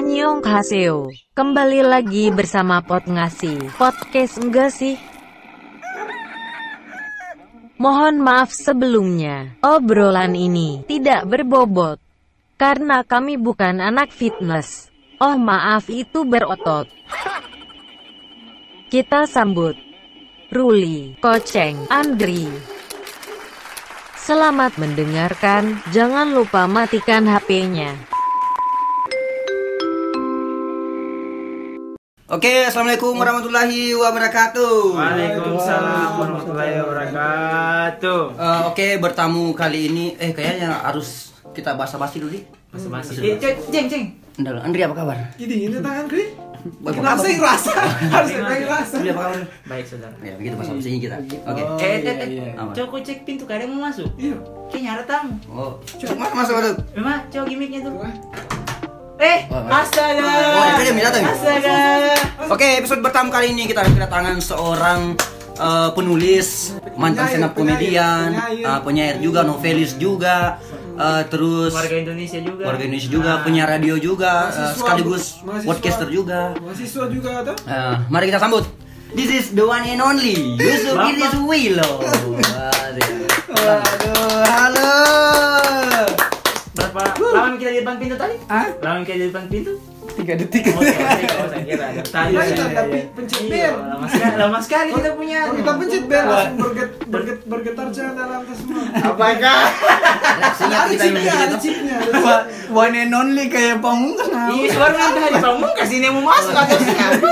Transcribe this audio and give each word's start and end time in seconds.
Annyeonghaseyo. 0.00 1.12
Kembali 1.36 1.84
lagi 1.84 2.32
bersama 2.32 2.80
Pot 2.80 3.04
Ngasih. 3.04 3.76
Podcast 3.76 4.40
enggak 4.40 4.72
sih? 4.72 4.96
Mohon 7.76 8.24
maaf 8.24 8.48
sebelumnya. 8.48 9.60
Obrolan 9.60 10.32
ini 10.32 10.88
tidak 10.88 11.28
berbobot. 11.28 12.00
Karena 12.56 13.04
kami 13.04 13.36
bukan 13.36 13.76
anak 13.84 14.08
fitness. 14.08 14.88
Oh 15.20 15.36
maaf 15.36 15.92
itu 15.92 16.24
berotot. 16.24 16.88
Kita 18.88 19.28
sambut 19.28 19.76
Ruli, 20.48 21.20
Koceng, 21.20 21.76
Andri. 21.92 22.48
Selamat 24.16 24.80
mendengarkan, 24.80 25.84
jangan 25.92 26.32
lupa 26.32 26.64
matikan 26.64 27.28
HP-nya. 27.28 28.19
Oke, 32.30 32.62
assalamualaikum 32.62 33.18
warahmatullahi 33.18 33.90
wabarakatuh. 33.90 34.94
Waalaikumsalam 34.94 36.14
warahmatullahi 36.14 36.78
wabarakatuh. 36.78 38.20
Eh, 38.38 38.60
Oke, 38.70 38.86
bertamu 39.02 39.50
kali 39.50 39.90
ini, 39.90 40.14
eh 40.14 40.30
kayaknya 40.30 40.70
harus 40.70 41.34
kita 41.50 41.74
basa-basi 41.74 42.22
dulu 42.22 42.30
nih. 42.38 42.46
Masih-masih. 42.70 43.14
Eh, 43.18 43.34
cek, 43.34 43.66
ceng, 43.74 43.86
ceng. 43.90 44.04
Ndal, 44.38 44.62
Andri 44.62 44.78
apa 44.86 44.94
kabar? 44.94 45.18
Ini 45.42 45.74
ini 45.74 45.76
tangan 45.82 46.06
Kri. 46.06 46.30
Baik, 46.86 47.02
Kenapa 47.02 47.18
apa 47.18 47.26
sih 47.26 47.34
ngerasa? 47.34 47.72
Harus 48.14 48.30
ada 48.30 48.38
yang 48.46 48.62
ngerasa. 48.62 48.94
Andri 48.94 49.10
apa 49.10 49.22
kabar? 49.26 49.42
Baik, 49.66 49.84
saudara. 49.90 50.14
Ya, 50.22 50.32
begitu 50.38 50.54
basa-basinya 50.54 50.98
kita. 51.02 51.16
Oke. 51.18 51.36
Oh, 51.42 51.50
eh, 51.82 51.82
eh, 51.82 51.98
iya, 51.98 52.12
eh, 52.14 52.28
iya. 52.54 52.72
Coba 52.78 52.96
cek 53.02 53.18
pintu, 53.26 53.42
kadang 53.42 53.74
mau 53.74 53.90
masuk. 53.90 54.06
Iya. 54.14 54.38
Kayaknya 54.70 54.90
ada 55.02 55.02
tamu. 55.02 55.34
Oh, 55.50 55.82
mas 56.14 56.30
masuk 56.30 56.54
masuk. 56.62 56.74
Memang, 56.94 57.26
coba 57.26 57.44
gimmicknya 57.50 57.90
tuh. 57.90 57.98
Eh, 59.20 59.38
astaga. 59.52 60.24
Oh, 60.56 60.64
itu 60.66 60.82
dia, 60.88 61.04
datang. 61.04 61.24
Astaga. 61.28 61.76
Oke, 62.48 62.80
episode 62.80 63.04
pertama 63.04 63.28
kali 63.28 63.52
ini 63.52 63.68
kita 63.68 63.84
kedatangan 63.84 64.40
seorang 64.40 65.12
eh, 65.60 65.90
penulis, 65.92 66.72
mantan 66.96 67.28
stand 67.28 67.44
up 67.44 67.52
komedian, 67.52 68.32
penyair, 68.32 68.64
eh, 68.64 68.80
penyair 68.80 69.14
juga, 69.20 69.44
novelis 69.44 69.92
juga, 70.00 70.56
eh, 70.96 71.22
terus 71.28 71.76
Warga 71.76 72.00
Indonesia 72.00 72.40
juga. 72.40 72.62
warga 72.64 72.80
Indonesia 72.80 73.10
juga, 73.12 73.30
Nah. 73.30 73.42
penyiar 73.44 73.68
radio 73.68 73.94
juga, 74.00 74.32
sekaligus 74.72 75.44
mahasiswa. 75.44 75.68
podcaster 75.68 76.08
juga. 76.08 76.56
Mahasiswa 76.56 77.04
juga 77.12 77.30
ada. 77.44 77.52
Eh, 77.60 77.94
mari 78.08 78.32
kita 78.32 78.40
sambut. 78.40 78.64
This 79.12 79.28
is 79.28 79.44
the 79.52 79.66
one 79.66 79.84
and 79.84 80.00
only 80.00 80.56
Yusuf 80.56 80.96
Wilo. 81.44 81.90
Waduh. 82.00 83.20
Waduh, 83.52 84.40
halo. 84.48 85.39
Berapa 86.90 87.22
lama 87.32 87.54
kita 87.54 87.70
di 87.70 87.78
depan 87.80 87.96
pintu 87.96 88.16
tadi? 88.16 88.36
Hah? 88.46 88.66
Lama 88.76 88.98
kita 89.00 89.16
di 89.16 89.26
depan 89.28 89.44
pintu? 89.46 89.72
Tiga 90.10 90.34
detik. 90.34 90.62
Oh, 90.68 90.82
tiga 90.82 91.06
detik. 91.08 91.28
Oh, 91.32 91.46
saya 91.46 91.62
kira 91.62 91.84
ada. 91.86 92.00
Tadi 92.02 92.30
Iya, 92.30 92.42
iya, 92.42 92.66
tapi 92.72 92.98
iya. 92.98 93.14
pencet 93.14 93.42
bel. 93.46 93.74
Lama 93.78 94.06
sekali, 94.06 94.34
lama 94.36 94.58
sekali 94.58 94.90
kita 94.92 95.10
punya. 95.14 95.38
Kita 95.48 95.72
pencet 95.72 96.04
bel 96.04 96.24
langsung 96.24 96.56
berget, 96.58 96.90
berget, 97.06 97.38
bergetar 97.46 97.86
jangan 97.90 98.14
dalam 98.16 98.40
tas 98.42 98.58
semua. 98.58 98.82
Apakah? 99.06 99.60
Reaksinya 100.40 100.78
Ada 100.80 100.94
chipnya, 100.96 101.32
ada 101.38 101.56
chipnya. 101.56 101.96
ada. 102.00 102.34
One 102.68 102.94
and 102.96 103.12
only 103.12 103.46
kayak 103.46 103.78
pamungkas 103.78 104.26
Iya, 104.28 104.66
suara 104.68 104.94
nanti 104.94 105.18
hari 105.20 105.38
pamungkas 105.38 105.88
ini 105.88 106.06
mau 106.10 106.24
masuk 106.24 106.54
atau 106.54 106.76
siapa? 106.76 107.30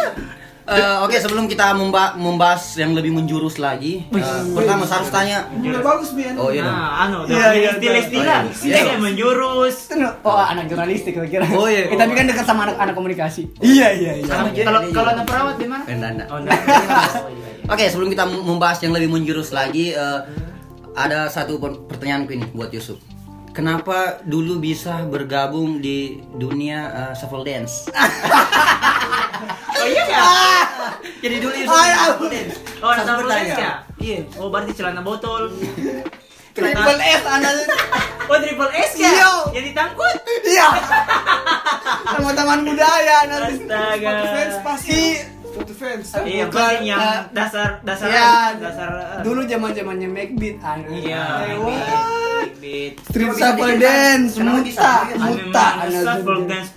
Eh, 0.69 0.97
Oke, 1.01 1.17
sebelum 1.17 1.49
kita 1.49 1.73
memba- 1.73 2.13
membahas 2.15 2.77
yang 2.77 2.93
lebih 2.93 3.09
menjurus 3.11 3.57
lagi, 3.57 4.05
eh, 4.05 4.21
pertama 4.53 4.85
saya 4.85 5.01
harus 5.01 5.09
tanya. 5.09 5.39
Udah 5.51 5.81
bagus 5.81 6.13
Bian. 6.13 6.37
Oh 6.37 6.53
iya. 6.53 6.61
Nah, 6.61 7.09
anu, 7.09 7.25
Iya, 7.25 7.33
iya, 7.33 7.41
iya, 7.57 7.71
istilah-istilah. 7.73 8.41
iya. 8.45 8.77
Iya. 8.77 8.85
Kayak 8.85 9.01
menjurus. 9.01 9.77
Oh 10.21 10.37
anak 10.37 10.69
jurnalistik 10.69 11.17
kira-kira. 11.17 11.49
Oh, 11.51 11.65
iya. 11.65 11.89
Eh, 11.89 11.97
tapi 11.97 12.13
kan 12.13 12.29
dekat 12.29 12.45
sama 12.45 12.69
anak-anak 12.69 12.93
komunikasi. 12.93 13.49
Iya 13.59 13.89
iya 13.91 14.13
iya. 14.21 14.29
Aja, 14.29 14.61
Kalau 14.63 14.81
kalau 14.93 15.09
anak 15.11 15.25
perawat 15.25 15.57
di 15.57 15.67
mana? 15.67 15.83
Oh. 16.29 16.37
Oh, 16.39 17.33
iya, 17.33 17.49
iya. 17.57 17.65
Oke, 17.67 17.85
sebelum 17.89 18.09
kita 18.09 18.25
membahas 18.25 18.79
yang 18.81 18.93
lebih 18.93 19.09
menjurus 19.09 19.49
lagi, 19.51 19.93
eh, 19.93 20.21
ada 20.93 21.29
satu 21.29 21.57
per- 21.57 21.81
pertanyaanku 21.87 22.31
ini 22.31 22.45
buat 22.53 22.69
Yusuf. 22.69 23.01
Kenapa 23.51 23.99
dulu 24.23 24.59
bisa 24.59 25.03
bergabung 25.05 25.79
di 25.79 25.99
dunia 26.33 26.79
eh, 26.91 27.13
shuffle 27.15 27.43
dance? 27.43 27.89
Oh 29.71 29.87
iya 29.87 30.05
ya? 30.05 30.27
Jadi 31.23 31.37
dulu 31.39 31.55
Yusuf 31.55 31.71
Ay, 31.73 31.91
shuffle 31.95 32.27
dance. 32.29 32.57
Oh, 32.77 32.89
ada 32.89 32.99
Satu 32.99 33.07
sambal 33.09 33.23
pertanyaan. 33.25 33.55
ya? 33.57 33.73
Iya. 33.97 34.19
Oh, 34.35 34.49
berarti 34.51 34.73
celana 34.75 35.01
botol. 35.01 35.43
Triple 36.59 36.99
S 36.99 37.23
anak. 37.23 37.55
Oh, 38.27 38.35
triple 38.37 38.67
S 38.75 38.93
ya? 38.93 39.07
Iya. 39.09 39.31
Yang 39.55 39.65
ditangkut? 39.71 40.17
Iya. 40.43 40.67
Sama 42.11 42.31
taman 42.35 42.67
budaya 42.67 43.17
nanti. 43.31 43.55
Astaga. 43.63 44.11
Pasti. 44.61 45.03
Sepatu 45.49 45.73
fans. 45.73 46.09
Iya, 46.21 46.45
Bukan, 46.45 46.75
yang 46.83 46.99
eh, 46.99 47.19
dasar 47.31 47.79
dasar 47.81 48.07
Iya. 48.11 48.59
dasar 48.59 48.89
eh, 48.91 49.23
Dulu 49.23 49.47
zaman 49.47 49.71
zamannya 49.71 50.09
Macbeat. 50.11 50.59
anak. 50.59 50.91
Iya. 50.91 51.23
Beat. 52.59 52.95
Street 53.05 53.33
shuffle 53.33 53.75
dance, 53.77 54.33
muta, 54.37 54.93
Iya, 55.07 55.15
Ah, 55.15 55.27
muta. 55.27 55.67
shuffle 55.89 56.43
dance. 56.45 56.71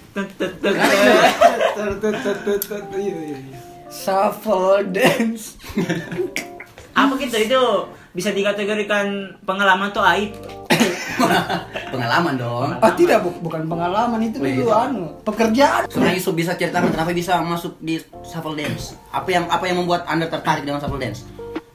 Iya, 2.92 3.16
iya, 3.16 3.38
iya. 3.38 3.60
Shuffle 3.88 4.88
dance. 4.90 5.56
Apa 6.92 7.14
kita 7.16 7.38
itu 7.40 7.62
bisa 8.12 8.30
dikategorikan 8.30 9.08
pengalaman 9.42 9.90
atau 9.90 10.04
aib? 10.10 10.36
Pengalaman 11.88 12.34
dong. 12.36 12.70
Oh 12.74 12.92
tidak, 12.94 13.22
bu- 13.22 13.40
bukan 13.42 13.66
pengalaman 13.66 14.20
itu 14.22 14.38
Oh, 14.38 14.44
dulu 14.44 14.64
gitu. 14.64 14.72
anu 14.74 15.04
pekerjaan. 15.22 15.86
Sebenarnya 15.88 16.18
Yusuf 16.18 16.34
bisa 16.34 16.52
ceritakan 16.54 16.90
kenapa 16.90 17.12
bisa 17.12 17.40
masuk 17.40 17.78
di 17.78 18.00
shuffle 18.22 18.54
dance? 18.54 18.96
Apa 19.10 19.30
yang 19.30 19.46
apa 19.48 19.64
yang 19.66 19.78
membuat 19.78 20.04
Anda 20.06 20.28
tertarik 20.28 20.64
dengan 20.64 20.80
shuffle 20.80 21.00
dance? 21.00 21.24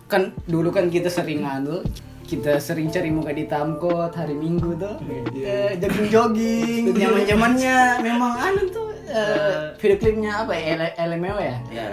kan 0.06 0.30
dulu 0.46 0.70
kan 0.70 0.86
kita 0.86 1.10
sering 1.10 1.42
anu 1.42 1.82
kita 2.26 2.58
sering 2.58 2.90
cari 2.90 3.14
muka 3.14 3.30
di 3.30 3.46
Tamkot 3.46 4.10
hari 4.10 4.34
Minggu 4.34 4.74
tuh. 4.74 4.98
Eh, 5.30 5.78
jogging 5.78 6.10
jogging 6.10 6.84
zaman 6.98 7.22
zamannya 7.22 7.78
memang 8.02 8.32
anu 8.34 8.62
tuh 8.66 8.90
eh, 9.06 9.72
video 9.78 9.96
klipnya 10.02 10.42
apa 10.42 10.52
ya? 10.58 10.74
L- 10.74 10.94
LMW 11.14 11.38
ya? 11.38 11.56
Ya. 11.70 11.86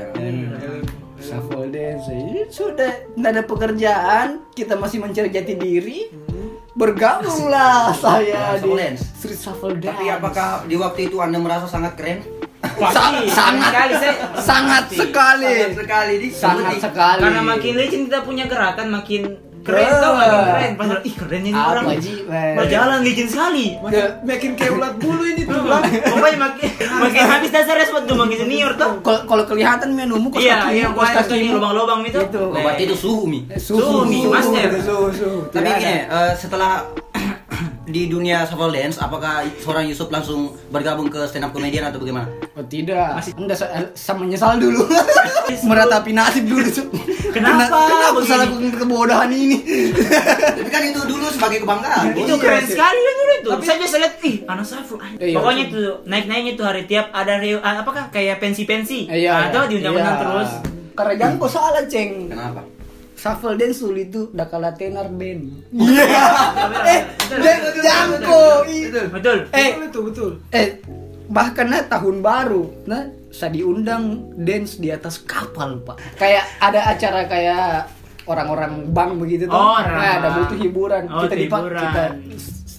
Shuffle 1.23 1.72
dance 1.72 2.09
eh, 2.11 2.49
sudah 2.49 2.91
tidak 3.13 3.29
ada 3.29 3.43
pekerjaan. 3.45 4.27
Kita 4.51 4.73
masih 4.75 4.99
mencari 5.05 5.29
jati 5.29 5.53
diri. 5.53 6.09
Bergabunglah 6.73 7.93
saya 7.93 8.57
di 8.57 8.73
street 8.97 9.38
shuffle 9.38 9.77
dance. 9.77 9.93
Tapi 9.93 10.09
apakah 10.09 10.66
di 10.66 10.73
waktu 10.73 11.13
itu 11.13 11.22
Anda 11.22 11.38
merasa 11.38 11.69
sangat 11.69 11.93
keren? 11.93 12.25
Pasti, 12.63 13.29
sangat. 13.29 13.69
Sekali 13.69 13.93
saya. 14.01 14.13
sangat 14.41 14.83
sekali. 14.89 15.45
Sangat 15.45 15.77
sekali 15.77 16.16
sangat 16.33 16.75
sekali. 16.81 17.22
Karena 17.22 17.41
makin 17.45 17.72
licin 17.77 18.01
kita 18.09 18.25
punya 18.25 18.49
gerakan 18.49 18.89
makin 18.89 19.53
keren 19.63 19.84
Keren. 19.84 19.97
tau 19.97 20.13
makin 20.13 20.40
keren. 20.44 20.72
Pas 20.75 20.88
ih 21.01 21.13
keren 21.16 21.41
ini 21.41 21.56
orang. 21.56 21.84
Berjalan 22.59 23.00
licin 23.01 23.28
sekali. 23.28 23.79
Makin, 23.79 24.03
makin 24.28 24.51
kayak 24.53 24.72
ulat 24.75 24.94
bulu 25.00 25.24
ini 25.24 25.44
tuh. 25.44 25.62
Bang. 25.63 25.84
Pokoknya 25.88 26.38
makin 26.38 26.69
makin 27.00 27.22
habis 27.24 27.50
dasarnya 27.50 27.85
sebut 27.88 28.03
tuh 28.03 28.16
makin 28.16 28.38
senior 28.44 28.72
tuh. 28.75 29.00
kalau 29.00 29.23
kalau 29.23 29.44
kelihatan 29.47 29.96
menumu 29.96 30.28
kos 30.29 30.44
Iya, 30.44 30.68
kaki 30.68 30.75
iya, 30.75 30.88
kos 30.91 31.09
kaki 31.09 31.50
lubang-lubang 31.50 32.03
itu. 32.03 32.19
Itu. 32.19 32.44
Oh, 32.52 32.59
berarti 32.59 32.84
itu 32.84 32.96
suhu 32.96 33.23
mi. 33.23 33.40
Suhu, 33.56 34.03
Mi, 34.03 34.28
master. 34.28 34.69
Suhu, 34.84 35.07
suhu. 35.16 35.40
Tapi 35.50 35.69
gini, 35.79 36.03
eh, 36.03 36.31
setelah 36.35 36.84
di 37.83 38.07
dunia 38.07 38.47
shuffle 38.47 38.71
dance, 38.71 38.95
apakah 38.95 39.44
seorang 39.59 39.83
Yusuf 39.85 40.07
langsung 40.07 40.55
bergabung 40.71 41.11
ke 41.11 41.27
stand 41.27 41.44
up 41.44 41.51
comedian 41.51 41.83
atau 41.83 41.99
bagaimana? 41.99 42.31
Oh 42.55 42.63
tidak, 42.63 43.19
enggak 43.35 43.57
sa- 43.59 43.91
sama 43.91 44.23
menyesal 44.23 44.55
dulu. 44.55 44.88
Meratapi 45.69 46.11
nasib 46.11 46.47
dulu. 46.47 46.63
Kenapa 47.29 47.67
Kenapa 47.67 48.19
salah 48.23 48.47
kebodohan 48.47 49.29
ini? 49.29 49.59
Tapi 50.57 50.69
kan 50.72 50.81
itu 50.85 51.01
dulu 51.03 51.27
sebagai 51.27 51.59
kebanggaan. 51.61 52.16
itu 52.16 52.23
Iya, 52.23 52.35
keren 52.39 52.66
sekali 52.66 52.99
kan 52.99 53.13
dulu 53.13 53.31
itu. 53.33 53.49
Saya 53.63 53.77
biasa 53.77 53.95
lihat, 53.99 54.13
ih, 54.23 54.35
anak 54.47 54.66
ah. 54.66 55.09
Iya. 55.19 55.35
Pokoknya 55.35 55.63
tuh 55.67 55.87
naik-naiknya 56.08 56.53
tuh 56.55 56.66
hari 56.66 56.84
tiap 56.87 57.11
ada 57.11 57.35
reu, 57.35 57.59
ah, 57.59 57.84
apakah 57.84 58.08
kayak 58.09 58.40
pensi-pensi. 58.40 59.11
Iya. 59.11 59.52
Atau 59.52 59.67
diundang-undang 59.67 60.16
Iya. 60.16 60.23
terus. 60.23 60.52
Karena 60.93 61.13
jangan 61.19 61.35
kau 61.35 61.49
salah, 61.49 61.84
Ceng. 61.90 62.29
Kenapa? 62.29 62.61
Shuffle 63.23 63.55
dance 63.55 63.79
dulu 63.79 63.96
itu 63.97 64.22
udah 64.29 64.46
kalah 64.46 64.75
tenar 64.75 65.08
band. 65.08 65.64
Iya. 65.72 66.03
Eh, 66.84 67.02
jangan 67.34 68.20
jangko. 68.20 68.43
Betul. 69.09 69.37
Eh, 69.49 69.70
Betul 69.73 69.79
itu, 69.81 69.99
betul. 70.03 70.31
eh 70.52 70.67
bahkan 71.25 71.66
nah 71.66 71.81
tahun 71.81 72.20
baru 72.20 72.84
nah 72.84 73.02
saya 73.31 73.49
diundang 73.49 74.03
dance 74.35 74.75
di 74.75 74.91
atas 74.91 75.17
kapal 75.17 75.79
pak 75.79 75.97
kayak 76.14 76.43
ada 76.59 76.84
acara 76.85 77.25
kayak 77.25 77.87
orang-orang 78.25 78.91
bank 78.91 79.17
begitu 79.17 79.47
tuh 79.47 79.55
Oh, 79.55 79.73
orang 79.73 79.97
nah, 79.97 80.14
ada 80.20 80.29
butuh 80.35 80.58
hiburan 80.59 81.03
Oh, 81.08 81.23
kita 81.23 81.34
di 81.34 81.46
hiburan. 81.47 81.79
kita 81.81 82.03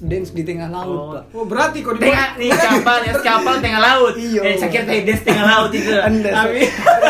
dance 0.05 0.31
di 0.31 0.43
tengah 0.45 0.69
laut 0.69 0.93
Oh. 0.95 1.09
pak 1.11 1.23
Oh, 1.33 1.45
berarti 1.45 1.79
kok 1.81 1.97
di 1.97 2.05
Tengah 2.05 2.29
nih 2.37 2.49
kapal, 2.53 2.99
ya 3.01 3.13
kapal 3.19 3.55
tengah 3.59 3.81
laut. 3.83 4.15
Iya. 4.15 4.41
Eh, 4.45 4.57
sakit 4.57 4.83
teh 4.85 4.99
des 5.03 5.21
tengah 5.21 5.45
laut 5.49 5.71
itu. 5.73 5.91
anda 5.91 6.31
Tapi 6.31 6.61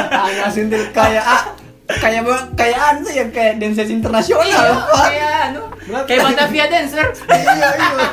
sentil 0.55 0.83
kayak 0.89 1.25
ah 1.27 1.43
kayak 1.87 2.25
kayak 2.55 2.79
anu 2.81 3.09
ya 3.09 3.25
kayak 3.29 3.61
dancers 3.61 3.89
internasional 3.89 4.41
Iya, 4.43 4.63
kayak 4.89 5.31
anu, 5.47 5.61
kayak 6.03 6.21
Batavia 6.25 6.65
dancer. 6.67 7.07
iya 7.29 7.69
iya 7.71 8.07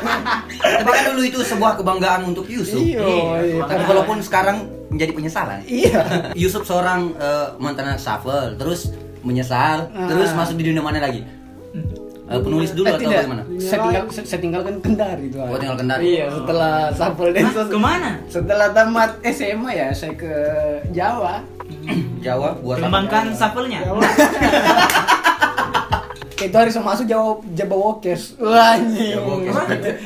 Tapi 0.78 0.88
kan 0.90 1.04
dulu 1.08 1.22
itu 1.22 1.40
sebuah 1.40 1.80
kebanggaan 1.80 2.22
untuk 2.26 2.44
Yusuf. 2.46 2.76
iya 2.76 3.00
iya 3.40 3.64
Tapi 3.64 3.82
walaupun 3.86 4.20
sekarang 4.20 4.56
menjadi 4.88 5.12
penyesalan. 5.12 5.64
iya 5.64 6.04
Yusuf 6.34 6.62
seorang 6.62 7.16
eh, 7.16 7.48
mantan 7.56 7.96
shuffle, 7.96 8.54
terus 8.54 8.92
menyesal, 9.22 9.88
Ah. 9.88 10.04
terus 10.04 10.34
masuk 10.34 10.58
di 10.58 10.68
dunia 10.68 10.82
mana 10.82 11.00
lagi? 11.00 11.24
Eh, 12.32 12.40
penulis 12.40 12.70
dulu 12.72 12.86
Eh, 12.86 12.90
atau 12.90 13.02
tidak. 13.02 13.18
bagaimana? 13.20 13.42
Saya 13.58 13.78
tinggal 13.82 14.02
saya 14.10 14.40
tinggalkan 14.40 14.74
Kendari 14.78 15.24
itu. 15.26 15.36
Oh, 15.36 15.54
tinggal 15.54 15.76
Kendari. 15.76 16.02
Iya, 16.10 16.24
setelah 16.30 16.74
Sapol 16.90 17.28
Dance. 17.30 17.52
Hah, 17.52 17.66
ke 17.66 17.78
mana? 17.78 18.10
Setelah 18.26 18.68
tamat 18.70 19.10
SMA 19.22 19.70
ya 19.70 19.88
saya 19.90 20.12
ke 20.14 20.32
Jawa. 20.90 21.44
Jawa 22.18 22.48
buat 22.56 22.76
apa? 22.76 22.84
Kembangkan 22.84 23.24
shuffle-nya. 23.32 23.80
Itu 26.36 26.50
hari 26.52 26.70
saya 26.70 26.82
masuk 26.82 27.06
Jawa 27.06 27.38
Jawa 27.52 27.76
Walkers. 27.76 28.34
Wah, 28.36 28.74
anjing. 28.74 29.14
Jawa 29.14 29.26
Walkers. 29.30 29.56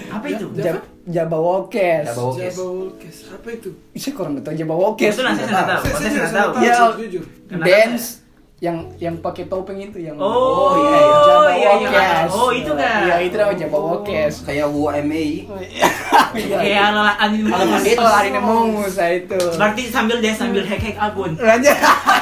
Apa 0.06 0.26
itu? 0.28 0.44
Ja- 0.54 0.84
Jawa 1.06 1.38
Walkers. 1.38 2.06
Jawa 2.06 2.20
Walkers. 2.20 2.52
Jabba 2.52 2.64
Walkers. 2.68 3.16
Apa 3.30 3.48
itu? 3.48 3.68
Saya 3.94 4.12
kurang 4.12 4.32
tahu 4.38 4.52
Jawa 4.54 4.74
Walkers. 4.76 5.14
Itu 5.16 5.22
nanti 5.24 5.42
saya 5.42 5.64
tahu. 5.64 5.82
Saya- 5.88 6.28
tahu. 6.28 6.52
Ya, 6.60 6.76
jujur, 6.94 7.22
dance 7.56 8.25
yang 8.56 8.88
yang 8.96 9.20
pakai 9.20 9.52
topeng 9.52 9.76
itu 9.76 10.00
yang 10.00 10.16
Oh, 10.16 10.72
iya, 10.80 10.96
iya. 10.96 11.16
Jawa 11.28 11.44
iya, 11.52 11.52
iya. 11.52 11.68
Walkers. 11.76 12.32
Oh, 12.32 12.48
itu 12.56 12.72
kan. 12.72 13.00
Iya, 13.04 13.16
itu 13.28 13.34
namanya 13.36 13.58
Jawa 13.60 13.78
Walkers. 13.84 14.34
Kayak 14.48 14.66
WMA. 14.72 15.26
Iya. 15.60 15.88
Kayak 16.56 16.82
ala 16.88 17.12
Mandiri. 17.20 18.00
Oh, 18.00 18.08
hari 18.08 18.32
ini 18.32 18.40
mongus 18.40 18.96
saya 18.96 19.20
itu. 19.20 19.36
Berarti 19.36 19.82
sambil 19.92 20.24
dia 20.24 20.32
sambil 20.32 20.64
hack-hack 20.64 20.96
akun. 20.96 21.36
Raja, 21.36 21.72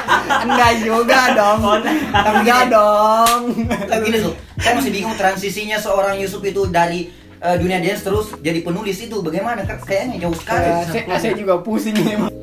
enggak 0.43 0.71
juga 0.83 1.19
dong. 1.39 1.59
Oh, 1.63 1.75
enggak. 1.79 2.03
Enggak 2.11 2.63
dong. 2.67 3.39
Tapi 3.87 4.01
gini 4.03 4.17
tuh, 4.19 4.35
saya 4.59 4.75
masih 4.75 4.91
bingung 4.91 5.15
transisinya 5.15 5.79
seorang 5.79 6.19
Yusuf 6.19 6.43
itu 6.43 6.67
dari 6.67 7.07
eh, 7.45 7.57
dunia 7.57 7.77
dance 7.77 8.01
terus 8.01 8.33
jadi 8.41 8.59
penulis 8.59 8.97
itu 8.97 9.21
bagaimana? 9.21 9.61
Kan 9.63 9.77
Kayaknya 9.81 10.25
jauh 10.25 10.33
sekali. 10.33 10.65
Ya, 10.65 10.75
saya, 10.83 11.03
saya 11.21 11.33
juga 11.37 11.61
pusing. 11.61 11.93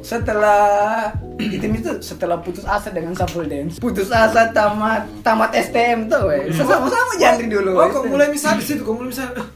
Setelah 0.02 1.10
itu 1.56 1.64
itu 1.66 1.90
setelah 1.98 2.38
putus 2.38 2.62
asa 2.62 2.88
dengan 2.88 3.12
Shuffle 3.12 3.46
Dance, 3.46 3.78
putus 3.78 4.08
asa 4.08 4.50
tamat 4.50 5.06
tamat 5.20 5.50
STM 5.52 6.06
tuh, 6.06 6.30
weh. 6.30 6.50
Sama-sama 6.54 7.12
jantri 7.18 7.50
dulu. 7.50 7.74
Oh, 7.74 7.86
kok 7.90 8.04
mulai 8.06 8.30
misal 8.30 8.54
di 8.56 8.64
situ, 8.64 8.86
kok 8.86 8.94
mulai 8.94 9.10
misal. 9.10 9.28
ah, 9.34 9.48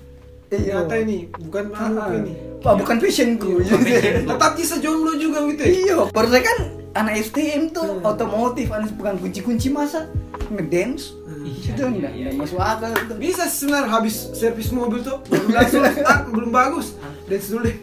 Iya. 0.46 0.87
Ternyata 0.87 0.94
ini 1.02 1.19
bukan 1.43 1.64
Ah, 1.75 1.90
anu 1.90 2.22
ini. 2.22 2.32
Wah, 2.62 2.75
bukan 2.78 2.96
passionku. 3.02 3.62
Tetap 4.31 4.52
bisa 4.54 4.78
jomblo 4.78 5.19
juga 5.19 5.43
gitu. 5.50 5.62
ya? 5.62 5.70
Iya, 5.70 5.96
baru 6.14 6.28
saya 6.31 6.43
kan 6.46 6.58
anak 6.96 7.14
STM 7.22 7.75
tuh 7.75 7.98
otomotif, 8.02 8.70
anak 8.70 8.94
bukan 8.94 9.19
kunci-kunci 9.19 9.69
masa 9.70 10.06
ngedance. 10.46 11.10
Itu 11.46 11.82
enggak, 11.82 12.10
enggak 12.10 12.34
masuk 12.34 12.58
akal 12.58 12.90
tuh. 13.06 13.16
Bisa 13.16 13.46
sebenarnya 13.46 13.87
habis 13.88 14.14
servis 14.32 14.69
mobil 14.69 14.98
tuh 15.00 15.22
belum 15.25 15.48
langsung 15.50 15.82
ah, 16.02 16.26
belum 16.26 16.50
bagus. 16.50 16.98
Dance 17.25 17.46
dulu 17.48 17.62
deh. 17.64 17.76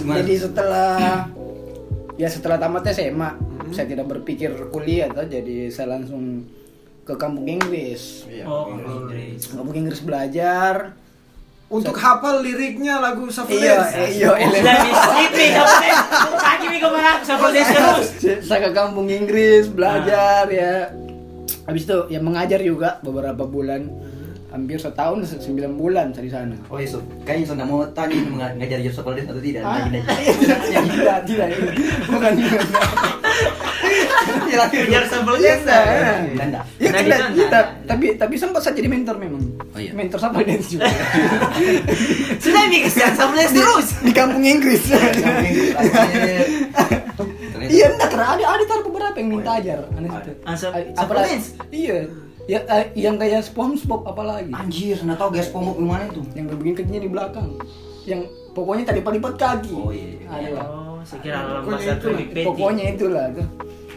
Jadi 0.00 0.34
setelah 0.34 1.28
ya 2.14 2.28
setelah 2.28 2.56
tamat 2.56 2.88
SMA, 2.90 3.30
saya 3.70 3.86
tidak 3.86 4.06
berpikir 4.06 4.52
kuliah 4.68 5.08
tuh, 5.08 5.24
jadi 5.24 5.68
saya 5.68 5.96
langsung 5.96 6.44
ke 7.02 7.14
kampung 7.14 7.44
Inggris. 7.44 8.24
Iya. 8.24 8.44
Oh, 8.44 8.70
Inggris. 8.70 9.48
Kampung 9.48 9.74
Inggris 9.74 10.00
belajar. 10.00 10.96
Untuk 11.66 11.96
hafal 11.96 12.44
liriknya 12.44 13.00
lagu 13.00 13.24
Shuffle 13.26 13.56
Iya, 13.56 13.80
Dance. 13.80 13.96
eh, 13.96 14.08
iya, 14.12 14.28
Sudah 14.28 14.44
elemen. 14.44 14.76
misi 15.16 15.44
shuffle 15.48 15.80
dance. 15.80 16.04
Kaki 16.36 16.66
minggu 16.68 16.88
mana 16.92 17.12
shuffle 17.24 17.48
dance 17.50 17.70
terus. 17.72 18.08
saya 18.44 18.60
ke 18.60 18.70
kampung 18.70 19.08
Inggris 19.08 19.64
belajar 19.66 20.44
ya. 20.46 20.92
Habis 21.62 21.82
itu 21.84 21.98
ya 22.08 22.18
mengajar 22.18 22.58
juga 22.58 22.98
beberapa 23.00 23.44
bulan. 23.44 23.86
Hampir 24.48 24.76
setahun, 24.76 25.24
se- 25.24 25.40
sembilan 25.40 25.72
bulan 25.72 26.12
saya 26.12 26.24
di 26.24 26.30
sana. 26.30 26.52
Oh 26.68 26.76
Yusuf, 26.76 27.00
kayaknya 27.24 27.46
sudah 27.48 27.64
mau 27.64 27.80
tanya 27.88 28.12
ini 28.12 28.28
menga- 28.28 28.52
ngajar 28.52 28.78
Yusuf 28.78 29.00
Dance 29.02 29.24
atau 29.26 29.40
tidak? 29.40 29.64
Ah, 29.64 29.80
Lagi 29.80 29.96
tidak, 30.92 31.18
tidak, 31.24 31.46
bukan. 32.04 32.32
Kejar 34.52 35.04
shuffle 35.08 35.36
Iya, 35.40 35.56
dance. 35.56 35.64
nah. 35.64 36.20
Danda. 36.36 36.60
Ya, 36.76 36.90
tidak, 36.92 37.20
iya, 37.32 37.46
nah. 37.48 37.64
tapi 37.88 38.06
tapi 38.14 38.34
sempat 38.36 38.60
saya 38.60 38.76
jadi 38.76 38.92
mentor 38.92 39.16
memang. 39.16 39.40
Oh, 39.72 39.80
iya. 39.80 39.96
Mentor 39.96 40.20
sama 40.20 40.44
dance 40.46 40.68
juga. 40.68 40.84
Sudah 42.36 42.62
shuffle 42.84 43.32
dance 43.32 43.56
terus. 43.56 43.86
di 44.04 44.12
kampung 44.12 44.44
Inggris. 44.44 44.84
Iya, 47.72 47.86
enggak 47.96 48.08
karena 48.12 48.26
ada 48.36 48.44
ada 48.52 48.64
tar 48.68 48.80
beberapa 48.84 49.16
yang 49.16 49.28
minta 49.32 49.50
ajar. 49.56 49.80
Aneh 49.96 50.10
itu. 50.12 50.32
Ah, 50.44 50.52
Ah, 50.52 51.02
apalagi-? 51.02 51.56
Iya. 51.72 51.98
Ya 52.50 52.58
eh, 52.66 52.84
yang 52.98 53.16
kayak 53.16 53.46
SpongeBob 53.46 54.02
apalagi. 54.04 54.50
Anjir, 54.50 54.98
nggak 55.00 55.16
tahu 55.16 55.30
guys 55.32 55.48
pomok 55.48 55.78
gimana 55.78 56.04
itu. 56.10 56.20
Yang 56.36 56.46
begini 56.58 56.74
kakinya 56.74 57.00
di 57.00 57.10
belakang. 57.10 57.48
Yang 58.04 58.20
pokoknya 58.52 58.84
tadi 58.92 59.00
lipat 59.00 59.34
kaki. 59.38 59.72
Oh, 59.72 59.88
iya. 59.94 60.26
Ada 60.26 60.48
lah. 60.58 60.66
Oh, 60.68 61.00
saya 61.06 61.20
kira 61.22 61.38
dalam 61.40 61.62
Pokoknya 61.64 61.94
itu. 61.96 62.08
Pokoknya 62.44 62.84
itulah 62.92 63.26
tuh. 63.32 63.48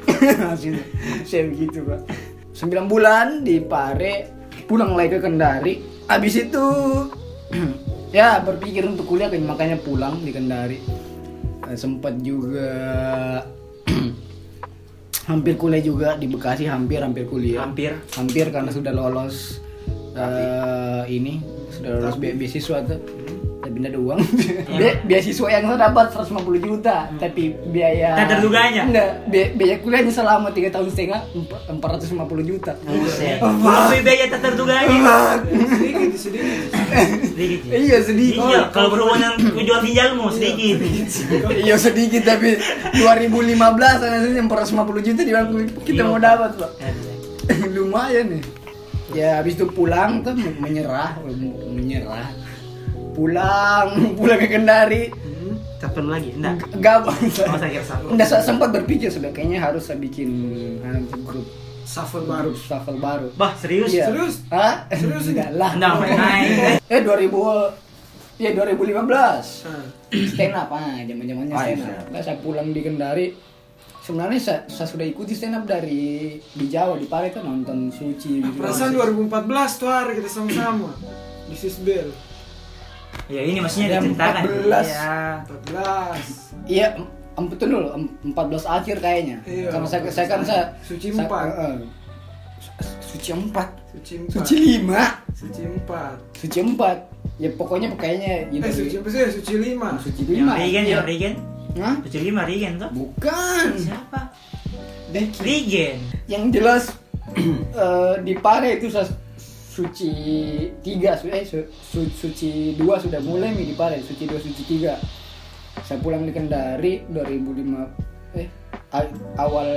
Saya 1.29 1.43
begitu, 1.49 1.81
Pak. 1.81 2.01
9 2.55 2.87
bulan 2.87 3.43
di 3.43 3.59
Pare, 3.59 4.31
pulang 4.69 4.95
lagi 4.95 5.17
ke 5.17 5.19
Kendari. 5.19 5.73
Habis 6.07 6.47
itu 6.47 6.65
ya 8.15 8.39
berpikir 8.39 8.85
untuk 8.85 9.09
kuliah 9.09 9.27
kan 9.27 9.43
makanya 9.43 9.77
pulang 9.81 10.21
di 10.23 10.31
Kendari. 10.31 10.79
Eh, 11.65 11.75
sempat 11.75 12.15
juga 12.21 12.69
hampir 15.25 15.57
kuliah 15.57 15.81
juga 15.81 16.09
di 16.15 16.29
Bekasi 16.29 16.69
hampir 16.69 17.01
hampir 17.01 17.25
kuliah. 17.25 17.65
Hampir. 17.65 17.97
Hampir 18.13 18.49
karena 18.53 18.69
sudah 18.69 18.93
lolos 18.93 19.59
eh, 20.13 21.03
ini 21.09 21.41
sudah 21.73 22.01
lolos 22.01 22.17
be- 22.17 22.37
beasiswa 22.37 22.85
tuh. 22.85 23.01
Tapi 23.75 23.83
tidak 23.83 23.91
ada 23.91 23.99
uang. 24.01 24.19
Be- 24.79 24.99
beasiswa 25.03 25.47
yang 25.51 25.63
saya 25.67 25.79
dapat 25.81 26.05
150 26.09 26.31
juta, 26.63 26.95
tapi 27.13 27.43
biaya 27.67 28.15
Tak 28.15 28.27
terduganya. 28.31 28.81
Enggak, 28.87 29.09
bi- 29.27 29.51
biaya 29.53 29.75
kuliahnya 29.77 30.13
selama 30.13 30.47
3 30.49 30.71
tahun 30.71 30.87
setengah 30.87 31.21
emp- 31.35 31.59
450 31.75 32.15
juta. 32.45 32.71
Buset. 32.79 33.43
Lebih 33.43 33.99
biaya 34.01 34.25
tak 34.31 34.41
terduganya. 34.41 34.95
Sedikit, 35.67 36.11
sedikit. 36.15 36.55
Sedikit. 37.25 37.59
ya? 37.65 37.73
Iya 37.75 37.97
sedih. 37.99 38.29
Ginjal. 38.33 38.63
Kalau 38.71 38.87
berhubungan 38.89 39.31
jual 39.43 39.79
ginjalmu 39.83 40.25
sedikit. 40.31 40.77
Iya 41.51 41.75
sedikit 41.75 42.23
tapi 42.23 42.55
2015 42.95 43.59
hasilnya 43.99 44.43
450 44.45 45.03
juta 45.03 45.19
di 45.19 45.31
kita 45.83 45.99
Iya. 45.99 46.07
mau 46.07 46.15
dapat, 46.17 46.51
Pak. 46.55 46.71
Lumayan 47.75 48.25
nih. 48.31 48.43
Ya 49.11 49.37
habis 49.37 49.53
itu 49.53 49.67
pulang 49.67 50.19
tuh 50.21 50.31
menyerah, 50.57 51.19
menyerah. 51.67 52.31
Pulang, 53.15 53.87
pulang 54.19 54.37
ke 54.37 54.47
Kendari. 54.47 55.03
Tak 55.75 55.91
perlu 55.91 56.09
lagi, 56.09 56.31
enggak. 56.31 56.67
Gak 56.79 57.03
Oh, 57.03 57.15
saya 57.55 57.69
kira 57.69 57.85
satu. 57.85 58.05
Enggak 58.09 58.27
saya 58.27 58.41
sempat 58.41 58.69
berpikir 58.71 59.07
sudah 59.07 59.29
kayaknya 59.29 59.59
harus 59.59 59.83
saya 59.83 59.97
bikin 59.97 60.29
anu, 60.81 61.03
grup 61.21 61.45
Shuffle 61.85 62.25
baru. 62.25 62.51
shuffle 62.51 62.97
baru. 62.97 63.29
Bah, 63.35 63.53
serius? 63.53 63.93
Iya. 63.93 64.09
Serius? 64.09 64.41
Hah? 64.49 64.89
Serius? 64.89 65.29
Enggak 65.29 65.53
lah. 65.53 65.71
Enggak 65.73 65.93
main-main. 65.95 66.75
Eh 66.93 66.99
2000 66.99 67.85
ya 68.35 68.51
2015 68.51 69.07
Nah, 69.07 69.85
stand 70.27 70.51
up 70.53 70.67
ah 70.67 70.99
zaman-zamannya 70.99 71.53
Ah, 71.53 71.61
stand 71.61 71.79
iya, 71.79 71.93
up. 71.93 72.05
Nah, 72.09 72.19
saya 72.19 72.37
pulang 72.41 72.67
di 72.69 72.81
Kendari. 72.81 73.25
Sebenarnya 74.01 74.37
saya, 74.37 74.59
saya 74.67 74.87
sudah 74.87 75.01
ikuti 75.03 75.31
stand 75.31 75.55
up 75.55 75.63
dari 75.63 76.35
di 76.41 76.65
Jawa 76.65 76.97
di 76.97 77.05
Pare 77.05 77.29
tuh 77.29 77.41
nonton 77.41 77.89
Suci 77.89 78.39
gitu. 78.39 78.57
Perasaan 78.57 78.91
2014 78.91 79.29
tuh 79.77 79.87
hari 79.87 80.17
kita 80.17 80.29
sama-sama. 80.31 80.89
This 81.45 81.63
is 81.63 81.77
Bell. 81.77 82.09
Ya 83.25 83.41
ini 83.41 83.57
maksudnya 83.57 83.87
Ada 83.89 83.99
diceritakan. 83.99 84.43
14. 84.45 84.85
Iya. 84.85 85.13
14. 85.41 86.21
Iya, 86.65 86.87
betul 87.37 87.67
dulu, 87.69 87.87
em- 87.91 88.13
14 88.27 88.63
akhir 88.63 88.95
kayaknya. 88.99 89.37
Iya, 89.43 89.69
Karena 89.69 89.87
saya, 89.87 90.01
saya 90.09 90.27
kan 90.27 90.41
saya 90.41 90.63
Suci 90.81 91.07
saya- 91.09 91.25
empat. 91.25 91.45
eh, 91.47 91.65
eh. 91.65 91.75
Suci 93.01 93.29
4. 93.31 93.67
Suci 93.91 94.13
4. 94.19 94.31
Suci 94.31 94.55
5. 94.59 95.03
Suci 95.31 95.61
4. 95.65 96.15
Suci 96.35 96.59
4. 96.61 96.97
Ya 97.35 97.49
pokoknya 97.51 97.91
kayaknya 97.95 98.47
Eh, 98.47 98.71
suci 98.71 98.95
apa 98.95 99.09
sih? 99.09 99.19
Suci 99.33 99.53
5. 99.57 99.99
Suci 99.99 100.21
Yang 100.23 100.45
5. 100.45 100.53
Regen, 100.55 100.83
Iya. 100.83 100.93
yang 100.93 101.03
Regen. 101.03 101.33
Hah? 101.75 101.95
Suci 102.07 102.17
lima 102.23 102.41
Regen 102.47 102.79
tuh. 102.79 102.87
Bukan. 102.93 103.67
Siapa? 103.75 104.31
Deki. 105.11 105.39
Regen. 105.43 105.95
Yang 106.25 106.43
jelas 106.53 106.83
eh, 107.75 108.15
di 108.23 108.33
Pare 108.37 108.79
itu 108.79 108.87
saya 108.87 109.03
suci 109.75 110.11
3 110.79 111.19
su 111.19 111.27
eh 111.27 111.43
su- 111.43 111.67
su- 111.67 112.07
suci 112.09 112.79
2 112.79 113.03
sudah 113.03 113.19
mulai 113.19 113.51
nih 113.51 113.67
di 113.67 113.75
Pare, 113.75 113.99
suci 113.99 114.23
2 114.23 114.39
suci 114.39 114.63
3. 114.79 114.95
Saya 115.83 115.99
pulang 115.99 116.23
di 116.23 116.31
Kendari 116.31 117.03
2005 117.11 118.39
eh 118.39 118.47
awal 119.35 119.67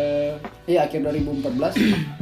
iya 0.64 0.86
akhir 0.86 1.02
2014 1.02 1.74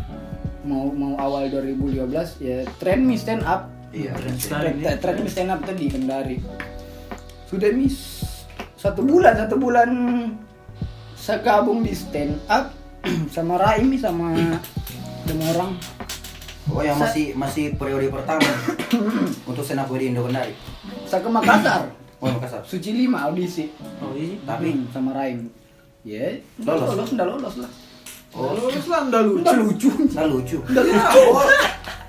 mau 0.68 0.88
mau 0.88 1.12
awal 1.20 1.52
2015 1.52 2.40
ya 2.40 2.64
tren 2.80 3.04
mi 3.04 3.20
stand 3.20 3.44
up. 3.44 3.68
Iya. 3.92 4.16
Tren- 4.40 4.80
tren 4.96 5.16
mi 5.20 5.28
stand 5.28 5.52
up 5.52 5.60
tuh 5.60 5.76
di 5.76 5.92
Kendari. 5.92 6.40
Sudah 7.44 7.68
mi 7.70 7.92
satu 8.76 9.04
bulan 9.04 9.36
satu 9.36 9.60
bulan 9.60 9.90
saya 11.12 11.44
gabung 11.44 11.84
di 11.84 11.92
stand 11.92 12.40
up. 12.48 12.72
Sama 13.36 13.60
Raimi 13.60 14.00
sama 14.00 14.32
sama 15.28 15.44
orang 15.52 15.70
Oh 16.66 16.82
yang 16.82 16.98
masih 16.98 17.30
masih 17.32 17.64
periode 17.74 18.08
pertama 18.08 18.42
untuk 19.48 19.62
senap 19.62 19.86
di 19.88 20.10
Indo 20.10 20.22
Kendari. 20.22 20.50
saya 21.04 21.22
ke 21.22 21.28
Makassar 21.28 21.82
Oh 22.20 22.26
Makassar. 22.28 22.60
Suci 22.62 22.90
5 23.04 23.12
audisi 23.12 23.70
Oh 24.00 24.10
iya. 24.12 24.34
Tapi 24.42 24.72
Hmm, 24.72 24.88
sama 24.90 25.10
Raim 25.12 25.46
ya 26.02 26.38
Lolos. 26.58 26.90
lolos 26.92 27.10
udah 27.12 27.26
lolos 27.28 27.54
lah 27.58 27.70
oh 28.32 28.50
Lulus 28.52 28.86
lah 28.86 29.00
udah 29.04 29.20
lucu. 29.22 29.42
udah 29.42 29.56
lucu 29.56 29.88
nggak 30.06 30.26
lucu. 30.32 30.58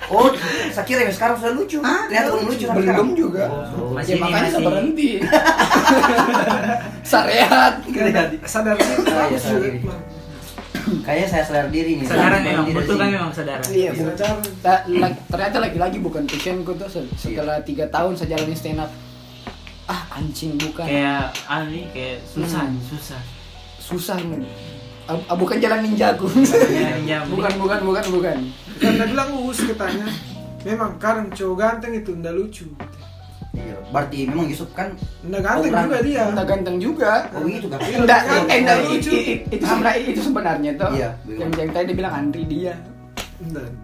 Oh, 0.08 0.24
oh, 0.24 0.28
saya 0.70 0.84
kira 0.84 1.04
yang 1.04 1.12
sekarang 1.12 1.36
sudah 1.36 1.54
lucu. 1.54 1.78
Ternyata 1.80 2.28
belum 2.30 2.46
lucu 2.48 2.66
belum 2.66 2.80
sekarang. 2.80 3.10
juga 3.14 3.44
Oh, 3.76 3.92
ya 3.92 3.96
masih 3.96 4.14
ini, 4.14 4.22
makanya 4.22 4.50
saya 4.50 4.64
berhenti 4.64 5.10
sarehat 7.04 7.74
Sadar 8.44 8.76
sadar 8.80 9.26
diri. 9.62 9.80
Kayaknya 11.06 11.28
saya 11.28 11.44
sadar 11.44 11.68
diri 11.68 11.92
nih. 11.96 12.04
Kesadaran 12.04 12.32
Sadar 12.34 12.42
memang, 12.44 12.66
diri 12.66 12.76
betul 12.76 12.94
sih. 12.94 13.00
kan 13.00 13.08
memang 13.10 13.30
kesadaran. 13.30 13.68
Iya. 13.70 13.90
Ta- 14.60 14.84
la- 14.88 15.20
ternyata 15.26 15.58
lagi-lagi 15.60 15.98
bukan 15.98 16.24
passionku 16.24 16.72
tuh 16.74 16.88
se- 16.88 17.10
setelah 17.16 17.60
tiga 17.62 17.86
tahun 17.88 18.14
saya 18.14 18.34
jalani 18.34 18.54
stand 18.54 18.80
up. 18.80 18.92
Ah 19.86 20.04
anjing 20.12 20.56
bukan, 20.58 20.84
Kayak 20.84 21.32
ani 21.48 21.88
kayak 21.90 22.20
susah, 22.26 22.60
Hmm. 22.62 22.80
susah. 22.82 23.22
susah 23.80 24.18
men. 24.22 24.44
Ah, 25.06 25.16
ah, 25.26 25.36
bukan 25.36 25.56
jalan 25.58 25.80
ninjaku. 25.82 26.28
Bukan 27.32 27.54
bukan 27.56 27.80
bukan 27.82 28.06
bukan. 28.10 28.38
Karena 28.78 29.04
bilang 29.06 29.30
uus 29.38 29.64
katanya. 29.64 30.12
Memang 30.62 31.00
kadang 31.00 31.32
cowok 31.32 31.56
ganteng 31.56 31.96
itu 31.96 32.12
ndak 32.14 32.36
lucu. 32.36 32.68
Iya, 33.58 33.76
berarti 33.90 34.18
memang 34.30 34.46
Yusuf 34.46 34.70
kan 34.78 34.94
Ndak 35.26 35.42
ganteng 35.42 35.74
Orang. 35.74 35.86
juga 35.90 35.98
dia. 36.06 36.22
Entah 36.30 36.46
ganteng 36.46 36.78
juga. 36.78 37.12
oh 37.34 37.42
begitu 37.42 37.66
kan? 37.68 37.80
Enggak, 37.82 38.20
Iya, 38.22 38.38
eh, 38.46 38.58
enggak, 38.62 38.78
iya, 38.78 38.94
itu, 38.94 39.12
itu, 39.50 39.64
sebenarnya 39.66 40.02
itu 40.06 40.22
sebenarnya 40.22 40.72
tuh. 40.78 40.90
Iya, 40.94 41.10
yang, 41.26 41.52
yang 41.58 41.70
tadi 41.74 41.86
dia 41.90 41.96
bilang 41.98 42.14
Andri 42.14 42.44
dia. 42.46 42.74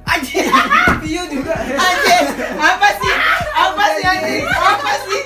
Anjing. 0.09 0.49
Iya 1.13 1.23
juga. 1.29 1.53
Anjing. 1.57 2.25
Apa 2.57 2.87
sih? 2.97 3.13
Apa 3.53 3.83
sih 3.97 4.03
Andri? 4.05 4.37
Apa 4.49 4.91
sih? 5.05 5.19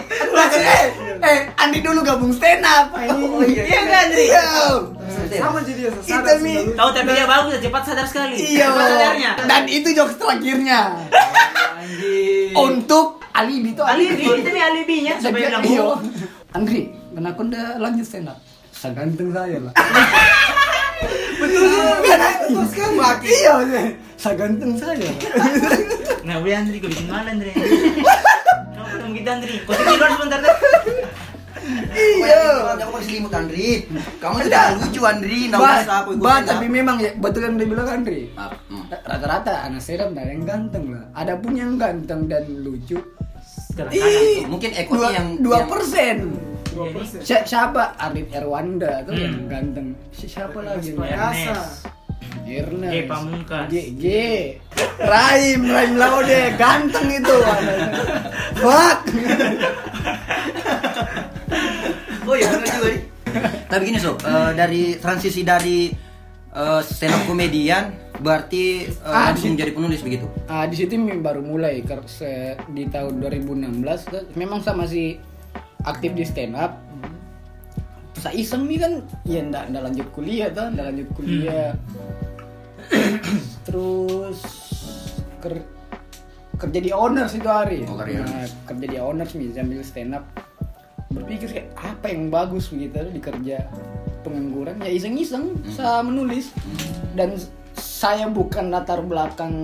Eh, 0.57 0.83
eh, 1.23 1.39
Andi 1.55 1.79
dulu 1.79 2.03
gabung 2.03 2.33
stand 2.35 2.63
up. 2.63 2.91
Oh, 2.91 3.39
iya. 3.43 3.63
Iya 3.63 3.79
kan 3.87 3.99
Andri? 4.09 4.25
Iya. 4.27 4.43
Sama 5.27 5.59
jadi 5.63 5.81
Itu 5.91 5.99
sadar. 6.03 6.39
Tahu 6.75 6.89
tapi 6.95 7.09
dia 7.11 7.27
bagus, 7.27 7.59
cepat 7.59 7.83
sadar 7.87 8.05
sekali. 8.07 8.35
Iya. 8.35 8.67
Sadarnya. 8.67 9.31
Dan 9.47 9.63
itu 9.67 9.95
jokes 9.95 10.19
terakhirnya. 10.19 11.07
Anjir. 11.79 12.51
Untuk 12.51 13.16
alibi 13.37 13.69
tuh 13.77 13.85
alibi, 13.85 14.25
itu 14.25 14.49
nih 14.49 14.63
alibinya 14.65 15.13
supaya 15.21 15.47
bilang 15.53 15.63
Iya. 15.63 15.81
oh. 15.85 15.97
Andri, 16.55 16.81
kenapa 17.13 17.39
udah 17.43 17.65
lanjut 17.77 18.05
stand 18.07 18.29
up? 18.31 18.39
Seganteng 18.73 19.29
saya 19.29 19.57
lah. 19.61 19.73
Terus 21.37 22.71
kan 22.73 22.91
mati. 22.97 23.27
Iya, 23.29 23.53
seganteng 24.17 24.73
saya. 24.73 25.09
Nah, 26.25 26.41
udah 26.41 26.57
Andri, 26.57 26.77
kau 26.81 26.89
bikin 26.89 27.05
malu 27.05 27.29
Andri. 27.29 27.51
Kamu 27.53 28.87
belum 28.97 29.09
gitu 29.13 29.29
Andri. 29.29 29.55
Kau 29.63 29.73
di 29.77 29.83
luar 29.85 30.11
sebentar 30.17 30.39
deh. 30.41 30.55
Iya. 31.93 32.41
Kamu 32.79 32.89
mau 32.89 33.01
selimut 33.03 33.33
Andri. 33.33 33.69
Kamu 34.17 34.35
sudah 34.41 34.63
lucu 34.81 35.01
Andri. 35.03 35.39
Usah 35.51 35.95
aku 36.01 36.09
ikut 36.15 36.23
ba, 36.23 36.41
stand 36.41 36.47
up. 36.47 36.51
tapi 36.57 36.65
memang 36.67 36.95
ya 36.97 37.11
betul 37.17 37.41
yang 37.45 37.55
dia 37.59 37.67
bilang 37.67 37.87
Andri. 37.87 38.21
Maaf. 38.33 38.51
Hmm. 38.67 38.83
Rata-rata 38.89 39.53
anak 39.67 39.81
serap 39.83 40.09
ada 40.15 40.23
yang 40.25 40.43
ganteng 40.47 40.85
lah. 40.95 41.05
Ada 41.13 41.33
pun 41.37 41.53
yang 41.53 41.75
ganteng 41.77 42.25
dan 42.25 42.43
lucu. 42.63 42.97
Kadang-kadang. 43.77 44.25
Ih, 44.25 44.37
Mungkin 44.43 44.69
dua, 44.69 44.81
ekotnya 44.81 45.09
yang 45.13 45.27
dua 45.37 45.55
yang- 45.55 45.69
persen. 45.69 46.17
Dua 46.67 46.85
persen. 46.91 47.19
Si- 47.21 47.45
siapa? 47.45 47.83
Arif 47.95 48.27
Erwanda 48.31 48.91
tuh 49.01 49.13
Hmm. 49.13 49.21
yang 49.21 49.35
ganteng. 49.47 49.87
Si- 50.11 50.25
Siapa 50.27 50.57
lagi? 50.59 50.89
Ernest. 50.91 51.13
Ernest. 51.13 51.75
Ernest. 52.47 52.91
G 52.91 52.97
Pamungkas. 53.05 53.65
G, 53.67 53.73
G. 53.93 54.05
Raim, 54.99 55.61
Raim 55.63 55.93
Laude, 55.95 56.41
ganteng 56.55 57.07
itu. 57.11 57.37
Fuck. 58.57 58.99
Oh 62.23 62.35
iya 62.35 62.47
benar 62.49 62.67
juga 62.67 62.87
nih. 62.89 62.99
Tapi 63.67 63.81
gini 63.85 63.99
sob, 63.99 64.17
eh, 64.19 64.51
dari 64.53 64.83
transisi 64.97 65.41
dari 65.43 65.91
eh, 66.57 66.81
stand 66.83 67.13
up 67.13 67.23
komedian 67.23 67.93
berarti 68.17 68.89
eh, 68.89 69.05
Ah, 69.05 69.29
langsung 69.29 69.53
di- 69.53 69.61
jadi 69.61 69.71
penulis 69.71 70.01
begitu. 70.01 70.25
Ah, 70.45 70.65
di 70.65 70.73
situ 70.73 70.97
baru 71.21 71.39
mulai 71.39 71.85
di 72.67 72.83
tahun 72.87 73.21
2016 73.21 73.77
tuh, 74.03 74.25
memang 74.33 74.59
saya 74.59 74.73
masih 74.75 75.21
aktif 75.83 76.11
di 76.11 76.25
stand 76.25 76.57
up. 76.57 76.73
Saya 78.17 78.33
iseng 78.33 78.65
nih 78.65 78.81
kan, 78.81 78.93
ya 79.23 79.45
ndak 79.45 79.69
ndak 79.69 79.81
lanjut 79.85 80.07
kuliah 80.11 80.49
tuh, 80.49 80.73
ndak 80.73 80.85
lanjut 80.89 81.07
kuliah. 81.13 81.77
Terus 83.61 84.39
ker- 85.37 85.69
kerja 86.57 86.79
di 86.81 86.89
owners 86.89 87.37
itu 87.37 87.45
hari. 87.45 87.85
Oh. 87.85 88.01
Nah, 88.01 88.49
kerja 88.65 88.85
di 88.87 88.97
owners 88.97 89.31
nih 89.37 89.53
sambil 89.53 89.81
stand 89.81 90.17
up. 90.17 90.25
Berpikir 91.07 91.47
kayak 91.47 91.69
apa 91.77 92.09
yang 92.09 92.27
bagus 92.27 92.67
begitu 92.67 92.99
di 93.07 93.21
kerja 93.21 93.63
pengangguran 94.27 94.75
ya 94.77 94.89
iseng-iseng 94.89 95.43
saya 95.67 95.99
menulis 96.01 96.51
dan 97.13 97.33
saya 97.73 98.27
bukan 98.27 98.67
latar 98.67 98.99
belakang 98.99 99.55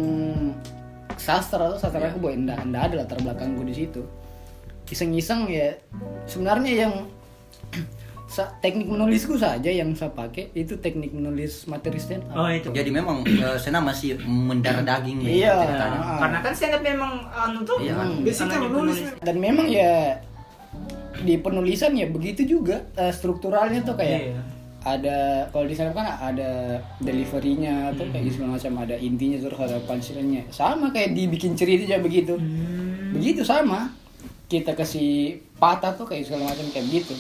sastra 1.16 1.68
atau 1.68 1.78
sastra 1.78 2.08
aku 2.08 2.20
boy 2.20 2.34
enggak, 2.34 2.60
enggak 2.60 2.84
ada 2.88 2.96
latar 3.00 3.20
belakangku 3.20 3.64
di 3.64 3.76
situ 3.76 4.02
iseng-iseng 4.86 5.48
ya 5.48 5.74
sebenarnya 6.26 6.74
yang 6.80 6.94
sa- 8.28 8.50
teknik 8.60 8.86
menulisku 8.86 9.36
saja 9.36 9.68
yang 9.68 9.94
saya 9.94 10.10
pakai 10.10 10.50
itu 10.54 10.78
teknik 10.78 11.10
menulis 11.10 11.66
materi 11.66 11.98
stand 11.98 12.26
up 12.28 12.36
Oh, 12.36 12.50
itu. 12.50 12.70
Jadi 12.70 12.90
memang 12.90 13.22
senam 13.58 13.84
masih 13.84 14.18
mendarah 14.20 14.82
daging 14.82 15.22
nih 15.22 15.46
Iya. 15.46 15.54
Ah. 15.54 16.18
Karena 16.20 16.38
kan 16.42 16.54
stand 16.54 16.74
up 16.74 16.82
memang 16.82 17.12
anu 17.28 17.62
tuh. 17.62 17.78
Iya 17.78 17.94
kan? 17.94 18.08
Hmm. 18.10 18.22
Basicnya 18.22 18.60
menulis. 18.60 18.98
penulis. 19.00 19.22
dan 19.22 19.36
memang 19.38 19.68
ya 19.68 20.18
di 21.16 21.36
penulisan 21.38 21.94
ya 21.94 22.06
begitu 22.06 22.42
juga 22.44 22.84
eh, 22.94 23.10
strukturalnya 23.10 23.82
tuh 23.82 23.96
kayak 23.96 24.22
Iya. 24.28 24.42
Ada 24.84 25.48
kalau 25.50 25.66
di 25.68 25.76
sana 25.76 25.96
kan 25.96 26.08
ada 26.20 26.80
deliverynya 27.00 27.96
atau 27.96 28.04
kayak 28.12 28.36
segala 28.36 28.60
macam 28.60 28.74
ada 28.84 28.96
intinya 29.00 29.40
terus 29.40 29.60
ada 29.60 29.80
punchline-nya 29.88 30.44
sama 30.52 30.92
kayak 30.92 31.16
dibikin 31.16 31.56
cerita 31.56 31.88
juga 31.88 32.04
begitu 32.04 32.36
begitu 33.16 33.42
sama 33.48 33.96
kita 34.52 34.76
kasih 34.76 35.40
patah 35.58 35.96
tuh 35.96 36.06
kayak 36.06 36.28
segala 36.28 36.52
macam 36.52 36.68
kayak 36.70 36.86
begitu 36.92 37.16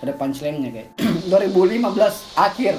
ada 0.00 0.12
punchline-nya 0.14 0.70
kayak 0.70 0.88
2015 1.30 2.38
akhir 2.38 2.74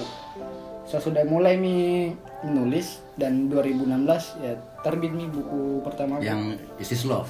saya 0.88 1.02
sudah 1.04 1.24
mulai 1.24 1.56
nih 1.56 2.16
menulis 2.44 3.00
dan 3.16 3.48
2016 3.48 4.44
ya 4.44 4.54
terbit 4.82 5.14
nih 5.14 5.30
buku 5.30 5.86
pertama 5.86 6.18
Yang 6.20 6.60
This 6.82 6.92
is 6.92 7.04
Love. 7.06 7.30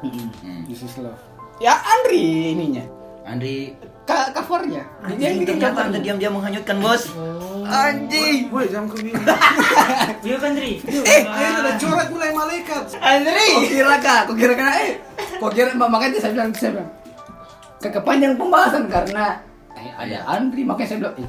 Mm-mm. 0.00 0.28
Hmm. 0.40 0.62
This 0.64 0.80
is 0.80 0.96
love. 0.96 1.20
Ya 1.60 1.76
Andri 1.76 2.56
ininya. 2.56 2.84
Andri 3.28 3.76
Ka 4.10 4.34
covernya. 4.34 4.82
Dia 5.08 5.22
yang 5.24 5.38
bikin 5.38 5.54
ternyata 5.54 5.80
anda 5.86 5.98
diam-diam 5.98 6.32
menghanyutkan 6.34 6.76
bos. 6.78 7.14
Anjing. 7.62 8.50
Woi, 8.50 8.66
jam 8.66 8.90
ke 8.90 8.98
biru. 9.00 9.22
Iya 10.20 10.36
kan, 10.36 10.50
Dri? 10.52 10.82
Eh, 10.82 11.22
ayo 11.22 11.50
ada 11.62 11.78
coret 11.78 12.08
mulai 12.10 12.30
malaikat. 12.34 12.98
Andri. 12.98 13.46
Kok 13.54 13.64
kira 13.70 13.96
kak? 13.96 14.20
Kok 14.26 14.36
kira 14.36 14.52
kena 14.52 14.72
eh? 14.82 14.90
Kok 15.38 15.50
kira 15.54 15.70
makanya 15.72 16.18
saya 16.18 16.32
bilang 16.34 16.50
saya 16.50 16.70
bilang 16.74 16.90
ke 17.78 17.88
kepanjang 17.88 18.34
pembahasan 18.34 18.90
karena 18.90 19.38
eh, 19.72 19.88
ada 19.94 20.10
Iya. 20.10 20.20
Andri 20.26 20.66
makanya 20.66 20.88
saya 20.90 20.98
bilang 21.00 21.14
eh, 21.16 21.28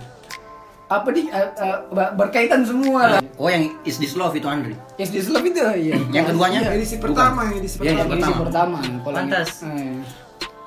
apa 0.90 1.08
di 1.08 1.22
eh, 1.24 1.48
ber- 1.88 2.14
berkaitan 2.18 2.66
semua 2.66 3.02
lah. 3.08 3.20
Oh 3.38 3.48
yang 3.48 3.70
Is 3.86 3.96
This 3.96 4.18
Love 4.18 4.34
itu 4.34 4.50
Andri. 4.50 4.74
Yes, 4.98 5.14
this 5.14 5.30
love 5.30 5.46
itu 5.46 5.62
iya. 5.62 5.96
Yang 6.10 6.34
keduanya? 6.34 6.60
Iya. 6.66 6.72
Edisi 6.76 6.98
pertama, 6.98 7.42
edisi 7.48 7.78
Iya, 7.80 8.02
pertama. 8.02 8.12
Edisi 8.12 8.32
pertama. 8.34 8.42
pertama. 8.44 8.78
Kalau 9.00 9.16
Pantas. 9.16 9.50
eh, 9.64 9.96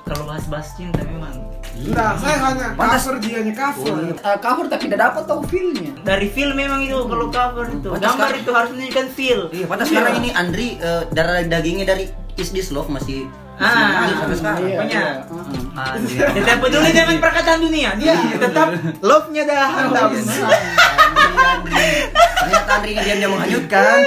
Kalau 0.05 0.23
bahas-bahas 0.23 0.67
cinta 0.73 1.01
memang. 1.03 1.35
Nah, 1.85 2.15
saya 2.15 2.37
hanya 2.41 2.71
Pantas. 2.73 3.03
cover 3.03 3.15
dia 3.19 3.35
hanya 3.37 3.53
cover. 3.53 3.93
eh, 4.09 4.37
cover 4.39 4.65
tapi 4.65 4.83
tidak 4.85 4.99
dapat 5.03 5.23
tahu 5.25 5.41
feel-nya. 5.45 5.91
Dari 6.01 6.27
film 6.27 6.55
memang 6.55 6.79
itu 6.79 6.97
kalau 6.97 7.27
cover 7.27 7.65
itu. 7.69 7.87
Pantas 7.89 8.05
Gambar 8.09 8.29
kan? 8.29 8.39
itu 8.39 8.51
harus 8.51 8.69
menunjukkan 8.71 9.07
feel. 9.11 9.39
Iya, 9.49 9.65
padahal 9.65 9.87
sekarang 9.87 10.13
ini 10.17 10.29
Andri 10.31 10.67
eh, 10.77 11.03
darah 11.09 11.41
dagingnya 11.41 11.85
dari 11.85 12.05
Is 12.35 12.49
This 12.49 12.69
Love 12.69 12.87
masih 12.89 13.27
Ah, 13.55 14.11
sampai 14.13 14.35
sekarang. 14.35 14.59
Iya, 14.61 14.75
Pokoknya. 14.75 15.01
iya. 16.05 16.25
Tetap 16.29 16.57
peduli 16.59 16.89
dengan 16.91 17.17
perkataan 17.17 17.59
dunia. 17.61 17.89
Dia 17.95 18.11
tetap 18.35 18.67
love-nya 18.99 19.43
dah 19.45 19.63
hantam. 19.69 20.09
Ternyata 22.45 22.71
Andri 22.77 22.89
ini 22.93 23.01
diam-diam 23.01 23.31
menghanyutkan. 23.33 23.97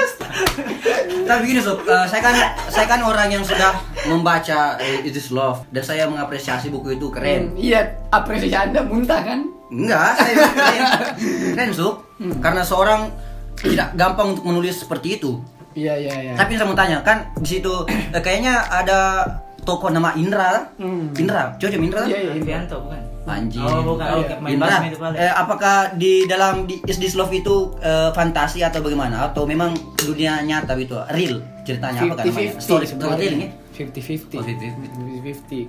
Tapi 1.26 1.42
gini 1.44 1.60
sob, 1.60 1.82
eh, 1.84 2.06
saya 2.06 2.20
kan 2.22 2.34
saya 2.70 2.86
kan 2.86 3.00
orang 3.02 3.28
yang 3.28 3.42
sudah 3.42 3.74
membaca 4.06 4.78
eh, 4.78 5.02
Is 5.02 5.12
This 5.12 5.28
Love 5.34 5.66
dan 5.74 5.82
saya 5.82 6.06
mengapresiasi 6.06 6.70
buku 6.70 6.94
itu 6.94 7.10
keren. 7.10 7.52
Iya, 7.58 7.98
apresiasi 8.14 8.54
Anda 8.54 8.86
muntah 8.86 9.20
kan? 9.26 9.44
Enggak, 9.68 10.16
saya 10.16 10.32
keren. 10.54 10.82
Keren 11.58 11.70
sob, 11.74 12.06
karena 12.38 12.62
seorang 12.62 13.10
tidak 13.58 13.92
gampang 13.98 14.38
untuk 14.38 14.46
menulis 14.46 14.86
seperti 14.86 15.18
itu. 15.18 15.42
Iya, 15.74 15.98
iya, 15.98 16.14
iya. 16.30 16.32
Tapi 16.38 16.54
saya 16.54 16.66
mau 16.70 16.78
tanya 16.78 17.02
kan 17.02 17.28
di 17.42 17.58
situ 17.58 17.84
eh, 17.90 18.22
kayaknya 18.22 18.64
ada 18.70 19.26
tokoh 19.66 19.90
nama 19.92 20.14
Indra. 20.16 20.72
Hmm. 20.78 21.12
Indra, 21.18 21.58
cocok 21.58 21.82
Indra. 21.82 22.02
Iya, 22.06 22.18
iya. 22.24 22.32
Alfianto 22.38 22.78
bukan? 22.86 23.02
Anjing. 23.28 23.60
Oh 23.60 23.84
bukan, 23.86 24.06
oh, 24.10 24.22
main 24.40 24.56
itu 24.86 24.96
paling. 24.96 25.14
eh, 25.14 25.28
apakah 25.30 25.76
di 25.94 26.24
dalam 26.24 26.64
di 26.64 26.80
Is 26.82 26.96
This 26.96 27.12
Love 27.12 27.30
itu 27.30 27.76
eh, 27.78 28.08
fantasi 28.10 28.60
atau 28.60 28.80
bagaimana? 28.80 29.22
Atau 29.22 29.44
memang 29.44 29.70
dunia 29.94 30.40
nyata 30.40 30.72
itu 30.74 30.96
real 31.08 31.38
ceritanya 31.62 32.00
apa 32.02 32.14
kan 32.16 32.24
namanya? 32.24 32.56
50-50 32.56 32.58
Story 32.58 32.84
sebenarnya. 32.84 33.12
storytelling 33.14 33.40
ya? 33.40 33.50
50-50 33.76 34.32
Oh, 34.32 34.42
50-50. 34.42 35.68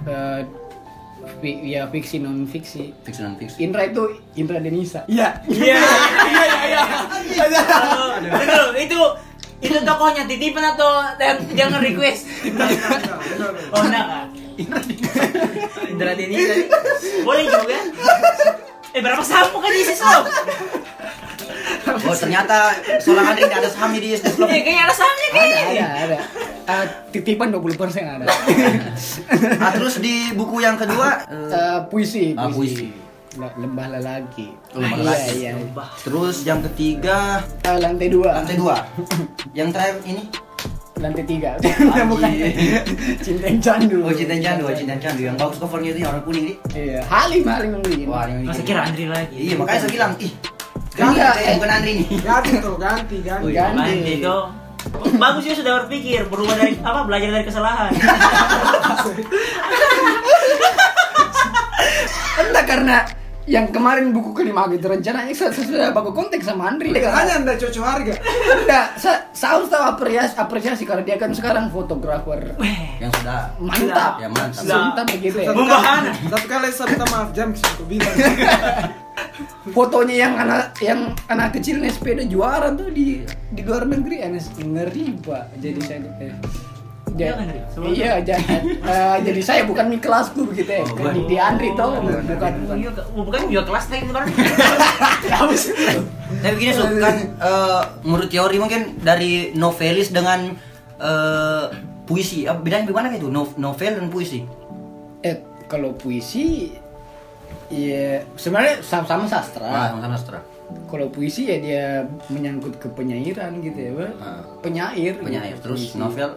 Eh, 0.00 0.40
fi- 1.36 1.60
ya 1.66 1.82
fiksi 1.86 2.16
non 2.18 2.42
fiksi 2.44 2.94
Fiction 3.02 3.26
non 3.26 3.36
fiction. 3.36 3.58
Indra 3.60 3.82
itu 3.84 4.02
Indra 4.34 4.56
Denisa 4.56 5.02
Iya. 5.06 5.42
Iya. 5.44 5.76
Iya 5.76 6.44
iya 6.46 6.62
iya. 6.64 6.82
Betul, 8.38 8.66
itu 8.78 8.98
itu 9.58 9.74
tokohnya 9.82 10.22
titipan 10.24 10.64
atau 10.70 10.86
yang 11.18 11.36
jangan 11.52 11.80
request? 11.80 12.30
Oh 13.74 13.82
enggak 13.82 14.06
kak. 14.64 14.82
Indra 15.86 16.12
Denisa. 16.12 16.54
Boleh 17.20 17.44
juga. 17.44 17.78
Eh 18.88 19.00
berapa 19.00 19.20
sampo 19.20 19.58
kan 19.58 19.70
isi 19.70 19.92
sob? 19.92 20.24
Oh 22.00 22.14
ternyata 22.14 22.72
seorang 22.98 23.26
Andri 23.28 23.44
nggak 23.44 23.60
ada 23.60 23.70
saham 23.70 23.92
di 23.92 24.08
Is 24.08 24.20
This 24.20 24.36
Love. 24.36 24.48
Eh 24.48 24.60
kayaknya 24.60 24.82
ada 24.82 24.94
sahamnya 24.94 25.26
ada 25.26 25.34
kayaknya. 25.34 25.86
ada 25.86 25.88
ada 26.04 26.18
Eh, 26.68 26.84
titipan 27.10 27.48
20% 27.48 27.80
ada 28.04 28.28
Ah, 29.64 29.72
terus 29.72 29.96
di 29.98 30.32
buku 30.32 30.60
yang 30.60 30.76
kedua 30.76 31.24
eh, 31.24 31.48
Eh, 31.48 31.78
puisi 31.88 32.32
Ah, 32.34 32.44
puisi. 32.46 32.92
Le- 33.34 33.56
lembah 33.56 33.88
lelaki 33.90 34.52
Lembah 34.72 34.92
Iya, 34.92 35.04
Lelaki. 35.16 35.32
iya 35.38 35.50
terus 35.98 36.36
yang 36.42 36.60
ketiga 36.62 37.40
Eh, 37.62 37.78
lantai 37.78 38.08
dua 38.08 38.36
lantai 38.36 38.56
dua. 38.56 38.76
yang 39.58 39.68
terakhir 39.70 40.04
ini 40.04 40.28
lantai 40.98 41.24
tiga 41.24 41.54
bukan 42.10 42.30
cinta 43.22 43.46
yang 43.46 43.60
candu 43.62 43.98
Oh 44.02 44.14
Cinta 44.14 44.34
Candu, 44.40 44.64
oh, 44.66 44.72
Cinta 44.74 44.96
Candu 44.96 45.22
yang 45.26 45.36
bagus 45.36 45.58
covernya 45.60 45.90
itu 45.92 45.98
yang 46.00 46.10
warna 46.14 46.22
kuning 46.24 46.44
nih. 46.48 46.56
iya 46.74 47.00
Halim 47.06 47.42
Halim 47.44 47.70
yang 47.76 47.82
bikin 47.84 48.06
Wah, 48.08 48.24
yang 48.24 48.40
Masa 48.46 48.62
kira 48.64 48.80
Andri 48.88 49.04
lagi. 49.04 49.36
Iya, 49.36 49.54
makanya 49.60 49.80
saya 49.84 49.92
bilang, 49.92 50.12
ih, 50.18 50.32
Enggak, 50.98 51.34
ganti 51.36 51.46
eh. 51.46 51.54
bukan 51.54 51.70
Andri 51.70 51.92
nih. 51.94 52.06
Ganti 52.26 52.50
tuh, 52.58 52.74
ganti, 52.80 53.16
ganti. 53.22 53.44
Oh, 53.46 53.50
iya. 53.52 53.70
Ganti. 53.70 53.92
Ganti 53.94 54.12
itu. 54.18 54.36
Bagus 55.20 55.44
ya 55.44 55.54
sudah 55.54 55.72
berpikir, 55.84 56.24
berubah 56.32 56.54
dari 56.56 56.74
apa? 56.80 57.04
Belajar 57.04 57.28
dari 57.34 57.44
kesalahan. 57.46 57.92
Enggak 62.38 62.64
karena 62.66 63.04
yang 63.48 63.72
kemarin 63.72 64.12
buku 64.12 64.36
kelima 64.36 64.68
gitu 64.68 64.92
rencananya 64.92 65.32
saya, 65.32 65.50
saya 65.56 65.64
sudah 65.64 65.88
baku 65.90 66.12
konteks 66.12 66.44
sama 66.44 66.68
Andri. 66.68 66.92
Hanya 66.92 67.40
anda 67.40 67.56
cocok 67.56 67.80
harga. 67.80 68.14
enggak 68.60 68.86
saya, 69.00 69.24
saya 69.32 69.50
harus 69.56 69.68
tahu 69.72 69.84
apresiasi, 69.88 70.34
apresiasi 70.36 70.84
karena 70.84 71.02
dia 71.02 71.16
kan 71.16 71.32
sekarang 71.32 71.72
fotografer. 71.72 72.52
Yang 73.00 73.12
sudah. 73.16 73.56
Mantap. 73.56 74.12
Ya, 74.20 74.28
mantap. 74.28 74.62
mantap 74.68 75.06
begitu 75.08 75.36
ya. 75.40 75.48
Satu 75.48 75.64
Membahana. 75.64 76.12
kali- 76.12 76.28
Satu 76.28 76.46
kali 76.46 76.68
saya 76.68 76.86
minta 76.92 77.06
maaf 77.08 77.28
jam 77.32 77.48
aku 77.56 77.84
bilang. 77.88 78.16
fotonya 79.76 80.16
yang 80.28 80.34
anak 80.38 80.62
yang 80.78 81.00
anak 81.26 81.56
kecil 81.56 81.78
naik 81.82 81.94
sepeda 81.96 82.24
juara 82.24 82.70
tuh 82.72 82.88
di 82.90 83.22
di 83.50 83.62
luar 83.64 83.88
negeri 83.88 84.22
aneh 84.22 84.42
ngeri 84.56 85.04
pak. 85.24 85.56
Jadi 85.56 85.80
saya 85.82 85.98
eh, 86.20 86.34
Iya 87.10 87.18
ja- 87.18 87.30
kan, 87.30 87.44
Andri? 87.44 87.60
Sebelum- 87.68 87.94
iya 87.94 88.10
eh, 88.18 89.16
jadi 89.22 89.40
saya 89.40 89.62
bukan 89.64 89.86
di 89.86 89.98
kelasku 89.98 90.40
begitu 90.44 90.70
ya 90.72 90.84
Oh, 90.84 91.08
di, 91.08 91.20
di 91.24 91.36
Andri 91.38 91.68
tuh 91.72 91.90
bukan 91.94 92.22
bukan 92.58 92.76
Iya, 92.76 92.90
oh, 93.08 93.22
bukan 93.22 93.40
juga 93.46 93.62
kelas 93.64 93.84
lain 93.88 94.04
kan? 94.08 94.24
Tapi 95.28 95.54
begini 96.50 96.72
Sob, 96.72 96.90
kan 96.98 97.16
eh, 97.34 97.82
menurut 98.02 98.28
teori 98.28 98.56
mungkin 98.56 98.80
dari 98.98 99.32
novelis 99.52 100.08
dengan 100.08 100.52
eh, 100.98 101.64
puisi, 102.04 102.44
eh, 102.44 102.54
bedanya 102.54 102.86
bagaimana 102.86 103.14
itu? 103.14 103.28
No- 103.28 103.56
novel 103.56 103.92
dan 103.94 104.08
puisi? 104.08 104.44
eh 105.18 105.34
kalau 105.66 105.92
puisi 105.92 106.70
ya 107.68 108.22
sebenarnya 108.32 108.80
sama-sama 108.80 109.24
Ah, 109.24 109.30
sastra 109.30 109.66
sama 109.90 110.00
sastra. 110.08 110.38
kalau 110.86 111.08
puisi 111.08 111.42
ya 111.44 111.56
dia 111.58 111.84
menyangkut 112.28 112.78
ke 112.78 112.86
penyairan 112.88 113.58
gitu 113.58 113.76
ya 113.78 113.92
Pak. 113.94 114.10
Ah. 114.16 114.40
penyair 114.60 115.18
Penyair. 115.18 115.52
gitu, 115.52 115.64
Terus 115.66 115.80
puisi. 115.84 115.98
novel 115.98 116.30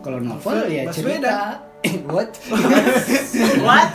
kalau 0.00 0.18
novel 0.18 0.56
Novel, 0.56 0.68
ya 0.68 0.82
cerita 0.90 1.36
what 2.12 2.28
What? 3.64 3.90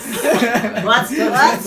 What? 0.82 1.06
What? 1.06 1.60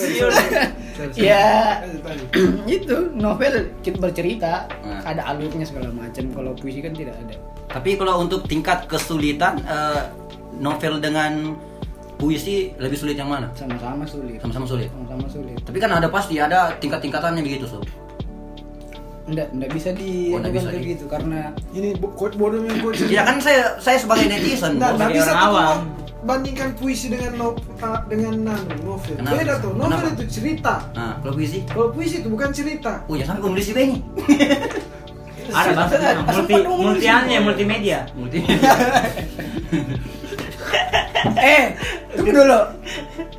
ya 1.14 1.78
itu 2.66 2.96
novel 3.14 3.54
kita 3.80 3.96
bercerita 3.98 4.66
Hmm. 4.82 5.04
ada 5.04 5.22
alurnya 5.28 5.62
segala 5.62 5.92
macam 5.92 6.24
kalau 6.32 6.52
puisi 6.54 6.80
kan 6.80 6.90
tidak 6.90 7.14
ada 7.18 7.36
Tapi 7.68 7.94
kalau 7.94 8.24
untuk 8.24 8.48
tingkat 8.48 8.88
kesulitan 8.88 9.60
eh, 9.62 10.08
novel 10.54 10.98
dengan 10.98 11.54
puisi 12.16 12.72
lebih 12.74 12.96
sulit 12.96 13.14
yang 13.14 13.28
mana? 13.28 13.46
sama-sama 13.54 14.02
sulit 14.02 14.40
Sama-sama 14.40 14.66
sulit. 14.66 14.88
sama-sama 14.90 15.26
sulit 15.28 15.54
Tapi 15.62 15.78
kan 15.78 15.90
ada 15.92 16.08
pasti 16.08 16.34
ada 16.34 16.74
tingkat-tingkatannya 16.74 17.44
begitu 17.44 17.68
Sob. 17.68 17.84
Enggak 19.28 19.46
enggak 19.50 19.70
bisa 19.70 19.88
di 19.92 20.30
Oh, 20.30 20.38
nggak 20.38 20.52
bisa 20.52 20.66
kayak 20.66 20.78
di- 20.78 20.86
gitu 20.90 21.04
karena 21.06 21.40
Ini 21.70 21.88
quote 22.00 22.34
bodoh 22.34 22.58
yang 22.60 22.78
quote. 22.80 22.98
Ya 23.10 23.22
kan 23.22 23.38
saya 23.38 23.76
saya 23.76 23.96
sebagai 23.96 24.26
netizen. 24.26 24.74
Nggak, 24.74 24.90
Bos. 24.90 24.96
nggak 24.96 25.10
Sebagai 25.10 25.22
bisa 25.22 25.32
awam. 25.38 25.78
bandingkan 26.18 26.68
puisi 26.74 27.06
dengan 27.08 27.30
no, 27.32 27.46
dengan 28.06 28.34
novel. 28.80 29.14
Kenapa? 29.14 29.34
Beda 29.38 29.52
tuh. 29.58 29.70
Novel 29.72 29.98
Kenapa? 30.02 30.16
itu 30.16 30.24
cerita. 30.28 30.74
Nah, 30.90 31.12
kalau 31.20 31.32
puisi? 31.32 31.58
Kalau 31.64 31.88
puisi 31.88 32.14
itu 32.18 32.28
bukan 32.28 32.48
cerita. 32.50 32.92
Oh 33.04 33.14
ya 33.14 33.22
sampai 33.22 33.40
penulis 33.44 33.64
juga 33.64 33.80
ini. 33.84 33.96
Ada 35.48 35.70
bahasa 35.72 35.94
Sempat- 35.94 36.16
multi 36.18 36.34
sempat 36.34 36.60
ngomong 36.60 36.78
multi 36.90 37.00
sih. 37.00 37.08
anu 37.08 37.40
multimedia. 37.42 37.98
Eh 41.38 41.74
tunggu 42.14 42.30
dulu. 42.32 42.60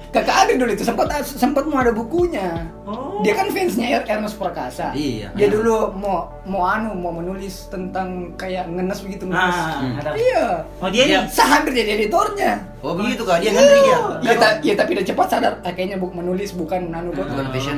Kakak 0.09 0.49
ada 0.49 0.53
dulu 0.57 0.71
itu 0.73 0.81
sempat 0.81 1.05
sempat 1.23 1.63
mau 1.63 1.79
ada 1.79 1.91
bukunya. 1.91 2.65
Oh. 2.83 3.21
dia 3.21 3.35
kan 3.35 3.51
fansnya 3.51 3.85
Er- 3.93 4.07
Ernest 4.09 4.39
Prakasa 4.39 4.89
Iya. 4.95 5.29
dia 5.35 5.47
dulu 5.47 5.93
mau 5.93 6.31
mau 6.43 6.65
anu 6.65 6.95
mau 6.95 7.13
menulis 7.13 7.69
tentang 7.69 8.33
kayak 8.33 8.65
ngenes 8.65 8.99
begitu 8.99 9.27
ngenes. 9.27 9.53
Ah, 9.53 9.99
ada. 10.01 10.09
iya. 10.17 10.45
Oh 10.79 10.89
dia 10.89 11.27
saya 11.27 11.59
hampir 11.59 11.75
jadi 11.75 11.99
editornya. 11.99 12.63
Oh 12.79 12.95
begitu 12.95 13.21
kak, 13.21 13.43
dia 13.43 13.51
ngantri 13.51 13.79
dia. 13.83 13.99
ya, 14.23 14.33
ta- 14.39 14.59
ya 14.63 14.73
tapi 14.73 14.95
udah 14.95 15.05
cepat 15.05 15.27
sadar 15.29 15.53
ah, 15.61 15.69
kayaknya 15.69 15.99
buk 15.99 16.15
menulis 16.15 16.55
bukan 16.55 16.89
anu 16.89 17.11
kok 17.11 17.27
Bukan 17.27 17.45
passion. 17.51 17.75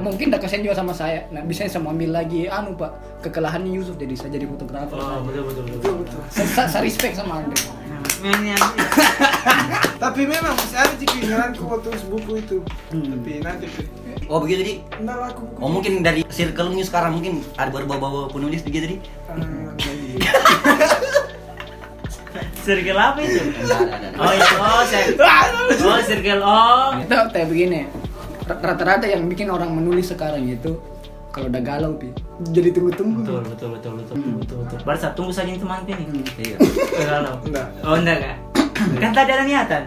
Mungkin 0.00 0.26
udah 0.32 0.40
kasihan 0.40 0.62
juga 0.64 0.74
sama 0.74 0.92
saya. 0.92 1.28
Nah 1.30 1.44
bisa 1.44 1.68
saya 1.68 1.78
mau 1.78 1.92
ambil 1.92 2.10
lagi 2.10 2.48
anu 2.48 2.74
pak 2.74 2.90
kekelahannya 3.22 3.70
Yusuf. 3.70 3.94
Jadi 3.94 4.16
saya 4.16 4.34
jadi 4.34 4.48
fotografer. 4.48 4.96
Oh 4.96 5.20
betul 5.22 5.44
betul 5.46 5.62
betul. 5.62 5.78
Betul, 5.78 5.94
betul. 6.02 6.20
saya, 6.58 6.80
respect 6.82 7.14
sama 7.14 7.44
Andre. 7.44 7.54
Nah, 7.54 7.79
ini. 8.24 8.54
Tapi 10.02 10.20
memang 10.24 10.56
masih 10.56 10.78
ada 10.80 10.94
sih 10.96 11.06
keinginanku 11.08 11.64
waktu 11.68 11.92
tulis 11.92 12.04
buku 12.08 12.32
itu. 12.40 12.58
Hmm. 12.92 13.04
Tapi 13.16 13.30
nanti 13.44 13.66
Oh 14.28 14.40
begitu 14.40 14.60
jadi. 14.64 14.74
Enggak 15.00 15.16
laku 15.20 15.42
buku. 15.48 15.58
Oh 15.60 15.68
mungkin 15.68 15.92
dari 16.00 16.22
circle-nya 16.28 16.84
sekarang 16.84 17.20
mungkin 17.20 17.44
ada 17.56 17.70
berbau-bau 17.72 18.32
penulis 18.32 18.64
begitu 18.64 18.84
jadi. 18.86 18.96
Ah, 19.28 19.36
iya. 19.84 20.32
Circle 22.60 23.00
apa 23.00 23.18
itu? 23.24 23.40
Oh 24.20 24.30
itu 24.36 24.54
oh 24.60 24.82
circle. 24.84 25.26
Oh 25.90 26.00
circle 26.04 26.42
oh. 26.44 26.88
Itu 27.00 27.16
kayak 27.32 27.48
begini. 27.48 27.80
Rata-rata 28.46 29.06
yang 29.06 29.24
bikin 29.30 29.48
orang 29.48 29.72
menulis 29.72 30.12
sekarang 30.12 30.44
itu 30.44 30.76
kalau 31.30 31.46
udah 31.46 31.62
galau 31.62 31.92
pi, 31.94 32.10
jadi 32.50 32.68
tunggu-tunggu. 32.70 33.22
Betul 33.22 33.40
betul 33.46 33.68
betul 33.70 33.92
betul 33.96 34.16
betul 34.18 34.36
betul. 34.38 34.56
betul. 34.66 34.78
Baru 34.82 34.98
saat 34.98 35.14
tunggu 35.14 35.30
saja 35.30 35.48
ini 35.48 35.58
teman 35.58 35.82
ini. 35.84 36.20
Iya. 36.36 36.56
Kalau. 37.06 37.34
Enggak. 37.42 37.66
Oh 37.82 37.94
enggak 37.94 38.18
kak. 38.18 38.36
Kan 38.98 39.10
tadi 39.12 39.30
ada 39.30 39.44
niatan. 39.44 39.84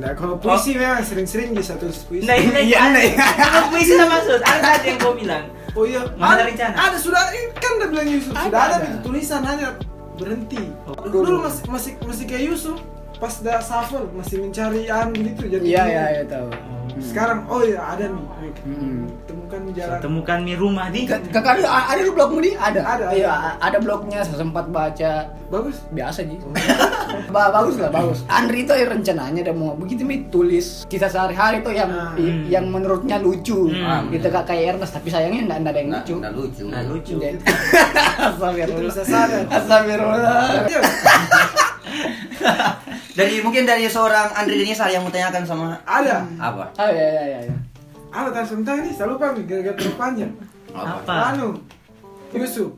Nah, 0.00 0.16
kalau 0.16 0.40
puisi 0.40 0.72
memang 0.72 1.04
sering-sering 1.04 1.52
bisa 1.52 1.76
tulis 1.76 2.00
puisi. 2.08 2.24
Nah 2.24 2.32
ini 2.32 2.72
Iya, 2.72 2.88
ada. 2.88 3.00
iya. 3.04 3.20
Ada 3.20 3.58
puisi 3.68 3.92
sama 3.92 4.16
maksud. 4.16 4.40
Ada 4.40 4.60
tadi 4.64 4.86
yang 4.88 4.98
kau 4.98 5.12
bilang. 5.12 5.44
Oh 5.76 5.84
iya, 5.84 6.00
Mana 6.16 6.34
ada 6.34 6.34
ada, 6.34 6.42
rencana? 6.48 6.74
ada 6.74 6.96
sudah 6.96 7.20
kan 7.54 7.70
udah 7.78 7.88
bilang 7.92 8.08
Yusuf 8.08 8.32
Ada, 8.32 8.42
sudah 8.48 8.60
ada, 8.64 8.74
ada. 8.80 8.88
tulisan 9.04 9.42
hanya 9.44 9.68
berhenti. 10.16 10.72
Oh. 10.88 10.96
Dulu 11.04 11.44
masih 11.44 11.62
masih 11.68 11.92
masih 12.02 12.24
kayak 12.24 12.44
Yusuf 12.48 12.80
pas 13.20 13.34
dah 13.44 13.60
shuffle 13.60 14.08
masih 14.16 14.40
mencari 14.40 14.88
anu 14.88 15.12
gitu 15.12 15.44
jadi 15.52 15.62
Iya 15.62 15.82
iya 15.84 16.04
iya 16.16 16.24
tahu. 16.24 16.48
Sekarang 16.98 17.44
oh 17.46 17.60
iya 17.60 17.78
ada 17.84 18.08
nih. 18.08 18.24
Hmm. 18.64 19.04
Temukan 19.70 19.78
jalan. 19.80 20.00
Temukan 20.00 20.38
mi 20.40 20.54
rumah 20.54 20.86
di. 20.88 21.00
Kakak 21.06 21.52
ada 21.56 21.68
ada 21.86 22.00
di 22.00 22.10
blogmu 22.10 22.38
di? 22.38 22.52
Ada. 22.52 22.80
Ada, 22.80 23.04
ada. 23.04 23.06
Iya, 23.12 23.32
ada 23.56 23.78
blognya 23.78 24.20
saya 24.20 24.38
sempat 24.38 24.66
baca. 24.66 25.12
Bagus. 25.46 25.76
Biasa 25.88 26.22
sih. 26.22 26.38
ba 27.34 27.50
bagus 27.50 27.74
lah, 27.76 27.90
bagus. 27.90 28.22
Andri 28.26 28.62
itu 28.62 28.70
ya 28.70 28.86
rencananya 28.86 29.40
udah 29.42 29.54
mau 29.56 29.70
begitu 29.74 30.02
mi 30.02 30.26
tulis 30.26 30.86
kisah 30.86 31.06
sehari-hari 31.06 31.58
tuh 31.60 31.70
yang 31.72 31.90
Ah. 31.90 32.14
i- 32.16 32.46
yang 32.48 32.66
menurutnya 32.66 33.18
lucu. 33.18 33.66
Hmm. 33.68 34.06
Gitu 34.08 34.26
kak 34.26 34.44
kayak 34.44 34.74
Ernest 34.74 34.92
tapi 34.92 35.08
sayangnya 35.08 35.42
enggak, 35.44 35.58
enggak 35.58 35.72
ada 35.72 35.80
yang 35.80 35.90
Nah, 35.90 35.98
lucu. 35.98 36.14
nah, 36.16 36.30
lucu. 36.30 36.64
Nah 36.66 36.82
lucu. 36.84 37.14
Iya. 37.16 37.30
Astagfirullah. 38.30 38.94
Astagfirullah. 39.48 40.42
Iya. 40.66 40.80
Dari 43.10 43.42
mungkin 43.42 43.66
dari 43.66 43.84
seorang 43.84 44.32
Andri 44.32 44.54
Denisa 44.56 44.86
yang 44.86 45.02
mau 45.02 45.10
tanyakan 45.10 45.42
sama 45.44 45.76
Ada. 45.82 46.24
apa? 46.38 46.72
Oh 46.72 46.88
iya 46.88 47.04
iya 47.04 47.38
iya. 47.42 47.54
Iya. 48.10 48.16
Ada 48.16 48.28
tapi 48.32 48.46
sebentar 48.46 48.74
ini 48.76 48.90
saya 48.90 49.08
lupa 49.08 49.30
nih 49.30 49.44
gara-gara 49.44 49.74
terlalu 49.74 49.96
panjang. 49.96 50.32
Apa? 50.70 51.14
Anu, 51.30 51.48
Yusuf. 52.32 52.74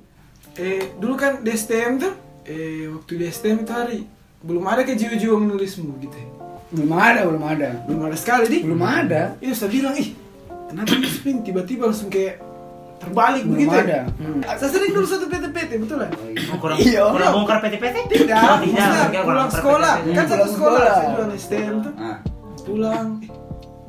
Eh 0.55 0.93
dulu 0.97 1.15
kan 1.15 1.41
di 1.41 1.51
STM 1.51 1.97
tuh, 1.97 2.13
eh 2.45 2.85
waktu 2.87 3.13
di 3.15 3.25
STM 3.27 3.57
itu 3.61 3.73
hari 3.73 3.99
belum 4.39 4.65
ada 4.65 4.83
ke 4.83 4.93
jiwa-jiwa 4.93 5.37
menulismu 5.39 5.97
gitu. 5.99 6.13
ya. 6.13 6.29
Belum 6.71 6.93
ada, 6.95 7.21
belum 7.23 7.45
ada. 7.47 7.69
Belum 7.85 8.01
ada 8.03 8.17
sekali 8.17 8.45
di. 8.47 8.59
Belum 8.61 8.81
ada. 8.81 9.37
Itu 9.39 9.53
saya 9.55 9.69
bilang 9.69 9.93
ih 9.95 10.13
kenapa 10.67 10.93
Yusuf 10.95 11.23
ini 11.23 11.41
tiba-tiba 11.43 11.85
langsung 11.87 12.09
kayak 12.09 12.41
terbalik 12.97 13.45
Belum 13.45 13.57
begitu. 13.59 13.73
ada. 13.75 13.93
ya? 13.93 14.05
Hmm. 14.09 14.41
Saya 14.57 14.71
sering 14.71 14.93
dulu 14.93 15.05
satu 15.05 15.27
PT-PT 15.27 15.71
betul 15.81 15.97
lah. 15.99 16.09
Oh, 16.49 16.57
kurang 16.57 16.77
Iya. 16.79 17.03
kurang 17.09 17.31
bongkar 17.35 17.59
PT-PT? 17.61 17.97
Tidak, 18.07 18.37
Oh, 18.37 18.57
kurang 18.63 19.25
pulang 19.25 19.51
sekolah. 19.51 19.95
Kan 20.07 20.25
satu 20.27 20.47
sekolah, 20.49 20.53
sekolah. 20.53 20.93
saya 20.93 21.09
bilang 21.11 21.33
STM 21.35 21.75
tuh. 21.81 21.93
Ah. 21.99 22.17
Pulang, 22.63 23.07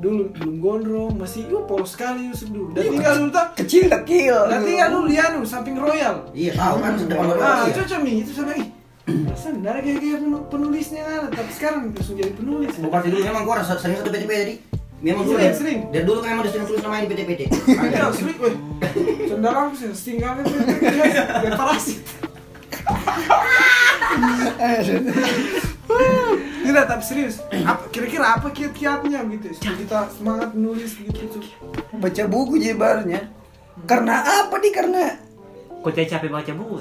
dulu 0.04 0.24
belum 0.30 0.56
gondrong, 0.60 1.14
masih 1.16 1.48
yuk 1.48 1.64
polos 1.64 1.92
sekali 1.92 2.28
Yusuf 2.28 2.48
dulu. 2.48 2.70
Dan 2.72 2.92
tinggal 2.92 3.14
dulu 3.18 3.32
tak, 3.32 3.48
Kecil 3.56 3.88
kecil. 3.88 4.36
dan 4.46 4.60
tinggal 4.62 4.88
dulu 4.92 5.06
di 5.08 5.18
anu 5.18 5.40
samping 5.42 5.74
Royal. 5.74 6.28
Iya 6.30 6.52
tahu 6.54 6.76
kan 6.78 6.94
sudah 6.94 7.16
Ah, 7.40 7.64
iya. 7.64 7.74
cocok 7.74 8.00
nih 8.02 8.16
itu 8.20 8.32
sama 8.32 8.52
ih. 8.54 8.68
Perasaan 9.04 9.60
ada 9.62 9.80
kayak 9.80 10.00
penu- 10.18 10.48
penulisnya 10.48 11.02
ada, 11.02 11.28
tapi 11.30 11.52
sekarang 11.52 11.92
langsung 11.92 12.16
jadi 12.16 12.32
penulis. 12.32 12.72
Pasti 12.74 13.08
dulu 13.10 13.22
memang 13.22 13.44
gua 13.44 13.56
rasa 13.60 13.76
sering 13.76 13.96
satu 13.98 14.08
PT-PT 14.08 14.32
tadi. 14.38 14.56
Memang 15.02 15.24
dulu 15.24 15.36
Sering, 15.36 15.48
ya. 15.48 15.54
sering. 15.54 15.80
Dari 15.92 16.04
dulu 16.04 16.20
kan 16.20 16.30
memang 16.32 16.48
sering 16.48 16.64
tulis 16.64 16.80
nama 16.80 16.96
ini 16.98 17.08
PT-PT. 17.08 17.42
Iya, 17.68 18.08
sulit 18.12 18.38
weh. 18.40 18.56
Sendal 19.26 19.52
aku 19.54 19.74
sih 19.76 19.88
tinggal 19.92 20.32
kan 20.34 20.46
biar 21.40 21.54
parasit. 21.60 22.00
Tidak, 26.64 26.86
tapi 26.88 27.04
serius. 27.04 27.44
Apa, 27.52 27.92
kira-kira 27.92 28.40
apa 28.40 28.48
kiat-kiatnya 28.50 29.20
gitu? 29.36 29.52
Supaya 29.54 29.76
kita 29.78 30.00
semangat 30.16 30.50
menulis 30.56 30.96
gitu. 30.96 31.38
Cuk. 31.38 31.44
Baca 32.00 32.24
buku 32.26 32.56
jebarnya. 32.58 33.28
Karena 33.84 34.24
apa 34.44 34.56
nih? 34.58 34.72
Karena 34.72 35.04
Kok 35.84 35.92
capek 35.92 36.32
baca 36.32 36.52
buku? 36.56 36.80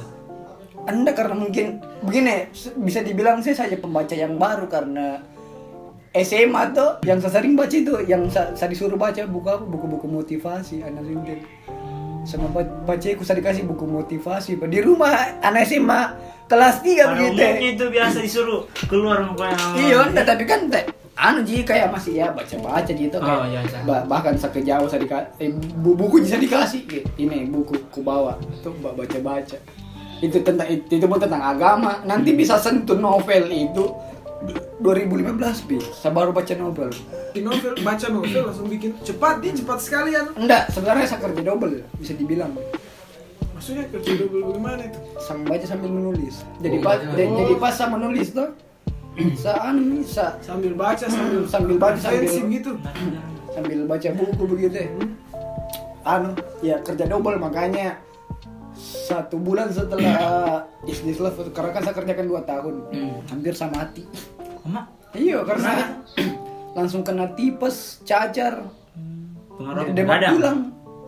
Anda 0.82 1.14
karena 1.14 1.34
mungkin 1.38 1.78
begini 2.02 2.50
bisa 2.82 3.02
dibilang 3.06 3.38
saya 3.42 3.66
saja 3.66 3.78
pembaca 3.78 4.14
yang 4.14 4.34
baru 4.34 4.66
karena 4.66 5.22
SMA 6.12 6.62
tuh 6.74 7.00
yang 7.06 7.22
saya 7.22 7.38
sering 7.38 7.54
baca 7.54 7.72
itu 7.72 7.94
yang 8.04 8.26
sa- 8.28 8.52
saya 8.52 8.68
disuruh 8.68 8.98
baca 8.98 9.22
buku 9.24 9.46
apa 9.48 9.64
buku-buku 9.64 10.06
motivasi 10.10 10.82
anak 10.84 11.06
rintin 11.06 11.40
sama 12.24 12.46
baca 12.54 13.06
aku 13.08 13.22
saya 13.22 13.36
dikasih 13.36 13.64
buku 13.64 13.82
motivasi 13.82 14.54
di 14.62 14.78
rumah 14.78 15.10
anak 15.40 15.66
SMA 15.66 16.00
kelas 16.46 16.78
3 16.78 16.86
Pada 17.02 17.18
begitu. 17.18 17.42
itu 17.72 17.84
biasa 17.88 18.18
disuruh 18.18 18.60
keluar 18.86 19.22
mukanya. 19.22 19.58
iya 19.74 19.98
enggak 20.04 20.26
tapi 20.26 20.44
kan 20.44 20.68
teh 20.68 20.84
anu 21.14 21.40
ji 21.40 21.60
kayak 21.60 21.90
masih 21.90 22.16
ya 22.16 22.30
baca-baca 22.30 22.88
gitu 22.88 23.12
kayak 23.12 23.38
Oh, 23.38 23.44
iya, 23.44 23.60
iya. 23.60 23.78
ba- 23.82 24.06
bahkan 24.06 24.32
ke 24.32 24.60
jauh 24.60 24.86
saya 24.86 25.00
dikasih 25.00 25.28
eh, 25.38 25.50
bu- 25.52 25.94
buku 25.94 26.20
bisa 26.20 26.36
dikasih. 26.36 26.80
Gitu. 26.84 27.04
ini 27.18 27.46
buku 27.46 27.76
ku 27.88 28.00
bawa. 28.00 28.38
Tuh 28.60 28.72
ba- 28.78 28.92
baca-baca. 28.92 29.58
Itu 30.18 30.38
tentang 30.40 30.66
itu, 30.66 30.86
itu 30.88 31.04
pun 31.04 31.18
tentang 31.18 31.42
agama. 31.42 32.00
Nanti 32.02 32.32
bisa 32.32 32.56
sentuh 32.56 32.96
novel 32.96 33.44
itu 33.50 33.92
2015 34.78 35.28
bi 35.64 35.78
saya 35.80 36.10
baru 36.10 36.30
baca 36.30 36.52
novel 36.52 36.90
Di 37.30 37.40
novel, 37.40 37.72
baca 37.78 38.06
novel 38.08 38.42
langsung 38.44 38.66
bikin 38.66 38.98
cepat 38.98 39.38
dia 39.38 39.52
cepat 39.52 39.78
sekali 39.78 40.12
anu. 40.12 40.34
enggak 40.34 40.68
sebenarnya 40.68 41.06
saya 41.06 41.20
kerja 41.22 41.42
double 41.42 41.80
bisa 41.94 42.12
dibilang 42.12 42.52
Maksudnya 43.52 43.86
kerja 43.88 44.12
double 44.18 44.42
bagaimana 44.44 44.82
itu? 44.84 44.98
sama 45.20 45.42
baca 45.46 45.64
sambil 45.64 45.90
menulis 45.90 46.34
jadi 46.58 46.76
Oh, 46.76 46.82
pas 46.82 46.98
baca. 46.98 47.14
jadi, 47.14 47.30
jadi 47.32 47.54
pas 47.56 47.72
saya 47.72 47.88
menulis 47.90 48.28
tuh 48.30 48.48
saya 49.34 49.58
anu 49.66 49.82
saya 50.02 50.32
Sambil 50.40 50.72
baca 50.72 51.04
sambil 51.04 51.44
Sambil 51.46 51.76
baca, 51.76 51.98
sambil- 52.00 52.48
gitu. 52.50 52.72
sambil 53.50 53.78
baca 53.84 54.08
buku 54.10 54.42
begitu 54.48 54.74
ya. 54.74 54.88
anu 56.04 56.30
ya 56.58 56.76
kerja 56.80 57.04
double 57.06 57.36
makanya 57.36 58.00
satu 58.74 59.36
bulan 59.36 59.68
setelah 59.68 60.64
is 60.90 60.98
this 61.00 61.16
love 61.16 61.36
karena 61.46 61.70
kan 61.70 61.82
saya 61.82 61.94
kerjakan 61.94 62.26
dua 62.26 62.40
tahun 62.42 62.74
hampir 63.28 63.52
sama 63.52 63.84
mati 63.84 64.02
Emak, 64.62 64.86
iya 65.18 65.38
karena 65.42 65.72
langsung 66.76 67.02
kena 67.02 67.30
tipes 67.34 68.00
cacar. 68.06 68.62
Pengaruh 69.58 69.90
radang. 69.92 70.32
pulang 70.38 70.58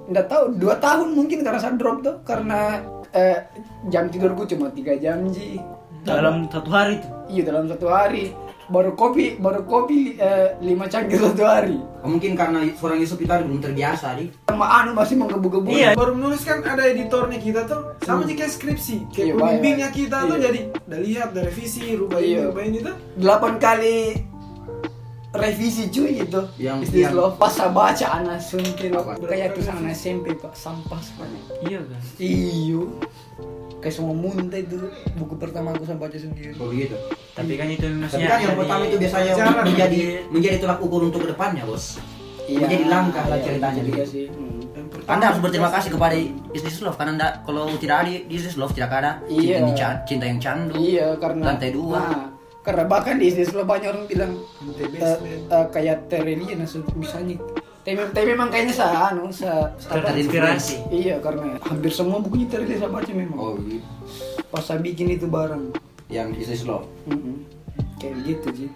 nggak 0.05 0.27
tahu 0.29 0.45
dua 0.61 0.77
tahun 0.77 1.17
mungkin 1.17 1.41
karena 1.41 1.57
saya 1.57 1.81
drop 1.81 2.05
tuh 2.05 2.21
karena 2.29 2.85
eh, 3.17 3.41
jam 3.89 4.13
tidurku 4.13 4.45
cuma 4.45 4.69
tiga 4.75 4.99
jam 5.01 5.25
ji. 5.33 5.63
Dalam 6.05 6.45
satu 6.53 6.69
hari 6.69 7.01
itu. 7.01 7.09
iya 7.33 7.43
dalam 7.49 7.65
satu 7.65 7.89
hari 7.89 8.37
baru 8.67 8.93
kopi 8.93 9.37
baru 9.37 9.63
kopi 9.63 10.17
eh, 10.17 10.57
lima 10.59 10.87
cangkir 10.87 11.19
satu 11.19 11.45
hari 11.45 11.77
Oh, 12.05 12.13
mungkin 12.13 12.37
karena 12.37 12.61
seorang 12.77 13.01
Yusuf 13.01 13.17
itu 13.17 13.25
belum 13.25 13.65
terbiasa 13.65 14.13
di. 14.13 14.29
sama 14.45 14.69
anu 14.69 14.93
masih 14.93 15.17
menggebu-gebu 15.17 15.65
Iya. 15.67 15.97
Baru 15.97 16.13
menulis 16.13 16.45
kan 16.45 16.61
ada 16.61 16.85
editornya 16.85 17.41
kita 17.41 17.65
tuh 17.65 17.97
sama 18.05 18.29
aja 18.29 18.37
kayak 18.37 18.53
skripsi. 18.53 19.09
Kayak 19.09 19.25
Iya, 19.25 19.35
pembimbingnya 19.35 19.89
kita 19.89 20.17
tuh 20.23 20.37
Iya. 20.37 20.45
jadi 20.45 20.61
udah 20.85 21.01
lihat, 21.01 21.27
udah 21.33 21.43
revisi, 21.43 21.97
rubah 21.97 22.21
ini, 22.21 22.29
Iya. 22.31 22.43
rubah 22.53 22.63
ini 22.63 22.79
tuh. 22.79 22.95
delapan 23.17 23.53
kali 23.57 23.97
revisi 25.35 25.91
cuy 25.91 26.23
itu 26.23 26.41
Yang- 26.57 26.81
Is 26.81 26.91
this 26.91 27.03
yang- 27.05 27.15
love 27.15 27.35
pas 27.35 27.51
saya 27.51 27.69
baca 27.69 28.07
anak 28.15 28.39
suntil 28.39 28.95
Apa? 28.95 29.19
kayak 29.21 29.53
tuh 29.53 29.67
anak 29.67 29.93
SMP 29.93 30.33
pak 30.33 30.55
sampah 30.55 31.01
sekali 31.01 31.39
Iya 31.61 31.83
kan. 31.83 32.01
iyo 32.17 32.83
kayak 33.79 33.95
semua 33.95 34.15
muntah 34.15 34.57
itu 34.57 34.79
buku 35.15 35.35
pertama 35.35 35.71
aku 35.71 35.85
saya 35.85 35.99
baca 35.99 36.15
sendiri 36.15 36.55
Oh 36.57 36.71
gitu. 36.71 36.97
Tapi 37.35 37.53
kan 37.53 37.67
itu 37.67 37.83
Tapi 37.83 37.99
maksudnya 37.99 38.29
kan 38.29 38.41
yang 38.41 38.57
pertama 38.57 38.83
itu 38.85 38.97
biasanya 38.97 39.33
Jarang. 39.35 39.67
menjadi 39.67 40.01
menjadi 40.31 40.57
tolak 40.57 40.79
ukur 40.79 41.01
untuk 41.05 41.21
ke 41.21 41.29
depannya 41.29 41.63
bos. 41.65 41.99
Menjadi 42.47 42.85
langkah 42.87 43.25
lah 43.27 43.39
ceritanya 43.39 43.81
juga 43.81 44.01
begitu. 44.01 44.09
sih 44.09 44.25
Hmm. 44.31 44.53
Anda 45.05 45.25
harus 45.29 45.41
berterima 45.43 45.69
kasih 45.69 45.93
kepada 45.93 46.17
Is 46.55 46.63
This 46.63 46.81
Love 46.81 46.97
karena 46.97 47.13
anda, 47.13 47.29
kalau 47.45 47.69
tidak 47.77 47.97
ada 48.01 48.11
Is 48.25 48.41
This 48.43 48.57
Love 48.57 48.73
tidak 48.73 48.89
ada 48.95 49.21
cinta, 49.27 49.69
Iya. 49.69 49.89
cinta 50.07 50.25
yang 50.25 50.39
candu. 50.39 50.73
iya 50.75 51.13
karena 51.19 51.43
Lantai 51.45 51.71
dua. 51.71 52.01
Nah, 52.01 52.25
karena 52.65 52.83
bahkan 52.83 53.21
di 53.21 53.29
Is 53.29 53.37
this 53.37 53.53
love 53.53 53.69
banyak 53.69 53.87
orang 53.87 54.09
bilang 54.09 54.33
Lantai 54.59 54.83
eh, 54.83 54.89
basement. 54.91 55.41
eh, 55.47 55.67
kayak 55.69 55.97
Terelia 56.09 56.55
langsung 56.57 56.83
misalnya 56.97 57.37
tapi, 57.85 58.01
tapi 58.11 58.27
memang 58.27 58.49
kayaknya 58.49 58.73
saya 58.73 59.13
anu 59.13 59.29
apa, 59.29 59.77
Terinspirasi. 60.09 60.89
iya 60.89 61.21
karena 61.21 61.61
hampir 61.61 61.93
semua 61.93 62.17
bukunya 62.19 62.49
Terelia 62.49 62.81
saya 62.81 62.89
baca 62.89 63.13
memang 63.13 63.37
Oh 63.37 63.53
gitu. 63.61 63.85
pas 64.49 64.65
saya 64.65 64.81
bikin 64.81 65.13
itu 65.13 65.29
bareng 65.29 65.69
Yang 66.09 66.29
Is 66.39 66.47
This 66.49 66.63
Love. 66.65 66.89
Mm-mm. 67.05 67.45
kayak 68.01 68.17
gitu 68.25 68.49
sih 68.57 68.71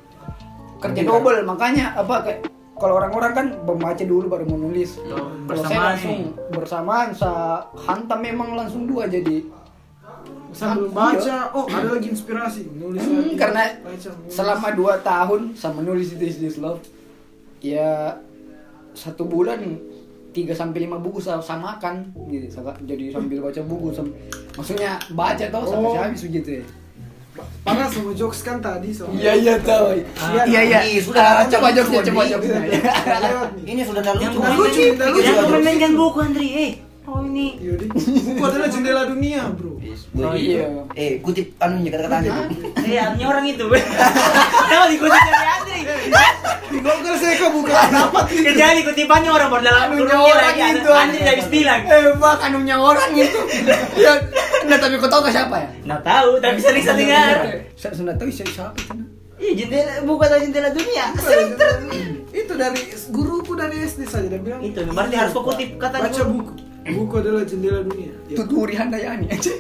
kerja 0.79 1.01
Mungkin 1.01 1.09
double 1.09 1.41
makanya 1.43 1.97
apa 1.97 2.15
kayak 2.23 2.41
kalau 2.79 2.95
orang-orang 2.95 3.33
kan 3.35 3.47
membaca 3.65 4.05
dulu 4.05 4.27
baru 4.29 4.45
menulis 4.47 5.01
kalau 5.01 5.27
saya 5.27 5.43
bersamaan 5.49 5.83
langsung 5.89 6.19
bersamaan 6.53 7.09
saya 7.11 7.47
hantam 7.81 8.21
memang 8.21 8.55
langsung 8.55 8.87
dua 8.87 9.09
jadi 9.09 9.43
sambil 10.51 10.85
Iya. 10.85 10.93
baca, 10.93 11.37
oh 11.53 11.67
ada 11.67 11.89
lagi 11.91 12.09
inspirasi, 12.09 12.61
nulis 12.73 13.01
Hmm, 13.01 13.21
lagi. 13.21 13.35
karena 13.35 13.63
baca, 13.79 14.09
nulis. 14.09 14.31
selama 14.31 14.69
dua 14.73 14.95
tahun 14.99 15.41
saya 15.53 15.73
menulis 15.75 16.09
itu 16.11 16.25
Is 16.25 16.39
This 16.39 16.57
Love 16.57 16.81
ya 17.59 18.17
satu 18.93 19.25
bulan 19.25 19.61
3 20.31 20.53
sampai 20.53 20.85
5 20.85 20.99
buku 20.99 21.19
saya 21.19 21.39
samakan 21.39 22.01
gitu 22.27 22.47
jadi 22.83 23.05
sambil 23.11 23.39
baca 23.41 23.61
buku 23.61 23.91
sam- 23.91 24.15
maksudnya 24.53 24.95
baca 25.11 25.45
toh 25.45 25.63
sampai 25.65 25.89
Oh. 25.89 25.99
habis 25.99 26.23
begitu 26.25 26.51
ya 26.55 26.65
Panas 27.61 27.95
sama 27.95 28.11
jokes 28.13 28.43
kan 28.43 28.59
tadi 28.59 28.91
so. 28.91 29.07
iya 29.13 29.31
iya 29.31 29.55
tahu 29.57 29.95
Ah, 30.17 30.43
iya 30.43 30.59
iya 30.61 30.81
ini 30.85 30.99
sudah 30.99 31.23
Ah, 31.37 31.47
coba 31.47 31.71
jokesnya 31.71 32.03
coba 32.05 32.23
jokesnya. 32.27 32.67
Ini 33.63 33.81
sudah 33.81 34.03
lucu. 34.03 34.27
Yang 34.27 34.35
lucu, 34.59 34.83
lucu. 34.91 35.23
Yang 35.23 35.47
komenkan 35.47 35.93
buku 35.95 36.19
Andri, 36.21 36.49
eh. 36.51 36.71
Oh 37.09 37.25
ini. 37.25 37.57
Yaudah. 37.59 37.89
Buku 37.89 38.43
adalah 38.43 38.69
jendela 38.69 39.03
dunia, 39.05 39.49
bro. 39.51 39.81
Oh, 40.19 40.35
iya. 40.35 40.69
Eh 40.93 41.19
kutip 41.19 41.57
anunya 41.57 41.89
kata-katanya. 41.89 42.53
Iya, 42.79 43.01
artinya 43.09 43.27
orang 43.29 43.45
itu. 43.47 43.65
Kenapa 43.65 44.87
dikutip 44.87 45.17
dari 45.25 45.49
Andri? 45.49 45.79
Di 46.69 46.79
Google 46.79 47.17
saya 47.17 47.35
kok 47.35 47.51
buka 47.51 47.73
dapat 47.89 48.25
Kecuali 48.29 48.81
kutipannya 48.85 49.31
orang 49.31 49.49
berdalam 49.49 49.89
Anunya 49.89 50.05
kurungnya 50.05 50.21
orang 50.29 50.53
lagi. 50.53 50.77
itu 50.77 50.91
Andri 50.93 51.21
habis 51.25 51.49
bilang. 51.49 51.81
eh 51.83 52.13
bak 52.15 52.39
anunya 52.43 52.77
orang 52.77 53.11
itu 53.15 53.41
ya 53.97 54.13
enggak 54.61 54.79
tapi 54.79 54.95
kau 54.97 55.09
tahu 55.09 55.23
ke 55.25 55.31
siapa 55.31 55.57
ya 55.57 55.69
Nggak 55.83 56.03
tahu, 56.05 56.31
tapi 56.39 56.59
sering 56.61 56.85
saya 56.85 56.97
dengar. 56.99 57.37
saya 57.73 57.93
sudah 57.95 58.15
tahu 58.15 58.29
siapa 58.29 58.53
itu 58.77 59.01
Iya, 59.39 59.53
jendela 59.57 59.93
buku 60.05 60.21
atau 60.21 60.39
jendela 60.39 60.69
dunia. 60.69 61.05
Itu 62.29 62.53
dari 62.53 62.81
guruku 63.09 63.53
dari 63.55 63.77
SD 63.81 64.01
saja 64.05 64.27
dia 64.27 64.37
bilang. 64.37 64.61
Itu, 64.61 64.83
berarti 64.85 65.15
harus 65.15 65.33
kau 65.33 65.41
kutip 65.43 65.79
kata 65.79 65.97
Baca 66.01 66.23
buku. 66.27 66.53
Buku 66.97 67.15
adalah 67.21 67.43
jendela 67.45 67.81
dunia. 67.85 68.13
Ya. 68.29 68.37
tuturi 68.41 68.75
handayani 68.77 69.27
aja 69.29 69.53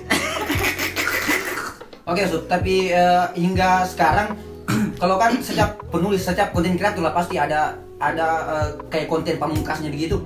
Oke, 2.09 2.25
Sud, 2.25 2.49
tapi 2.49 2.89
eh, 2.89 3.27
hingga 3.37 3.85
sekarang 3.85 4.33
kalau 5.03 5.21
kan 5.21 5.37
setiap 5.45 5.77
penulis, 5.93 6.25
setiap 6.25 6.57
konten 6.57 6.81
kreator 6.81 7.05
lah 7.05 7.13
pasti 7.13 7.37
ada 7.37 7.77
ada 8.01 8.29
eh, 8.49 8.69
kayak 8.89 9.13
konten 9.13 9.37
pamungkasnya 9.37 9.93
begitu. 9.93 10.17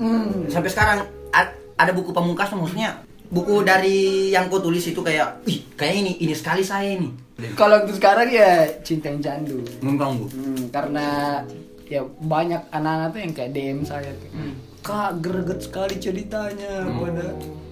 hmm. 0.00 0.48
Sampai 0.48 0.72
sekarang 0.72 1.04
ada 1.78 1.92
buku 1.94 2.10
pamungkas 2.10 2.50
maksudnya 2.56 3.04
buku 3.28 3.62
dari 3.62 4.32
yang 4.32 4.48
kau 4.48 4.58
tulis 4.58 4.82
itu 4.88 4.98
kayak, 5.04 5.44
ih, 5.46 5.62
kayak 5.76 5.94
ini, 6.00 6.12
ini 6.18 6.34
sekali 6.34 6.64
saya 6.64 6.96
ini. 6.96 7.12
kalau 7.54 7.86
untuk 7.86 8.02
sekarang 8.02 8.26
ya 8.34 8.66
cinta 8.82 9.14
yang 9.14 9.22
candu 9.22 9.62
Mengganggu. 9.78 10.26
Hmm, 10.32 10.62
karena 10.74 11.38
ya 11.86 12.02
banyak 12.18 12.58
anak-anak 12.74 13.08
tuh 13.14 13.20
yang 13.22 13.32
kayak 13.36 13.50
DM 13.54 13.80
saya 13.86 14.10
tuh. 14.16 14.30
Kak 14.80 15.20
greget 15.20 15.60
sekali 15.60 16.00
ceritanya 16.00 16.86
pada 16.88 17.26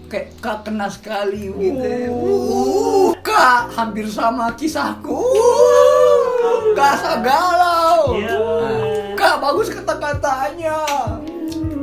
kayak 0.07 0.27
kak 0.39 0.63
kena 0.63 0.87
sekali 0.87 1.51
gitu 1.51 1.83
uh, 2.15 3.11
kak 3.27 3.75
hampir 3.75 4.07
sama 4.07 4.55
kisahku 4.55 5.19
uh, 5.19 6.63
kak 6.79 7.27
galau 7.27 8.15
Iya. 8.15 8.39
kak 9.19 9.43
bagus 9.43 9.75
kata-katanya 9.75 10.79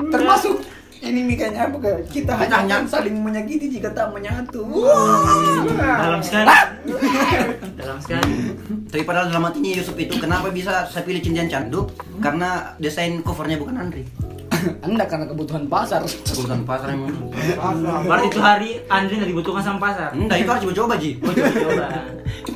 termasuk 0.08 0.64
ini 1.04 1.28
nih 1.28 1.36
kayaknya 1.36 1.68
apa 1.68 1.78
kayak 1.84 2.02
kita 2.08 2.32
hanya 2.32 2.64
akan 2.64 2.88
saling 2.88 3.20
menyakiti 3.20 3.68
jika 3.68 3.92
tak 3.92 4.08
menyatu 4.16 4.64
Wah. 4.64 5.68
Dalam 6.00 6.24
sekali. 6.24 6.48
Dalam 7.76 8.00
sekali. 8.00 8.56
Tapi 8.88 9.04
padahal 9.04 9.28
dalam 9.28 9.44
hatinya 9.52 9.76
Yusuf 9.76 10.00
itu 10.00 10.16
kenapa 10.16 10.48
bisa 10.48 10.88
saya 10.88 11.04
pilih 11.04 11.20
Cindian 11.20 11.52
Candu? 11.52 11.92
Karena 12.24 12.72
desain 12.80 13.20
covernya 13.20 13.60
bukan 13.60 13.84
Andri. 13.84 14.08
anda 14.86 15.04
karena 15.04 15.26
kebutuhan 15.26 15.64
pasar 15.66 16.02
Kebutuhan 16.04 16.62
pasar 16.64 16.88
emang. 16.92 17.12
Berarti 18.04 18.26
itu 18.28 18.40
hari 18.40 18.70
Andri 18.88 19.14
nggak 19.18 19.30
dibutuhkan 19.30 19.62
sama 19.62 19.80
pasar. 19.82 20.10
Enggak, 20.12 20.38
itu 20.40 20.50
harus 20.50 20.62
coba-coba 20.64 20.94
Ji. 20.98 21.12
Oh, 21.20 21.32
coba 21.32 21.50
coba. 21.50 21.86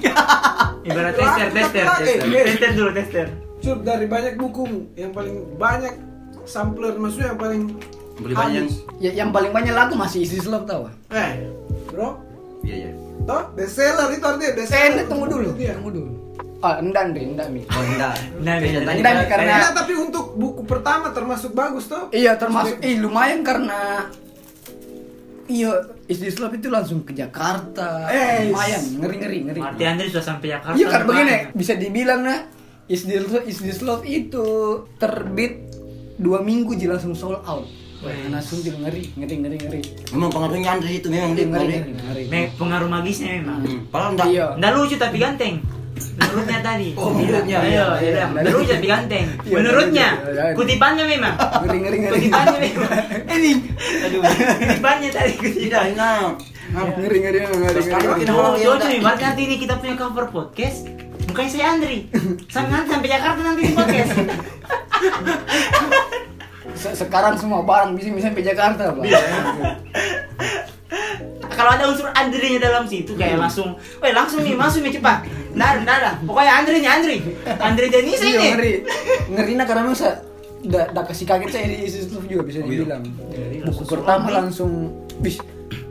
Ibarat 0.87 1.13
tester, 1.13 1.47
tester, 1.51 1.83
tester. 1.83 2.17
Tester 2.23 2.71
dulu, 2.73 2.89
tester. 2.91 3.27
Cup 3.57 3.79
dari 3.83 4.05
banyak 4.05 4.33
buku 4.37 4.63
yang 4.93 5.11
paling 5.11 5.35
banyak 5.55 5.93
sampler 6.45 6.95
maksudnya 6.95 7.35
yang 7.35 7.39
paling 7.39 7.61
Beli 8.17 8.33
banyak. 8.33 8.63
ya, 8.97 9.11
yang 9.13 9.29
paling 9.29 9.51
banyak 9.51 9.73
lagu 9.73 9.93
masih 9.93 10.23
isi 10.23 10.39
love 10.41 10.63
tau 10.63 10.87
Eh, 11.11 11.43
bro, 11.87 12.17
Iya, 12.63 12.75
iya. 12.79 12.91
toh 13.23 13.51
best 13.53 13.75
seller 13.75 14.07
itu 14.09 14.23
artinya 14.23 14.51
best 14.55 14.71
eh 14.71 15.05
tunggu 15.05 15.25
dulu 15.27 15.49
Iya. 15.53 15.75
tunggu 15.77 15.91
dulu 15.91 16.11
ah 16.59 16.75
enggak 16.77 17.01
Andre 17.05 17.23
enggak 17.27 17.47
mi 17.47 17.61
Oh, 17.63 17.83
enggak. 17.85 18.13
Nah, 18.39 18.55
enggak, 18.55 18.81
tanya 18.81 18.91
enggak, 18.95 19.13
kayak- 19.13 19.29
karena- 19.29 19.57
Iya, 19.57 19.69
tapi 19.71 19.93
untuk 19.95 20.25
buku 20.33 20.61
pertama 20.63 21.07
termasuk 21.09 21.51
bagus 21.51 21.85
toh. 21.85 22.09
Iya 22.09 22.33
termasuk, 22.35 22.81
ih 22.81 22.97
lumayan 22.97 23.41
karena 23.41 24.09
Iya, 25.47 25.71
Is 26.05 26.19
This 26.19 26.37
Love 26.37 26.53
itu 26.53 26.67
langsung 26.67 27.01
ke 27.01 27.13
Jakarta 27.13 28.03
Eh, 28.05 28.51
Lumayan, 28.51 28.83
ngeri-ngeri, 28.99 29.37
ngeri 29.43 29.59
Berarti 29.61 29.83
Andri 29.85 30.07
sudah 30.09 30.25
sampai 30.25 30.47
Jakarta. 30.51 30.75
Iya 30.75 30.87
kan 30.89 31.01
begini, 31.03 31.35
bisa 31.53 31.73
dibilang 31.73 32.21
nah 32.21 32.39
Is 32.85 33.03
This, 33.03 33.79
Love, 33.79 34.03
itu 34.03 34.43
terbit 34.97 35.71
dua 36.17 36.41
minggu 36.41 36.73
ji 36.73 36.85
langsung 36.85 37.13
sold 37.13 37.39
out 37.41 37.63
Wah, 37.97 38.13
langsung 38.29 38.59
jadi 38.59 38.77
ngeri, 38.77 39.03
ngeri, 39.15 39.35
ngeri, 39.37 39.57
ngeri 39.59 39.81
Memang 40.11 40.29
pengaruhnya 40.29 40.69
Andri 40.71 40.97
itu 40.97 41.07
memang 41.07 41.31
Ngeri, 41.31 41.45
ngeri, 41.45 41.65
ngeri. 41.65 41.77
ngeri, 41.95 42.23
ngeri. 42.27 42.43
Pengaruh 42.53 42.85
magisnya 42.87 43.29
memang. 43.35 43.59
Hmm, 43.59 43.79
Padahal 43.87 44.11
enggak. 44.13 44.27
Iya 44.27 44.47
Nggak 44.53 44.71
lucu 44.73 44.95
tapi 44.97 45.17
ganteng. 45.17 45.55
Menurutnya 46.17 46.59
tadi. 46.61 46.89
Oh, 46.93 47.09
menurutnya. 47.09 47.57
Iya. 47.63 47.85
Nggak 48.27 48.43
lucu 48.47 48.69
tapi 48.69 48.87
ganteng. 48.87 49.25
Iya, 49.41 49.55
Menurutnya. 49.55 50.07
Kutipannya 50.53 51.03
memang. 51.05 51.35
Ngeri, 51.37 51.77
ngeri, 51.79 51.97
ngeri 51.99 52.15
Kutipannya 52.17 52.57
memang. 52.59 52.91
Ini. 53.35 53.51
Aduh. 54.05 54.19
Kutipannya 54.57 55.09
tadi 55.09 55.31
kutipan. 55.35 55.85
enggak. 55.91 56.29
Ngeri, 56.67 57.17
ngeri, 57.23 57.37
ngeri, 57.41 57.79
yang 57.79 58.03
tuh, 58.59 58.75
udah- 58.75 58.89
nih, 58.89 58.99
berarti 58.99 59.23
nanti 59.23 59.41
ini 59.43 59.55
kita 59.55 59.73
punya 59.77 59.95
cover 59.95 60.25
podcast. 60.27 60.83
Mukanya 61.27 61.49
saya 61.49 61.65
Andri. 61.71 61.97
Sampai 62.53 62.71
nanti 62.71 62.89
sampai 62.89 63.09
Jakarta 63.09 63.39
nanti 63.41 63.61
di 63.63 63.73
podcast. 63.73 64.11
Se- 66.77 66.93
Sekarang 66.95 67.33
semua 67.33 67.63
barang 67.63 67.95
bisa 67.95 68.11
bisa 68.11 68.27
sampai 68.27 68.45
Jakarta 68.45 68.91
Pak 68.91 69.05
Kalau 71.49 71.71
ada 71.73 71.89
unsur 71.89 72.05
Andrinya 72.13 72.61
dalam 72.61 72.85
situ 72.85 73.17
kayak 73.17 73.41
langsung, 73.41 73.73
weh 73.97 74.13
langsung 74.13 74.45
nih 74.45 74.53
masuk 74.53 74.85
nih 74.85 74.93
cepat. 74.93 75.25
Nah, 75.57 75.81
nah, 75.81 75.97
nah. 75.97 76.13
Pokoknya 76.21 76.53
Andri 76.55 76.77
nih 76.77 76.91
Andri. 76.91 77.17
Andri 77.57 77.85
Denisa 77.89 78.23
Iya, 78.23 78.29
ini. 78.31 78.47
ngeri 78.47 78.73
Ngeri 79.27 79.51
nah 79.53 79.65
karena 79.65 79.89
masa 79.89 80.21
da, 80.59 80.85
da 80.87 81.01
kasih 81.01 81.25
kaget 81.25 81.49
saya 81.49 81.65
di 81.65 81.77
Love 82.07 82.27
juga 82.27 82.43
bisa 82.43 82.57
Oh, 82.59 82.65
iya. 82.65 82.71
dibilang 82.77 83.03
Iya, 83.29 83.65
buku 83.65 83.83
pertama 83.83 84.27
langsung 84.31 84.71
bis 85.17 85.41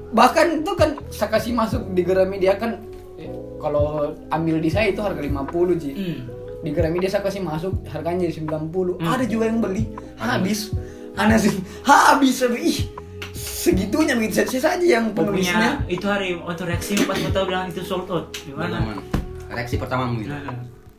bahkan 0.09 0.63
itu 0.63 0.73
kan 0.73 0.95
saya 1.09 1.31
kasih 1.31 1.53
masuk 1.53 1.83
di 1.91 2.01
Gramedia 2.01 2.55
kan 2.55 2.79
eh, 3.17 3.27
kalau 3.59 4.11
ambil 4.29 4.59
di 4.59 4.71
saya 4.71 4.89
itu 4.89 5.03
harga 5.03 5.19
50 5.19 5.75
ji 5.77 5.91
Hmm. 5.93 6.19
di 6.63 6.71
Gramedia 6.71 7.07
saya 7.07 7.23
kasih 7.23 7.43
masuk 7.43 7.75
harganya 7.87 8.25
jadi 8.25 8.39
90 8.41 8.97
Hmm. 8.97 9.07
ada 9.09 9.25
juga 9.25 9.45
yang 9.47 9.59
beli 9.59 9.87
habis 10.17 10.71
aneh 11.15 11.37
sih 11.37 11.53
habis 11.83 12.39
ih 12.45 12.87
segitunya 13.35 14.15
begitu 14.15 14.47
saya 14.47 14.63
saja 14.73 14.87
yang 14.87 15.11
penulisnya 15.11 15.83
itu 15.87 16.07
hari 16.07 16.39
waktu 16.39 16.65
reaksi 16.65 16.95
pas 17.03 17.19
mau 17.19 17.33
tahu 17.33 17.45
bilang 17.47 17.67
itu 17.67 17.83
sold 17.83 18.07
out. 18.07 18.31
Gimana? 18.39 19.03
Reaksi 19.49 19.77
pertamamu 19.77 20.19
itu. 20.19 20.29
Nah, 20.29 20.55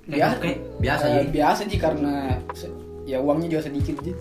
biasa 0.07 0.35
kayak 0.37 0.57
Biasa 0.77 1.05
Ji. 1.05 1.19
biasa 1.29 1.61
sih 1.63 1.75
karena 1.77 2.13
ya 3.03 3.17
uangnya 3.17 3.47
juga 3.49 3.63
sedikit 3.63 3.95
sih 4.01 4.15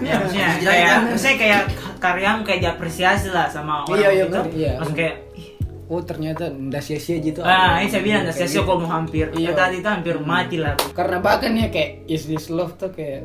ya 0.00 0.14
maksudnya 0.16 0.48
kayak 0.60 0.96
maksudnya 1.04 1.36
kayak 1.36 1.60
karyamu 1.96 2.40
kayak 2.42 2.60
diapresiasi 2.60 3.28
lah 3.28 3.46
sama 3.46 3.82
orang 3.82 3.94
Iya, 3.96 4.08
iya, 4.08 4.18
itu. 4.20 4.30
benar, 4.32 4.44
iya. 4.50 4.72
Langsung 4.76 4.96
kayak 4.96 5.14
ih, 5.32 5.48
oh 5.84 6.00
ternyata 6.00 6.42
ndak 6.48 6.78
sia-sia 6.80 7.16
gitu 7.18 7.40
ah 7.40 7.78
ini 7.78 7.86
saya 7.88 8.02
bilang 8.02 8.22
Kayak 8.24 8.34
sia-sia 8.36 8.54
gitu. 8.56 8.66
kok 8.66 8.76
mau 8.76 8.90
hampir. 8.92 9.26
Iya. 9.32 9.46
Ya, 9.46 9.52
tadi 9.52 9.74
itu 9.76 9.88
hampir 9.88 10.14
mati 10.20 10.56
lah. 10.58 10.74
karena 10.90 11.16
bahkan 11.18 11.50
ya 11.52 11.66
kayak 11.68 11.90
Is 12.04 12.22
This 12.24 12.46
Love 12.48 12.74
tuh 12.74 12.90
kayak 12.90 13.22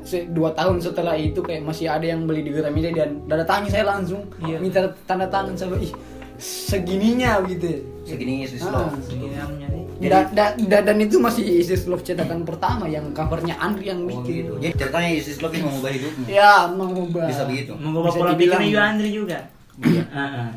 se- 0.00 0.26
dua 0.28 0.50
tahun 0.50 0.78
setelah 0.78 1.14
itu 1.14 1.38
kayak 1.38 1.62
masih 1.62 1.86
ada 1.86 2.02
yang 2.04 2.22
beli 2.24 2.42
di 2.42 2.50
Gramedia 2.50 2.90
dan 2.94 3.22
tangi 3.40 3.70
saya 3.70 3.86
langsung 3.88 4.22
Iya. 4.40 4.58
minta 4.58 4.78
tanda 5.04 5.26
tangan 5.26 5.54
sama 5.54 5.78
ih 5.78 5.90
segininya 6.42 7.38
gitu 7.46 7.86
Segini 8.02 8.42
Yesus 8.42 8.66
Ah. 8.66 8.90
Love. 8.90 8.98
Nih. 9.06 10.10
Da- 10.10 10.26
da- 10.28 10.58
da- 10.58 10.82
dan 10.82 10.98
itu 10.98 11.16
masih 11.16 11.46
Is 11.46 11.70
This 11.70 11.86
Love 11.86 12.02
cetakan 12.02 12.42
pertama 12.42 12.84
yang 12.84 13.14
covernya 13.14 13.54
Andri 13.56 13.86
yang 13.86 14.02
Oh, 14.02 14.10
bikin 14.18 14.34
gitu. 14.42 14.52
Jadi 14.58 14.74
ceritanya 14.74 15.10
Yesus 15.12 15.38
Love 15.38 15.54
ini 15.54 15.62
mengubah 15.62 15.90
hidupmu. 15.92 16.24
ya 16.26 16.52
mengubah 16.66 17.24
Bisa 17.24 17.42
begitu. 17.46 17.72
Mengubah 17.72 18.10
Bisa 18.10 18.18
pola 18.18 18.34
pikirnya 18.34 18.66
juga 18.66 18.82
Andri 18.84 19.10
juga. 19.14 19.38
Iya. 19.78 20.02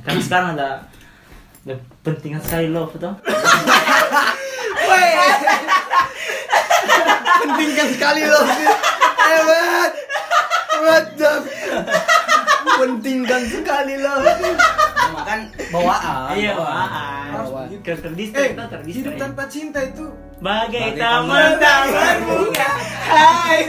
Karena 0.01 0.21
sekarang 0.21 0.49
ada 0.57 0.69
ada 1.61 1.75
penting 2.01 2.33
sekali 2.39 2.67
love 2.67 2.93
tuh. 2.95 3.13
pentingkan 7.37 7.87
sekali 7.91 8.21
loh 8.23 8.45
hebat 9.17 9.91
hebat 10.71 11.05
pentingkan 12.75 13.41
sekali 13.45 13.95
loh 13.95 14.17
Makan 15.25 15.41
bawaan. 15.73 16.33
Iya, 16.37 16.51
bawaan. 16.53 17.29
Bawaan. 17.33 17.67
Ke 17.81 17.91
Eh, 17.91 17.97
terdistrik 17.97 18.49
tuh 18.53 18.61
hidup 18.61 18.69
terdistrik. 18.71 19.17
tanpa 19.17 19.43
cinta 19.49 19.79
itu 19.81 20.05
Bagai 20.37 20.93
Bagai 20.93 21.01
taman-taman 21.01 22.15
bunga. 22.21 22.69
Hai. 23.09 23.59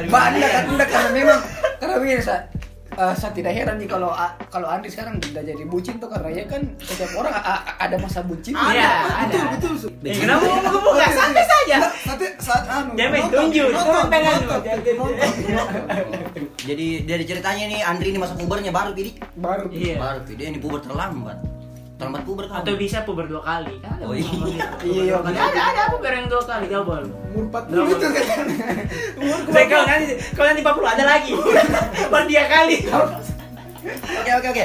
Mbak 0.00 0.22
Anda 0.22 0.46
kan 0.46 0.62
Anda 0.70 0.84
karena 0.86 1.10
memang 1.10 1.40
karena 1.74 1.94
begini 1.98 2.22
sa, 2.22 2.46
eh, 3.00 3.14
saya 3.16 3.32
tidak 3.32 3.52
heran 3.52 3.76
nih 3.76 3.88
kalau 3.88 4.12
a- 4.12 4.36
kalau 4.46 4.68
Andri 4.68 4.88
sekarang 4.88 5.16
tidak 5.18 5.42
jadi 5.42 5.64
bucin 5.64 5.96
tuh 5.96 6.06
karena 6.06 6.28
ya 6.30 6.44
kan 6.44 6.60
setiap 6.78 7.16
orang 7.16 7.32
a- 7.32 7.64
ada 7.78 7.96
masa 7.96 8.20
bucin. 8.20 8.52
Iya, 8.52 8.90
betul 9.00 9.16
ada. 9.16 9.38
betul 9.56 9.72
Su. 9.74 9.88
Eh, 10.00 10.14
kenapa 10.14 10.44
mau 10.44 10.78
buka? 10.78 11.06
Santai 11.08 11.44
saja. 11.44 11.76
Nanti 12.04 12.26
saat 12.36 12.64
anu 12.66 12.92
Jangan 12.92 13.20
tunjuk, 13.26 13.68
turun 13.70 14.06
tangan 14.06 14.38
lu. 14.42 14.56
Jadi 16.60 16.86
dari 17.02 17.24
ceritanya 17.24 17.64
nih 17.66 17.80
Andri 17.80 18.08
ini 18.12 18.18
masa 18.18 18.36
pubernya 18.36 18.68
baru 18.70 18.92
Pidi. 18.92 19.16
Baru. 19.34 19.72
Iya. 19.72 19.96
Baru 19.96 20.20
Pidi 20.22 20.42
ini 20.44 20.58
puber 20.58 20.80
terlambat. 20.80 21.59
Terlambat 22.00 22.24
puber 22.24 22.44
kamu. 22.48 22.64
Atau 22.64 22.74
bisa 22.80 22.98
puber 23.04 23.28
dua 23.28 23.42
kali. 23.44 23.76
Kan 23.84 24.00
ada 24.00 24.04
Oh, 24.08 24.16
iya. 24.16 24.24
Iya, 24.80 25.02
iya, 25.04 25.14
Ada, 25.20 25.28
iya. 25.36 25.42
ada, 25.52 25.60
ada 25.68 25.82
puber 25.92 26.12
yang 26.16 26.26
dua 26.32 26.40
kali 26.40 26.66
double. 26.72 27.04
Umur 27.36 27.44
40 27.52 27.92
itu 27.92 28.08
kan. 28.08 28.46
Umur 29.20 29.38
Saya 29.52 29.66
kalau 29.68 29.84
nanti 29.84 30.06
kalau 30.32 30.46
nanti 30.48 30.62
40 30.64 30.94
ada 30.96 31.04
lagi. 31.04 31.30
Baru 32.12 32.24
dia 32.24 32.44
kali. 32.48 32.76
Oke 34.16 34.30
oke 34.32 34.48
oke. 34.48 34.64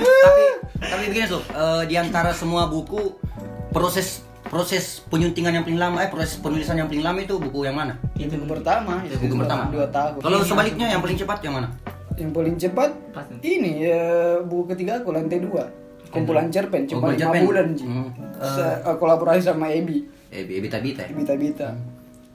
tapi 0.00 0.44
tapi 0.80 1.02
begini 1.12 1.26
sob, 1.26 1.42
eh, 1.50 1.82
di 1.86 1.94
antara 1.98 2.30
semua 2.34 2.66
buku 2.66 3.14
proses 3.70 4.26
proses 4.46 5.06
penyuntingan 5.06 5.54
yang 5.54 5.64
paling 5.66 5.78
lama, 5.78 6.02
eh 6.02 6.10
proses 6.10 6.34
penulisan 6.42 6.74
yang 6.78 6.90
paling 6.90 7.06
lama 7.06 7.18
itu 7.22 7.38
buku 7.38 7.62
yang 7.62 7.78
mana? 7.78 7.94
Itu 8.18 8.34
buku 8.42 8.58
pertama. 8.58 9.02
Itu 9.06 9.14
buku 9.22 9.34
pertama. 9.38 9.70
Dua 9.70 9.86
tahun. 9.86 10.18
Kalau 10.18 10.38
sebaliknya 10.42 10.86
yang 10.90 10.98
paling 11.02 11.14
cepat 11.14 11.38
yang 11.46 11.54
mana? 11.62 11.68
Yang 12.18 12.30
paling 12.34 12.56
cepat 12.58 12.90
ini 13.46 13.86
ya 13.86 14.02
buku 14.42 14.74
ketiga 14.74 14.98
aku 14.98 15.14
lantai 15.14 15.38
dua. 15.38 15.70
Kumpulan 16.10 16.50
cerpen 16.50 16.90
cuma 16.90 17.14
lima 17.14 17.32
bulan 17.38 17.66
sih. 17.78 17.86
Hmm. 17.86 18.10
Eh, 18.42 18.96
kolaborasi 18.98 19.46
sama 19.46 19.70
Ebi. 19.70 20.04
Eh, 20.30 20.46
Bita 20.46 20.82
Bita 20.82 21.06
ya. 21.06 21.14
Bita 21.14 21.34
Bita. 21.38 21.68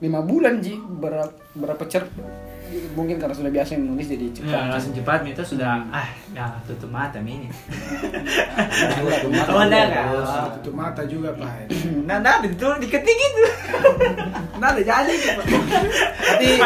Lima 0.00 0.20
bulan 0.24 0.60
sih 0.64 0.76
berapa 0.76 1.32
berapa 1.56 1.84
cerpen 1.88 2.45
mungkin 2.92 3.16
karena 3.16 3.32
sudah 3.32 3.48
biasa 3.48 3.76
menulis 3.76 4.06
jadi 4.06 4.26
cepat. 4.32 4.48
Ya, 4.48 4.60
langsung 4.68 4.92
cepat 4.92 5.18
itu 5.22 5.42
sudah 5.46 5.86
ah 5.88 6.08
ya 6.30 6.44
tutup 6.64 6.88
mata 6.88 7.18
ini. 7.18 7.46
Tutup 8.96 9.30
Oh, 9.48 9.60
enggak 9.60 9.88
kan? 9.88 10.04
tutup 10.56 10.74
mata 10.74 11.00
juga 11.04 11.28
Pak. 11.32 11.68
Nah, 12.06 12.18
nah, 12.18 12.38
itu 12.38 12.66
diketik 12.78 13.16
gitu. 13.24 13.42
Nah, 14.56 14.70
ada 14.70 14.78
jadi. 14.78 15.14
Tapi 15.26 16.46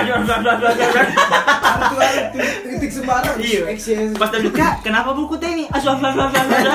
titik- 2.67 2.93
sembarang. 2.93 3.37
Iya. 3.39 3.61
Action. 3.67 4.05
Pas 4.15 4.29
tadi 4.29 4.49
kak, 4.51 4.83
kenapa 4.83 5.11
buku 5.11 5.35
teh 5.37 5.49
ini? 5.49 5.65
Aduh. 5.67 5.97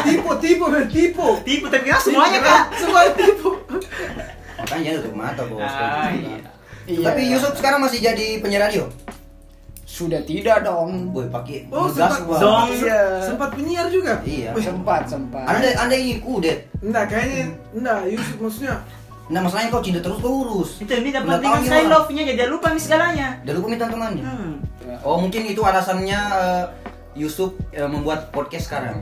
Tipu, 0.03 0.29
tipu, 0.39 0.63
men, 0.65 0.83
tipu. 0.87 1.25
Tipu 1.41 1.65
tapi 1.67 1.85
kan 1.85 1.99
semuanya 1.99 2.39
kak. 2.41 2.63
Semua 2.75 3.01
tipu. 3.11 3.49
makanya 4.55 4.97
tutup 4.97 5.13
mata 5.13 5.41
bos. 5.45 5.61
Ah, 5.61 6.09
iya. 6.09 6.37
Iya. 6.85 7.03
Tapi 7.03 7.21
Yusuf 7.27 7.51
sekarang 7.53 7.79
masih 7.79 7.99
jadi 7.99 8.39
penyiar 8.39 8.63
radio. 8.63 8.87
Sudah 9.95 10.19
tidak 10.21 10.57
dong. 10.61 11.09
Boy 11.09 11.31
pakai 11.31 11.71
Oh, 11.71 11.87
ngegas 11.87 12.19
sempat. 12.19 12.39
Dong. 12.43 12.67
Iya. 12.69 13.01
sempat 13.23 13.49
penyiar 13.49 13.87
juga. 13.87 14.19
Iya. 14.21 14.51
Wih, 14.51 14.59
Sempat, 14.59 15.07
sempat. 15.07 15.47
Anda 15.47 15.71
anda 15.77 15.95
ini 15.95 16.19
kudet. 16.19 16.67
enggak 16.79 17.07
kayaknya 17.07 17.43
enggak 17.71 17.99
Yusuf 18.11 18.35
maksudnya 18.37 18.75
Nah 19.25 19.41
masalahnya 19.41 19.71
kau 19.71 19.81
cinta 19.81 19.97
terus 19.97 20.19
kau 20.19 20.43
urus. 20.43 20.77
Itu 20.77 20.91
ini 20.91 21.09
Udah 21.09 21.23
dapat 21.23 21.39
dengan 21.39 21.57
nih 21.57 21.69
saya 21.71 21.83
love-nya 21.87 22.23
jadi 22.27 22.45
lupa 22.45 22.67
nih 22.69 22.83
segalanya. 22.83 23.27
Dan 23.41 23.51
lupa 23.55 23.67
minta 23.71 23.87
temannya. 23.87 24.21
Hmm. 24.21 24.53
Oh 25.01 25.17
mungkin 25.17 25.41
itu 25.45 25.61
alasannya 25.61 26.19
eh, 26.35 26.63
Yusuf 27.15 27.55
eh, 27.71 27.87
membuat 27.87 28.29
podcast 28.29 28.67
sekarang. 28.67 28.99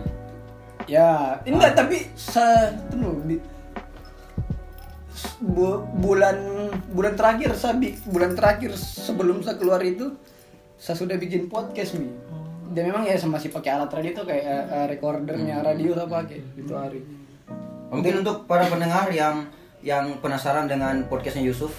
Ya, 0.85 1.39
enggak 1.43 1.73
tapi 1.73 2.05
se 2.13 2.43
tunggu 2.87 3.17
di 3.25 3.35
bu- 5.39 5.83
bulan 5.95 6.37
bulan 6.89 7.13
terakhir 7.13 7.55
saya 7.55 7.75
bulan 8.03 8.31
terakhir 8.33 8.71
sebelum 8.75 9.41
saya 9.41 9.55
keluar 9.55 9.79
itu 9.81 10.13
saya 10.83 10.99
sudah 10.99 11.15
bikin 11.15 11.47
podcast 11.47 11.95
mi. 11.95 12.11
Dan 12.75 12.91
memang 12.91 13.07
ya 13.07 13.15
masih 13.23 13.55
pakai 13.55 13.71
alat 13.71 13.87
radio 13.87 14.11
itu 14.11 14.23
kayak 14.27 14.43
eh, 14.67 14.85
recordernya 14.91 15.63
radio 15.63 15.95
saya 15.95 16.11
pakai 16.11 16.43
itu 16.59 16.73
hari. 16.75 16.99
Mungkin 17.87 18.19
untuk 18.19 18.43
para 18.43 18.67
pendengar 18.67 19.07
yang 19.15 19.47
yang 19.79 20.19
penasaran 20.19 20.67
dengan 20.67 21.07
podcastnya 21.07 21.47
Yusuf 21.47 21.71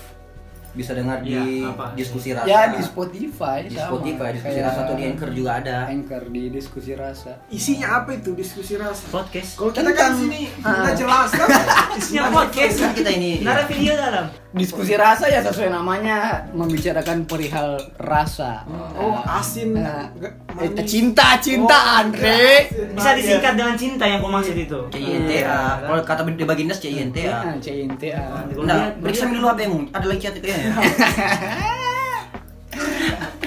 bisa 0.74 0.90
dengar 0.90 1.18
di 1.20 1.32
Iya, 1.32 1.70
apa? 1.70 1.94
diskusi 1.94 2.28
rasa. 2.30 2.44
Ya 2.44 2.66
di 2.68 2.82
Spotify 2.82 3.58
Di 3.62 3.74
sama. 3.74 3.88
Spotify, 3.88 4.28
diskusi 4.32 4.50
Kayak 4.52 4.66
rasa 4.66 4.80
atau 4.80 4.94
di 4.94 5.04
Anchor 5.06 5.30
juga 5.30 5.50
ada. 5.56 5.76
Anchor 5.86 6.22
di 6.28 6.42
diskusi 6.48 6.92
rasa. 6.92 7.32
isinya 7.48 7.88
apa 7.96 8.10
itu 8.12 8.30
diskusi 8.32 8.74
rasa. 8.74 9.06
Podcast. 9.08 9.54
Kalau 9.54 9.70
kita 9.70 9.90
kan 9.90 10.10
di 10.10 10.18
sini 10.20 10.40
Ah. 10.60 10.82
kita 10.82 10.92
jelas 10.98 11.30
kan. 11.30 11.48
Isinya 11.94 12.22
podcast. 12.28 12.74
Kan 12.76 12.92
kita 12.92 13.10
ini. 13.12 13.32
Nara 13.40 13.62
video 13.64 13.94
dalam. 13.94 14.26
Diskusi 14.50 14.94
rasa 14.94 15.26
ya 15.26 15.42
sesuai 15.42 15.66
namanya 15.68 16.46
membicarakan 16.52 17.22
perihal 17.24 17.74
rasa. 17.96 18.62
Oh, 18.94 19.18
asin. 19.20 19.74
Nah, 19.74 20.06
Nggak- 20.12 20.34
eh, 20.56 20.70
manis. 20.70 20.86
cinta, 20.86 21.26
cinta 21.38 21.74
Oh, 21.74 21.98
Andre. 21.98 22.30
asin. 22.64 22.94
Bisa 22.94 23.10
disingkat 23.14 23.52
dengan 23.52 23.74
cinta 23.74 24.04
yang 24.06 24.18
kau 24.18 24.30
maksud 24.30 24.54
itu. 24.54 24.78
CINTA. 24.90 25.58
Kalau 25.80 25.98
kata 26.00 26.22
di 26.28 26.44
bagian 26.44 26.66
das 26.66 26.78
CINTA. 26.78 27.26
Ah, 27.26 27.54
cinta. 27.58 28.14
Nah, 28.60 28.94
periksa 28.96 29.26
dulu 29.26 29.46
HP-mu. 29.48 29.78
Ada 29.90 30.06
lagi 30.06 30.20
chat 30.20 30.34
kayaknya. 30.34 30.54
Kayak 30.54 30.63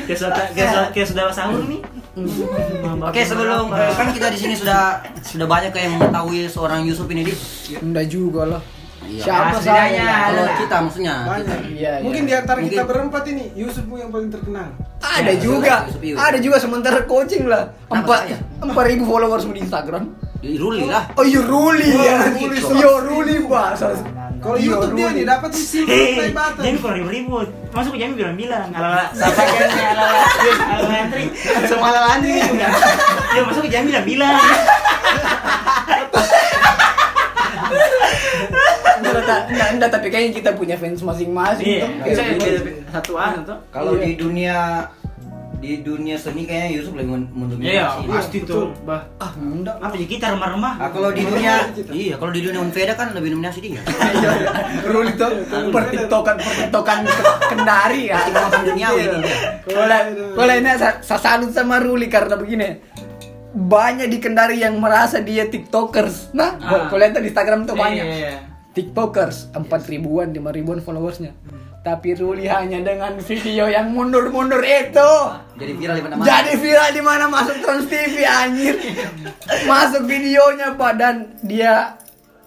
kayak 0.08 0.18
sudah- 0.18 0.90
kayak 0.92 1.08
sudah 1.08 1.26
sahur 1.32 1.62
nih. 1.66 1.82
Oke, 3.00 3.22
sebelum 3.22 3.70
eh, 3.72 3.92
kan 3.94 4.08
kita 4.10 4.28
di 4.32 4.40
sini 4.40 4.54
sudah 4.56 5.04
sudah 5.22 5.46
banyak 5.46 5.70
yang 5.72 5.94
mengetahui 5.96 6.48
seorang 6.48 6.82
Yusuf 6.82 7.06
ini, 7.08 7.22
Di. 7.24 7.34
Enggak 7.78 8.06
juga 8.08 8.44
lah. 8.48 8.62
Iya. 9.00 9.24
Siapa 9.24 9.40
Ya, 9.40 9.54
saya? 9.54 9.62
setidaknya 9.62 10.04
Kalau 10.04 10.44
ada. 10.44 10.56
kita 10.58 10.76
maksudnya. 10.82 11.16
Iya, 11.16 11.56
iya. 11.70 11.92
Mungkin 12.02 12.24
di 12.24 12.34
antara 12.34 12.60
kita 12.60 12.66
Mungkin- 12.74 12.88
berempat 12.90 13.24
ini 13.30 13.44
Yusufmu 13.56 13.96
yang 13.96 14.10
paling 14.10 14.28
terkenal. 14.28 14.68
Ada 15.00 15.32
Ya, 15.32 15.40
juga. 15.40 15.76
Yusuf. 16.02 16.18
Ada 16.20 16.38
juga 16.42 16.58
sementara 16.58 17.00
coaching 17.06 17.44
lah. 17.46 17.64
Empat 17.88 18.20
empat 18.60 18.84
ribu 18.88 19.04
followers 19.06 19.46
di 19.46 19.62
Instagram. 19.62 20.04
Ruli 20.38 20.86
lah. 20.86 21.10
Oh 21.14 21.24
iya 21.24 21.42
Ruli 21.42 21.90
Oh, 21.90 22.04
ya. 22.04 22.16
Ruli, 22.30 22.58
Iya 22.58 22.92
Ruli 23.02 23.36
bahasa. 23.46 23.86
Kalau 24.38 24.56
Iya, 24.56 24.70
YouTube 24.70 24.94
dia 24.94 25.10
nih 25.12 25.26
dapat 25.26 25.50
di 25.50 25.64
sini 25.64 25.90
Hei, 25.90 26.14
play 26.14 26.32
button. 26.32 26.62
jadi 26.62 26.78
kalau 26.78 26.94
ribut-ribut, 26.96 27.48
masuk 27.70 27.92
ke 27.92 28.00
Jami 28.00 28.14
bilang-bilang, 28.16 28.68
ala-ala, 28.70 29.06
siapa 29.12 29.42
yang 29.42 29.58
ala-ala, 29.92 30.22
ala-ala 30.70 30.98
antri, 31.00 31.24
semua 31.66 31.88
ala 31.90 32.00
antri 32.14 32.32
juga. 32.38 32.68
Dia 33.28 33.42
masuk 33.44 33.62
ke 33.66 33.72
Jami 33.72 33.88
bilang-bilang. 33.90 34.38
Enggak, 38.98 39.42
enggak, 39.50 39.70
enggak, 39.74 39.90
tapi 39.92 40.08
kayaknya 40.08 40.32
kita 40.34 40.50
punya 40.54 40.76
fans 40.76 41.02
masing-masing. 41.02 41.66
Iya, 41.68 41.88
Iya, 42.06 42.24
iya. 42.38 42.60
satu 42.90 43.18
anu 43.18 43.44
tuh. 43.44 43.58
Kalau 43.70 43.94
Iya. 43.94 44.04
di 44.04 44.12
dunia 44.16 44.58
di 45.58 45.82
dunia 45.82 46.14
seni 46.14 46.46
kayaknya 46.46 46.70
Yusuf 46.72 46.94
lebih 46.94 47.12
men- 47.12 47.32
mendominasi. 47.32 47.74
Iya, 47.74 47.86
pasti 48.06 48.38
tuh. 48.42 48.70
Bah, 48.84 49.10
Ah, 49.18 49.34
enggak. 49.34 49.74
apa 49.76 49.90
jadi 49.92 50.08
kita 50.08 50.26
remah-remah? 50.32 50.74
Ah, 50.78 50.90
kalau 50.90 51.10
di 51.10 51.22
dunia 51.22 51.54
iya, 51.90 52.14
kalau 52.16 52.30
di 52.30 52.42
dunia 52.42 52.60
Unveda 52.60 52.94
kan 52.94 53.10
lebih 53.12 53.34
dominasi 53.34 53.60
dia. 53.60 53.82
Iya, 54.18 54.30
iya. 54.38 54.50
Ruli 54.86 55.12
tuh 55.14 55.30
pertiktokan 55.70 56.38
pertiktokan 56.38 57.00
kendari 57.48 58.02
ya. 58.08 58.22
Pertiktokan 58.22 58.62
duniawi 58.68 59.02
ini. 59.04 59.20
Boleh, 59.66 60.00
boleh 60.34 60.56
ini 60.58 60.70
saya, 60.76 60.94
salut 61.02 61.50
sama 61.52 61.78
Ruli 61.78 62.06
karena 62.08 62.36
begini. 62.36 62.70
Banyak 63.50 64.08
di 64.08 64.18
Kendari 64.18 64.62
yang 64.62 64.78
merasa 64.78 65.18
dia 65.20 65.46
tiktokers. 65.46 66.30
Nah, 66.32 66.54
Ah. 66.60 66.86
kalau 66.86 67.02
lihat 67.02 67.18
di 67.18 67.26
Instagram 67.26 67.66
tuh 67.66 67.74
Iya, 67.74 67.82
banyak. 67.82 68.06
iya, 68.06 68.18
iya. 68.30 68.34
Tiktokers 68.72 69.50
empat 69.52 69.90
ribuan, 69.90 70.30
lima 70.30 70.54
ribuan 70.54 70.78
followersnya. 70.78 71.34
Tapi 71.88 72.20
Ruli 72.20 72.52
hanya 72.52 72.84
dengan 72.84 73.16
video 73.16 73.72
yang 73.72 73.96
mundur-mundur 73.96 74.60
itu. 74.60 75.12
Jadi 75.56 75.72
viral 75.80 75.96
di 75.96 76.04
mana-mana. 76.04 76.28
Jadi 76.28 76.52
viral 76.60 76.90
di 76.92 77.00
mana 77.00 77.26
masuk 77.32 77.64
Trans 77.64 77.88
TV 77.88 78.28
anjir. 78.28 78.76
Masuk 79.72 80.04
videonya 80.04 80.76
Pak 80.76 80.94
dan 81.00 81.32
dia 81.40 81.96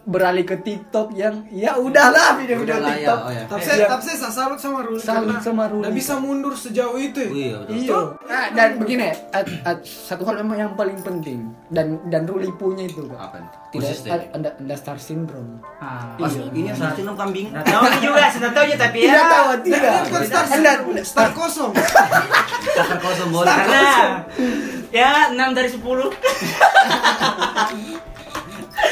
beralih 0.03 0.43
ke 0.43 0.57
TikTok 0.57 1.13
yang 1.13 1.45
ya 1.49 1.75
udahlah 1.75 2.35
video-video 2.35 2.75
Udahlah, 2.75 2.91
ya, 2.91 2.95
TikTok. 2.97 3.19
oh 3.19 3.31
ya. 3.31 3.43
Tapi 3.45 3.59
Iya. 3.59 3.67
saya, 3.67 3.85
tapi 3.87 4.03
saya 4.03 4.17
salut 4.31 4.57
sama 4.57 4.79
Ruli 4.81 4.99
Salut 4.99 5.37
sama 5.39 5.63
Ruli. 5.67 5.81
nggak 5.83 5.95
bisa 5.95 6.13
mundur 6.17 6.53
sejauh 6.53 6.97
itu. 6.97 7.19
ya. 7.21 7.31
Iya, 7.31 7.55
betul. 7.63 7.75
Iya. 7.77 7.99
Nah, 8.27 8.45
dan 8.51 8.69
begini, 8.77 9.07
at- 9.31 9.59
at- 9.63 9.85
satu 9.85 10.23
hal 10.23 10.35
memang 10.39 10.57
yang 10.59 10.71
paling 10.73 10.97
penting 10.99 11.51
dan 11.69 11.99
dan 12.07 12.23
Ruli 12.25 12.49
punya 12.51 12.83
itu 12.83 13.05
Pak. 13.05 13.19
Apa? 13.21 13.37
Tidak 13.71 13.87
ada, 14.05 14.25
ada, 14.33 14.49
ada 14.57 14.75
star 14.75 14.97
syndrome. 14.97 15.61
Ah, 15.79 16.17
Iya. 16.17 16.43
ini 16.51 16.69
asal 16.69 16.91
film 16.93 17.15
kambing. 17.15 17.47
Nggak 17.51 17.65
tahu 17.67 17.83
juga, 18.03 18.23
sudah 18.31 18.51
tahu 18.51 18.63
aja 18.67 18.77
tapi 18.81 18.97
ya. 18.99 19.03
Tidak 19.07 19.25
tahu, 19.27 19.47
tidak. 19.63 19.91
Bukan 20.03 20.23
star 20.25 20.45
Anda 20.51 20.71
star 21.03 21.29
kosong. 21.31 21.71
Kakak 22.71 22.99
kosong 22.99 23.31
boleh. 23.31 23.55
Ya 24.91 25.31
6 25.31 25.55
dari 25.55 25.71
10 25.71 25.79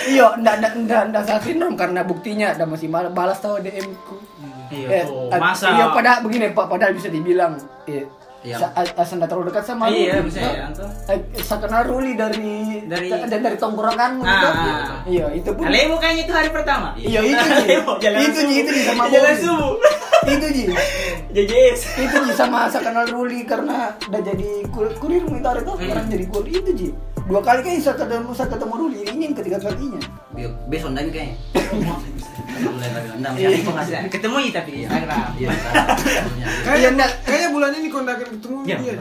Iya, 0.06 0.26
ndak 0.36 0.54
ndak 0.58 0.72
ndak 0.80 1.02
ndak 1.08 1.22
star 1.22 1.40
syndrome 1.40 1.74
karena 1.74 2.00
buktinya 2.02 2.46
ada 2.50 2.64
masih 2.64 2.86
balas, 2.86 3.10
balas 3.10 3.38
tahu 3.38 3.58
DM 3.58 3.88
ku. 4.02 4.16
Iya, 4.68 4.88
eh, 5.00 5.04
masa 5.32 5.68
Iya, 5.70 5.84
pada 5.90 6.20
begini 6.20 6.50
Pak, 6.50 6.66
padahal 6.66 6.92
bisa 6.92 7.08
dibilang 7.08 7.56
eh, 7.84 8.04
Iya. 8.38 8.54
sa- 8.56 8.72
asal 8.94 9.18
ndak 9.18 9.28
terlalu 9.28 9.50
dekat 9.50 9.64
sama 9.64 9.88
Iya, 9.88 10.20
Ruli. 10.20 10.28
bisa 10.28 10.38
Nah, 10.38 10.52
ya. 10.52 10.66
Eh, 11.08 11.18
saya 11.38 11.58
kenal 11.58 11.82
Ruli 11.84 12.12
dari 12.14 12.84
Dari- 12.84 13.10
dari, 13.10 13.42
dari 13.42 13.56
tongkronganmu 13.56 14.22
Ah, 14.22 14.30
gitu. 14.30 14.46
ah. 14.46 14.98
Iya, 15.04 15.26
itu 15.34 15.50
pun. 15.50 15.64
Alemo 15.64 15.96
kayaknya 15.96 16.22
itu 16.22 16.32
hari 16.32 16.48
pertama 16.48 16.88
Iya, 16.94 17.20
itu 17.20 17.44
Itu 18.22 18.40
itu 18.46 18.70
Ji 18.70 18.80
sama 18.84 19.08
Jalan 19.08 19.34
subuh 19.36 19.74
Itu 20.26 20.46
Ji. 20.48 20.64
JJS 21.30 21.80
itu 22.00 22.16
Ji 22.24 22.32
sama 22.34 22.66
kenal 22.72 23.06
Ruli 23.06 23.44
karena 23.44 23.94
udah 24.00 24.20
jadi 24.20 24.48
kur 24.68 24.90
kurir 24.96 25.22
militer 25.22 25.62
itu 25.62 25.72
sekarang 25.76 26.06
jadi 26.08 26.24
kurir 26.26 26.58
itu 26.58 26.72
Ji. 26.74 26.88
Dua 27.28 27.44
kali 27.44 27.60
kayaknya 27.60 27.82
saya 27.84 27.96
ketemu 28.00 28.32
saya 28.32 28.48
ketemu 28.48 28.74
Ruli, 28.74 29.00
ini 29.04 29.22
yang 29.22 29.36
ketiga 29.36 29.58
kalinya. 29.60 30.00
Iya, 30.32 30.48
besok 30.66 30.96
dan 30.96 31.12
kayaknya. 31.12 31.36
Iya, 33.36 34.00
ketemu 34.08 34.36
ya 34.40 34.50
tapi 34.50 34.70
Instagram 34.82 35.28
Iya. 35.36 35.48
Kayaknya 36.64 36.88
enggak. 36.90 37.10
kayaknya 37.22 37.48
bulan 37.52 37.70
ini 37.76 37.86
kau 37.86 38.00
nggak 38.00 38.16
akan 38.16 38.28
ketemu 38.32 38.58
Iya. 38.64 38.76
dia. 38.80 38.94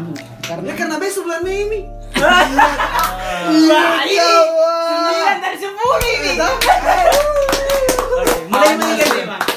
Karena 0.43 0.65
Ya 0.67 0.73
karena 0.75 0.95
besok 0.99 1.23
bulan 1.23 1.41
Mei 1.41 1.58
ini. 1.63 1.80
Wah 2.17 4.01
ini 4.03 4.19
9 4.19 5.43
dari 5.43 5.58
10 5.58 5.71
ini 6.03 6.32
Oke, 8.17 8.34
mulai 8.49 8.73
Bang. 9.23 9.57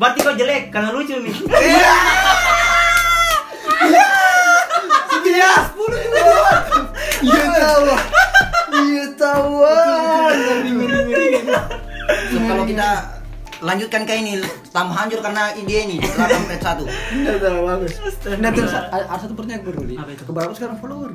Berarti 0.00 0.18
kau 0.24 0.32
jelek 0.32 0.72
karena 0.72 0.96
lucu 0.96 1.12
nih 1.20 1.34
Iya, 5.30 5.52
sepuluh 5.62 5.98
juga. 6.00 6.20
Iya 7.22 7.44
tahu. 7.54 7.86
Iya 8.82 9.04
tahu. 9.14 9.52
So, 12.28 12.36
kalau 12.44 12.64
kita 12.66 12.88
lanjutkan 13.60 14.02
kayak 14.08 14.20
ini 14.26 14.32
tambah 14.68 14.96
hancur 14.96 15.20
karena 15.22 15.54
ide 15.54 15.76
ini 15.86 15.96
setelah 16.02 16.28
sampai 16.34 16.58
satu. 16.58 16.84
Tahu 17.14 17.60
bagus. 17.62 17.92
Nah 18.36 18.50
terus 18.50 18.72
ada 18.74 19.16
satu 19.16 19.32
pertanyaan 19.38 19.62
gue 19.62 19.72
itu? 19.86 20.24
Keberapa 20.26 20.52
sekarang 20.52 20.76
follower? 20.82 21.12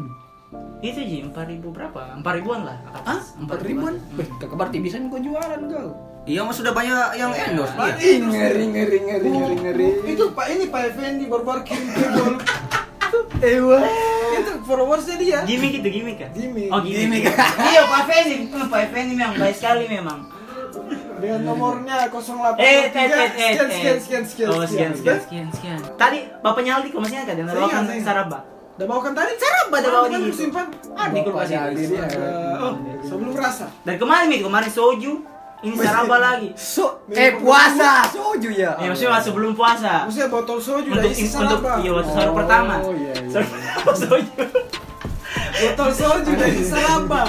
Itu 0.79 1.01
Ji, 1.01 1.25
4000 1.27 1.65
berapa? 1.69 1.99
4000 2.21 2.37
ribuan 2.39 2.61
lah 2.63 2.77
Ah, 3.03 3.19
empat 3.35 3.59
ribuan? 3.65 3.97
Wih, 4.15 4.29
kebar 4.39 4.69
bisa 4.71 5.01
nih 5.01 5.09
kau 5.11 5.19
jualan 5.19 5.59
kau. 5.69 6.14
Iya, 6.25 6.41
mas 6.41 6.57
sudah 6.57 6.73
banyak 6.73 7.21
yang 7.21 7.29
endorse 7.29 7.73
dia. 7.77 7.93
Ih, 8.01 8.17
ngeri 8.17 8.65
ngeri 8.73 8.97
ngeri 8.97 9.29
ngeri 9.29 9.55
ngeri. 9.61 9.87
Itu 10.09 10.33
Pak 10.33 10.49
ini 10.49 10.65
Pak 10.73 10.81
Effendi 10.89 11.29
baru-baru 11.29 11.61
kirim 11.61 11.85
ke 11.93 12.05
gol. 12.17 12.35
Ewa. 13.45 13.77
Itu 14.41 14.51
followersnya 14.65 15.15
dia. 15.21 15.39
Gimik 15.45 15.79
itu, 15.79 15.87
gimik 15.87 16.17
kan? 16.17 16.29
Gimik. 16.33 16.67
Oh 16.73 16.81
gimik 16.81 17.29
Iya 17.71 17.81
Pak 17.87 18.01
Fendi, 18.09 18.49
Hmm, 18.49 18.67
Pak 18.67 18.91
Fendi 18.91 19.13
memang 19.15 19.37
baik 19.37 19.55
sekali 19.55 19.85
memang 19.87 20.27
Dengan 21.21 21.41
nomornya 21.47 22.11
08 22.11 22.59
Eh, 22.59 22.65
eh, 22.65 22.91
eh, 22.91 22.91
eh, 22.91 22.91
sekian, 22.91 23.69
eh. 23.69 23.71
sekian, 23.71 23.97
sekian, 24.01 24.23
sekian, 24.27 24.47
Oh, 24.51 24.65
sekian, 24.67 24.91
sekian, 24.97 25.19
sekian, 25.23 25.47
sekian. 25.53 25.79
Tadi 25.95 26.27
bapaknya 26.43 26.81
Aldi, 26.81 26.91
kok 26.91 26.99
masih 26.99 27.15
yang 27.23 27.27
Saya 27.29 27.45
bawakan 27.45 27.63
ingat, 27.63 27.85
saya 27.87 27.95
ingat. 27.95 28.07
Saraba? 28.09 28.39
Udah 28.75 28.87
bawakan 28.91 29.11
tadi? 29.15 29.31
Saraba 29.39 29.75
ada 29.79 29.89
bawa 29.93 30.07
di 30.11 30.31
simpan. 30.35 30.65
Ah, 30.97 31.07
di 31.07 31.19
kulkas 31.23 31.49
itu. 31.53 31.95
Oh, 32.59 32.73
sebelum 32.99 33.31
rasa. 33.39 33.65
Dari 33.87 33.95
kemarin, 33.95 34.25
Mit, 34.27 34.43
kemarin 34.43 34.67
soju, 34.67 35.23
ini 35.63 35.75
saraba 35.77 36.17
lagi. 36.19 36.49
So, 36.57 37.05
eh 37.07 37.37
puasa, 37.37 38.05
soju 38.09 38.49
ya. 38.51 38.75
Ya 38.75 38.87
maksudnya 38.89 39.21
sebelum 39.21 39.55
puasa. 39.55 40.03
Maksudnya 40.05 40.27
botol 40.27 40.59
soju 40.59 40.89
Untuk 40.89 41.11
isi 41.11 41.31
untuk 41.31 41.61
iya 41.79 41.91
waktu 41.91 42.11
sahur 42.11 42.29
Oh, 42.29 42.35
pertama. 42.35 42.73
iya, 42.91 43.13
iya. 43.15 43.31
Sahur 43.31 43.47
pertama 43.47 43.91
soju. 44.03 44.33
Botol 45.55 45.89
soju 45.91 46.29
udah 46.31 46.47
isi 46.49 46.65
saraba. 46.67 47.21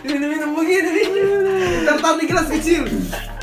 Minum-minum 0.00 0.50
begini. 0.56 1.04
Tertar 1.84 2.14
di 2.16 2.24
gelas 2.24 2.48
kecil. 2.48 2.82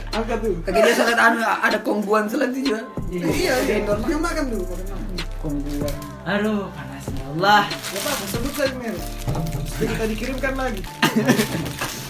Angkat 0.10 0.38
tuh. 0.42 0.56
Kayak 0.66 0.82
dia 0.84 0.96
sangat 0.98 1.18
anu 1.22 1.38
ada 1.40 1.78
kongguan 1.86 2.26
selanjutnya 2.26 2.82
juga. 2.82 2.82
Iya, 3.14 3.54
iya. 3.64 3.76
Makan 3.86 4.18
makan 4.18 4.44
tuh. 4.50 4.62
makan. 4.66 4.98
Kongguan. 5.38 5.94
Aduh, 6.26 6.66
panasnya 6.74 7.24
Allah. 7.38 7.64
Gak 7.70 8.02
apa-apa, 8.02 8.26
sebut 8.26 8.54
saja 8.58 8.74
merek. 8.76 9.04
Kita 9.78 10.04
dikirimkan 10.10 10.54
lagi. 10.58 10.82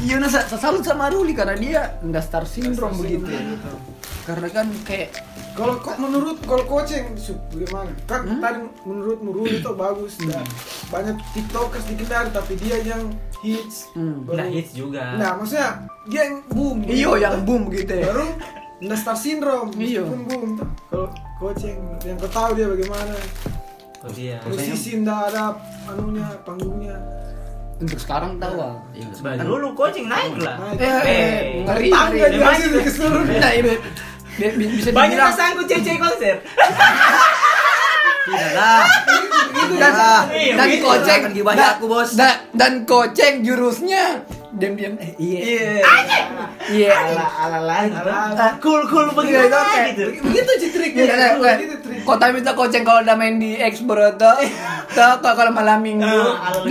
Iya, 0.00 0.16
nah 0.16 0.26
saya 0.26 0.48
salut 0.50 0.80
sama 0.80 1.06
Ruli 1.06 1.30
karena 1.30 1.54
dia 1.54 1.80
nggak 2.00 2.24
star 2.24 2.44
syndrome 2.44 2.96
begitu. 2.96 3.28
Karena 4.22 4.48
kan 4.48 4.66
kayak 4.82 5.10
Kalau 5.50 5.76
kok 5.76 5.98
menurut 5.98 6.38
kalau 6.40 6.62
Sup, 7.18 7.36
bagaimana? 7.50 7.90
Kan 8.06 8.38
tadi 8.38 8.58
menurut 8.80 9.18
Ruli 9.20 9.58
itu 9.58 9.70
bagus 9.74 10.14
dan 10.16 10.46
banyak 10.88 11.18
tiktokers 11.32 11.84
di 11.84 11.94
Kendari 11.94 12.30
tapi 12.30 12.54
dia 12.56 12.78
yang 12.80 13.10
hits. 13.40 13.90
Hmm. 13.92 14.24
Baru- 14.24 14.38
Nah, 14.38 14.46
hits 14.48 14.72
juga. 14.72 15.18
Nah, 15.18 15.36
maksudnya 15.36 15.84
dia 16.06 16.22
yang 16.24 16.38
boom. 16.48 16.86
iyo 16.86 17.18
yang 17.18 17.42
boom 17.42 17.68
gitu 17.68 17.92
ya. 17.92 18.08
baru 18.08 18.26
nggak 18.80 18.96
star 18.96 19.12
syndrome 19.14 19.68
Iya. 19.74 20.00
meskipun 20.00 20.20
boom 20.24 20.48
tuh. 20.56 20.68
Kalau 20.88 21.08
koceng 21.36 21.78
yang 22.00 22.16
kau 22.16 22.30
tahu 22.30 22.50
dia 22.54 22.66
bagaimana 22.66 23.14
Oh 24.00 24.08
dia. 24.08 24.36
musisi 24.42 24.90
nggak 24.96 25.20
ada 25.28 25.52
anunya 25.84 26.24
panggungnya 26.40 26.96
Untuk 27.80 27.96
sekarang 27.96 28.36
tahu 28.36 28.56
ah. 28.58 28.76
Iya, 28.92 29.08
Bah, 29.18 29.34
dulu 29.38 29.72
coaching 29.72 30.04
naik 30.06 30.36
lah. 30.36 30.56
Naik. 30.58 30.78
Eh, 30.78 31.00
Eh, 31.02 31.38
ngeri 31.64 31.88
tangga 31.88 32.12
ngeri. 32.22 32.36
dia 32.36 32.52
sini 32.54 32.78
ke 32.78 32.90
seluruh 32.90 33.22
Nah, 33.42 33.52
ini 33.52 33.72
bi- 34.36 34.54
bi- 34.54 34.70
bisa 34.74 34.88
Banyak 34.90 35.10
dibilang 35.10 35.32
sanggup 35.32 35.64
cece 35.66 35.92
konser. 35.96 36.36
Tidak 38.20 38.52
lah. 38.52 38.84
dan, 39.72 39.92
Iya, 40.30 40.54
dan 40.54 40.66
begitu. 40.66 40.84
koceng 40.84 41.22
gibah 41.32 41.52
dan- 41.52 41.72
aku, 41.72 41.84
Bos. 41.86 42.10
dan, 42.14 42.34
dan 42.52 42.72
koceng 42.84 43.40
jurusnya 43.40 44.22
diam-diam 44.50 44.98
eh, 44.98 45.14
iya 45.16 45.38
iya 46.68 46.90
Ala 46.92 47.26
ala 47.38 47.58
lain. 47.62 47.90
Ala- 47.92 48.58
Cool 48.58 48.82
cool 48.84 49.06
Iya, 49.22 49.40
itu 49.40 49.54
kayak- 49.54 49.86
gitu. 49.88 50.02
begitu 50.20 50.50
sih 50.58 50.70
triknya 50.70 51.02
Iya, 51.06 51.28
Begitu. 51.38 51.74
Kota 52.02 52.24
minta 52.28 52.52
koceng 52.52 52.82
kalau 52.82 53.00
udah 53.00 53.14
main 53.14 53.36
di 53.36 53.54
X 53.54 53.80
bro 53.80 54.10
tuh, 54.14 54.36
tuh 54.90 55.32
kalau 55.32 55.50
malam 55.50 55.78
minggu 55.78 56.02
Ah, 56.02 56.50
ala 56.50 56.66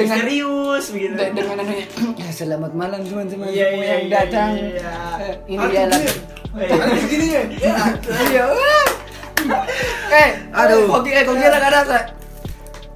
misterius 0.79 0.87
begitu. 0.89 1.13
de- 1.13 1.33
dengan 1.35 1.55
anunya 1.57 1.85
"Ya, 2.21 2.29
selamat 2.29 2.71
malam 2.73 2.99
teman-teman 3.01 3.27
semua 3.29 3.47
iya, 3.49 3.67
yang 3.67 4.01
iya, 4.01 4.09
datang 4.09 4.51
iya. 4.55 4.91
Eh, 5.19 5.33
ini 5.45 5.59
lah 5.59 5.69
dia. 5.69 6.13
Eh. 6.49 6.69
Gini 7.05 7.27
ya 7.29 7.41
iya 8.25 8.43
wah. 8.45 8.87
eh 10.09 10.29
Aduh. 10.51 10.87
kok 10.89 11.01
eh 11.05 11.23
kok 11.23 11.35
kira 11.35 11.57
kadang 11.57 11.85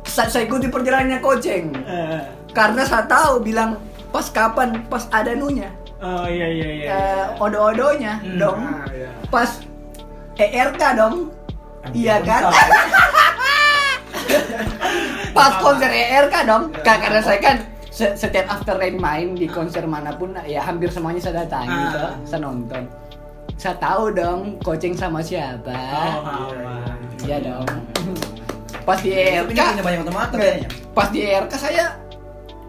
saya 0.03 0.27
saya, 0.27 0.43
ikuti 0.43 0.67
perjalanannya 0.67 1.19
koceng 1.19 1.71
Eh, 1.79 2.19
karena 2.51 2.83
saya 2.83 3.03
tahu 3.05 3.41
bilang 3.41 3.77
pas 4.09 4.27
kapan 4.27 4.83
pas 4.87 5.05
ada 5.09 5.33
nunya 5.33 5.69
Oh 5.99 6.27
iya 6.27 6.47
iya 6.49 6.67
iya. 6.69 6.87
eh, 6.89 7.25
odo-odonya 7.37 8.19
Hmm. 8.19 8.35
dong 8.37 8.59
Ah, 8.61 8.83
iya. 8.89 9.09
pas 9.27 9.49
ERK 10.37 10.81
dong 10.93 11.15
iya 11.91 12.19
kan 12.19 12.51
pas 15.33 15.53
konser 15.57 15.89
ERK 15.89 16.35
dong 16.43 16.63
Ka- 16.77 16.99
karena 16.99 17.21
saya 17.21 17.39
kan 17.39 17.57
se- 17.93 18.17
setiap 18.17 18.49
after 18.49 18.73
rain 18.75 18.97
main 18.97 19.33
di 19.33 19.45
konser 19.45 19.85
mana 19.85 20.09
pun 20.11 20.33
ya 20.43 20.61
hampir 20.61 20.89
semuanya 20.89 21.21
saya 21.21 21.45
datang 21.45 21.63
Ah. 21.63 21.77
gitu 21.79 22.01
saya 22.25 22.39
nonton 22.41 22.83
saya 23.53 23.75
tahu 23.77 24.09
dong 24.11 24.39
coaching 24.59 24.93
sama 24.93 25.21
siapa 25.21 25.69
Oh, 25.69 26.25
aman. 26.25 26.97
iya 27.21 27.37
dong 27.37 27.69
pas 28.83 28.97
di 28.97 29.13
banyak 29.79 30.01
kayaknya. 30.33 30.67
pas 30.91 31.07
di 31.07 31.19
ERK 31.23 31.53
saya 31.53 31.85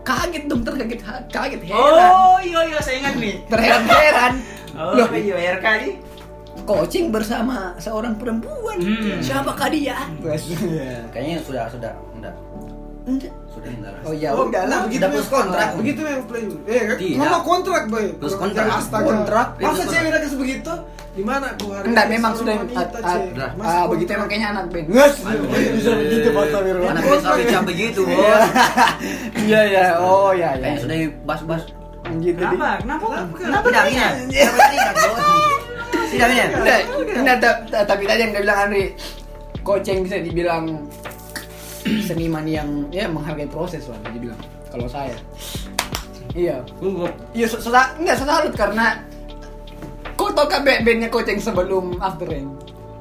kaget 0.05 0.45
dong 0.45 0.61
terkaget 0.61 1.01
kaget 1.27 1.61
heran 1.64 2.11
Oh 2.12 2.37
iya 2.39 2.61
iya 2.62 2.79
saya 2.79 2.97
ingat 3.01 3.14
nih. 3.16 3.35
terheran-heran 3.49 4.33
Oh 4.75 4.93
Loh, 4.93 5.09
iya 5.11 5.57
RK 5.57 5.66
nih. 5.81 5.95
coaching 6.64 7.11
bersama 7.11 7.77
seorang 7.77 8.14
perempuan. 8.14 8.79
Hmm. 8.79 9.20
Siapakah 9.20 9.68
dia? 9.68 9.95
Kayaknya 11.11 11.37
sudah 11.41 11.64
sudah 11.68 11.93
enggak. 13.05 13.28
Enggak. 13.28 13.32
Sudah 13.48 13.70
enggak. 13.70 13.92
Oh 14.02 14.12
ya 14.12 14.28
Oh, 14.30 14.44
udah 14.44 14.62
lah. 14.64 14.80
begitu 14.84 15.05
plus 15.07 15.28
kontrak. 15.28 15.68
begitu 15.76 16.00
yang 16.02 16.22
play 16.24 16.44
eh 16.66 16.82
kan 16.82 16.96
Tidak. 16.96 17.16
ngomong 17.16 17.42
kontrak 17.42 17.82
boy 17.86 18.07
Plus 18.14 18.32
Kalau 18.32 18.42
kontrak. 18.42 18.66
astaga 18.74 19.05
Kontrak. 19.07 19.46
masa 19.59 19.82
cewek 19.84 20.09
udah 20.09 20.20
kasih 20.20 20.38
begitu 20.38 20.72
di 21.14 21.22
mana 21.22 21.46
aku 21.48 21.66
hari 21.70 21.86
Enggak, 21.86 22.07
memang 22.11 22.32
sudah 22.34 22.55
ah, 22.74 22.86
ah, 22.98 23.18
ah, 23.62 23.84
begitu 23.86 24.11
emang 24.11 24.26
kayaknya 24.26 24.48
anak 24.50 24.64
band. 24.68 24.86
Yes. 24.88 25.14
bisa 25.70 25.90
begitu 25.94 26.26
Pak 26.28 26.44
Tawir 26.50 26.74
Anak 26.82 27.02
desa 27.05 27.30
bisa 27.38 27.59
begitu, 27.62 28.00
Bos. 28.02 28.42
Iya 29.38 29.61
ya. 29.64 29.86
Oh 29.96 30.32
ya 30.32 30.50
ya. 30.52 30.74
Kayaknya 30.74 30.80
sudah 30.80 30.96
bas-bas. 31.22 31.62
Gitu 32.16 32.34
di. 32.34 32.44
Kenapa? 32.50 32.70
Kenapa? 32.82 33.07
Kenapa 33.32 33.66
tidak 33.68 33.84
minat? 33.86 34.12
Kenapa 34.26 34.64
tidak? 34.66 34.94
Tidak. 36.11 36.28
Enggak, 36.34 36.80
enggak, 37.14 37.36
ta- 37.38 37.86
tapi 37.86 38.02
tadi 38.05 38.20
yang 38.20 38.32
dia 38.32 38.42
bilang 38.42 38.59
Andri, 38.61 38.84
coaching 39.61 39.98
bisa 40.02 40.16
dibilang 40.18 40.62
seniman 41.85 42.45
yang 42.49 42.68
ya 42.89 43.07
menghargai 43.07 43.49
proses 43.49 43.87
lah 43.89 43.99
dia 44.11 44.20
bilang. 44.30 44.41
Kalau 44.72 44.89
saya. 44.89 45.14
Iya. 46.35 46.64
Iya, 47.37 47.47
so, 47.47 47.61
so, 47.62 47.70
enggak 47.70 48.16
saya 48.18 48.26
salut 48.26 48.55
karena 48.59 49.05
kau 50.18 50.32
tau 50.35 50.51
kan 50.51 50.66
band- 50.66 50.82
bandnya 50.82 51.09
coaching 51.12 51.39
sebelum 51.39 52.01
After 52.03 52.26
Rain? 52.26 52.51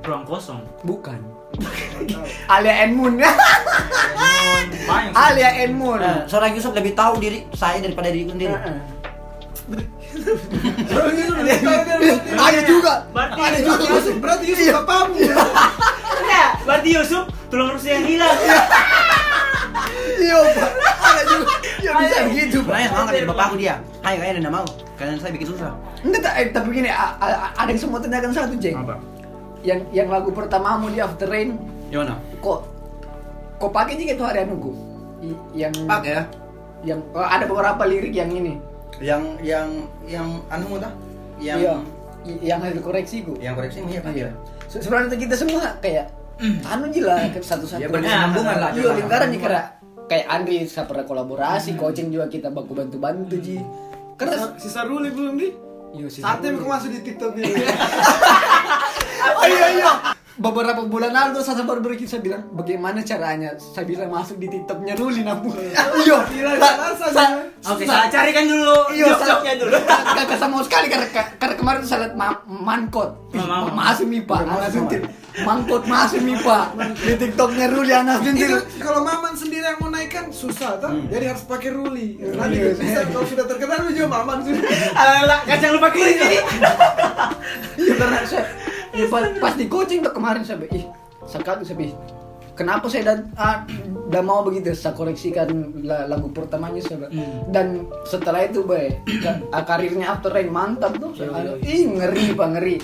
Ruang 0.04 0.28
kosong. 0.28 0.62
Bukan. 0.84 1.18
Alia 2.54 2.84
and 2.84 2.94
Moon. 2.98 3.22
Alia 5.14 5.50
and 5.64 5.74
Moon. 5.78 6.02
Nah, 6.02 6.26
seorang 6.28 6.54
Yusuf 6.58 6.74
lebih 6.76 6.94
tahu 6.94 7.22
diri 7.22 7.46
saya 7.56 7.80
daripada 7.80 8.10
diriku 8.12 8.36
sendiri. 8.36 8.54
Heeh. 8.54 8.80
ada 12.38 12.62
juga 12.68 13.08
Berarti 13.16 13.40
ada 13.40 13.60
juga 13.64 13.84
Yusuf 13.90 14.16
berarti 14.20 14.46
Yusuf 14.52 14.84
berarti 16.68 16.90
Yusuf 16.94 17.24
tulang 17.54 17.70
rusuk 17.72 17.86
yang 17.88 18.02
hilang. 18.04 18.34
Iya, 20.16 20.36
Pak. 20.56 20.70
Ada 21.04 21.22
juga. 21.28 21.54
Ya 21.80 21.92
bisa 21.96 22.16
begitu. 22.26 22.58
Pak. 22.60 22.66
Sebenarnya 22.66 22.90
semangat 22.90 23.14
dari 23.14 23.28
bapakku 23.28 23.56
dia. 23.56 23.76
Hai, 24.02 24.14
kayaknya 24.16 24.36
tidak 24.42 24.54
mau. 24.54 24.68
Kalian 24.94 25.18
saya 25.18 25.32
bikin 25.32 25.48
susah. 25.48 25.70
Enggak, 26.02 26.22
tak- 26.22 26.36
eh, 26.36 26.48
tapi 26.50 26.68
gini, 26.72 26.90
ada 26.90 27.66
yang 27.66 27.78
semua 27.78 28.00
tanyakan 28.00 28.32
satu, 28.32 28.56
Jeng. 28.58 28.78
Yang 29.62 29.80
yang 29.92 30.08
lagu 30.08 30.30
pertamamu 30.30 30.90
di 30.90 31.00
After 31.00 31.24
Rain, 31.26 31.56
Gimana? 31.88 32.20
kok 32.38 32.68
kok 33.56 33.72
pakai 33.72 33.96
juga 33.96 34.12
tuh 34.14 34.26
harian 34.28 34.52
nunggu? 34.52 34.72
Yang 35.56 35.88
Pakai 35.88 36.12
ya. 36.12 36.24
yang 36.84 37.00
oh, 37.16 37.24
ada 37.24 37.48
beberapa 37.48 37.80
lirik 37.86 38.12
yang 38.12 38.28
ini. 38.28 38.60
Yang 39.00 39.24
yang 39.40 39.68
yang 40.04 40.28
anu 40.50 40.76
dah. 40.76 40.92
Yang 41.40 41.60
Iya. 41.64 41.76
Yang 42.44 42.60
harus 42.60 42.76
dikoreksi 42.78 43.18
gue. 43.22 43.36
yang 43.40 43.56
koreksi 43.56 43.80
iya. 43.84 44.32
Se- 44.68 44.80
Sebenarnya 44.80 45.16
kita 45.16 45.36
semua 45.36 45.64
kayak 45.80 46.12
anu 46.42 46.86
gila 46.90 47.18
satu-satu. 47.34 47.82
Ya 47.82 47.88
berkesinambungan 47.88 48.56
lah. 48.58 48.70
Iya, 48.74 48.90
lingkaran 48.98 49.28
nih 49.30 49.40
karena 49.40 49.62
kayak 50.06 50.26
Andri 50.28 50.58
saya 50.68 50.86
pernah 50.86 51.06
kolaborasi, 51.06 51.76
coaching 51.76 52.12
juga 52.12 52.28
kita 52.28 52.50
baku 52.50 52.74
bantu-bantu 52.74 53.38
Ji. 53.40 53.58
Karena 54.14 54.54
sisa 54.58 54.86
Ruli 54.86 55.10
belum 55.10 55.36
di 55.36 55.50
Iya 55.94 56.08
sih. 56.10 56.22
saatnya 56.26 56.58
aku 56.58 56.66
masuk 56.66 56.90
di 56.90 57.00
tiktoknya 57.06 57.46
Oh 59.38 59.46
iya 59.46 59.68
iya. 59.78 59.92
Beberapa 60.34 60.82
bulan 60.84 61.14
lalu 61.14 61.40
saya 61.40 61.62
baru 61.62 61.78
berkisah 61.80 62.18
bilang 62.18 62.50
bagaimana 62.52 63.00
caranya 63.00 63.54
saya 63.54 63.86
bisa 63.86 64.06
masuk 64.06 64.38
di 64.38 64.50
TikToknya 64.50 64.94
Ruli. 64.94 65.22
Iya. 65.22 66.18
Sa- 66.98 67.14
sa- 67.14 67.38
Oke, 67.64 67.86
sa- 67.86 68.02
saya 68.02 68.10
carikan 68.10 68.44
dulu 68.44 68.76
Iya, 68.92 69.14
jok-joknya 69.14 69.54
dulu. 69.56 69.78
Gak 70.18 70.28
ketemu 70.28 70.58
sekali 70.62 70.88
karena 70.90 71.08
karena 71.38 71.56
kemarin 71.56 71.82
saya 71.82 72.00
lihat 72.04 72.14
ma 72.14 72.28
mankot. 72.44 73.14
Masuk 73.72 74.10
nih 74.10 74.22
Pak, 74.24 74.40
anak 74.44 74.70
sentil. 74.70 75.02
Mangkot 75.40 75.84
masuk 75.86 76.20
nih 76.20 76.38
Pak. 76.40 76.66
Di 76.98 77.14
TikToknya 77.16 77.66
Ruli 77.70 77.94
anak 77.94 78.18
sentil. 78.22 78.58
kalau 78.78 79.02
maman 79.02 79.34
sendiri 79.34 79.64
yang 79.64 79.78
mau 79.78 79.88
naikkan 79.88 80.28
susah 80.30 80.76
tuh 80.78 80.92
jadi 81.08 81.30
harus 81.30 81.44
pakai 81.44 81.70
Ruli 81.70 82.18
nanti 82.20 82.58
Iya. 82.58 82.74
bisa 82.74 83.00
kalau 83.08 83.24
sudah 83.24 83.46
terkenal 83.46 83.86
juga 83.88 84.08
maman 84.12 84.42
sudah 84.42 84.66
Alah, 84.94 85.40
kacang 85.44 85.72
lupa 85.74 85.90
kiri 85.90 86.14
ini. 86.16 86.38
Iya 88.94 89.04
ya, 89.04 89.08
pas, 89.10 89.24
pas 89.42 89.54
di 89.58 89.66
coaching 89.66 90.00
tuh 90.00 90.14
kemarin 90.14 90.46
saya 90.46 90.62
be- 90.62 90.70
ih 90.70 90.86
sekali 91.26 91.66
saya 91.66 91.74
be- 91.76 91.98
kenapa 92.54 92.86
saya 92.86 93.04
dan 93.04 93.20
ah, 93.34 93.66
udah 94.06 94.22
mau 94.22 94.46
begitu? 94.46 94.70
Saya 94.72 94.94
koreksikan 94.94 95.50
la- 95.82 96.06
lagu 96.06 96.30
pertamanya 96.30 96.78
saya 96.78 97.02
be. 97.02 97.08
Hmm. 97.10 97.50
dan 97.50 97.68
setelah 98.06 98.46
itu 98.46 98.62
ka- 99.20 99.42
ah, 99.50 99.66
karirnya 99.66 100.14
After 100.14 100.30
Rain 100.30 100.54
mantap 100.54 100.94
tuh. 100.96 101.10
Saya, 101.18 101.34
Iya, 101.34 101.58
iya. 101.58 101.66
ih 101.66 101.82
ngeri 101.92 102.26
pak 102.32 102.48
ngeri. 102.54 102.76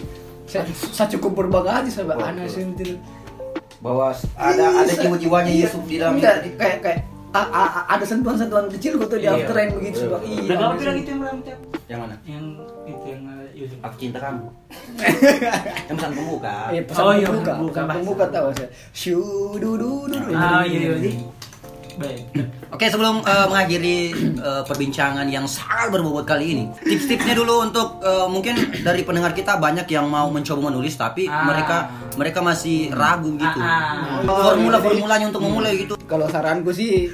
Saya, 0.49 0.65
saya 0.73 1.07
cukup 1.13 1.45
berbangga 1.45 1.85
saya 1.87 2.09
be, 2.09 2.17
anak 2.17 2.49
sentil 2.49 2.97
Bahwa 3.79 4.11
ada 4.35 4.65
ada 4.81 4.91
jiwa-jiwanya 4.91 5.53
Yusuf 5.55 5.85
di 5.85 6.01
dalam 6.01 6.17
kayak 6.19 6.77
kayak 6.81 6.99
a- 7.29 7.51
a- 7.51 7.71
a- 7.75 7.87
ada 7.87 8.01
sentuhan-sentuhan 8.03 8.65
kecil 8.69 8.97
kok 8.97 9.07
tuh 9.07 9.17
di 9.17 9.23
Iya. 9.23 9.37
after 9.37 9.55
end 9.55 9.71
begitu 9.75 9.99
Bang. 10.03 10.21
Udah 10.21 10.33
Iya. 10.41 10.55
kamu 10.55 10.73
bilang 10.75 10.97
itu 10.97 11.09
yang 11.11 11.21
Cak? 11.39 11.57
Yang 11.85 11.99
mana? 11.99 12.15
Yang 12.23 12.45
itu 12.85 13.05
yang 13.07 13.21
eh, 13.27 13.47
Yusuf. 13.55 13.77
Aku 13.79 13.95
cinta 13.95 14.19
kamu. 14.19 14.45
yang 15.85 15.95
pesan 15.99 16.11
pembuka. 16.11 16.55
Iya, 16.69 16.81
pesan 16.83 17.01
Oh, 17.01 17.11
iya, 17.11 17.27
pembuka, 17.27 17.51
pembuka, 17.53 17.79
pesan 17.79 17.95
pembuka 17.95 18.25
tahu 18.27 18.47
saya. 18.51 18.69
Shu 18.91 19.17
du 19.55 19.71
du 19.75 19.91
du. 20.05 20.17
du. 20.19 20.31
Ah 20.31 20.61
iya 20.63 20.79
iya. 20.95 21.11
Baik. 21.99 22.23
Oke 22.71 22.85
sebelum 22.87 23.19
eh, 23.21 23.45
mengakhiri 23.45 23.97
eh, 24.39 24.63
perbincangan 24.63 25.27
yang 25.27 25.43
sangat 25.45 25.91
berbobot 25.91 26.23
kali 26.23 26.55
ini, 26.55 26.63
tips-tipsnya 26.79 27.35
dulu 27.35 27.67
untuk 27.67 27.99
eh, 27.99 28.23
mungkin 28.25 28.55
dari 28.79 29.03
pendengar 29.03 29.35
kita 29.35 29.59
banyak 29.59 29.83
yang 29.85 30.07
mau 30.07 30.31
mencoba 30.31 30.71
menulis 30.71 30.95
tapi 30.95 31.27
Ah. 31.27 31.43
mereka 31.43 31.77
mereka 32.15 32.39
masih 32.39 32.89
ragu 32.89 33.35
gitu. 33.35 33.59
Ah, 33.59 34.23
Formula 34.23 34.79
formulanya 34.79 35.27
untuk 35.27 35.43
memulai 35.43 35.75
gitu. 35.77 35.99
Kalau 36.07 36.25
saranku 36.25 36.71
sih 36.71 37.11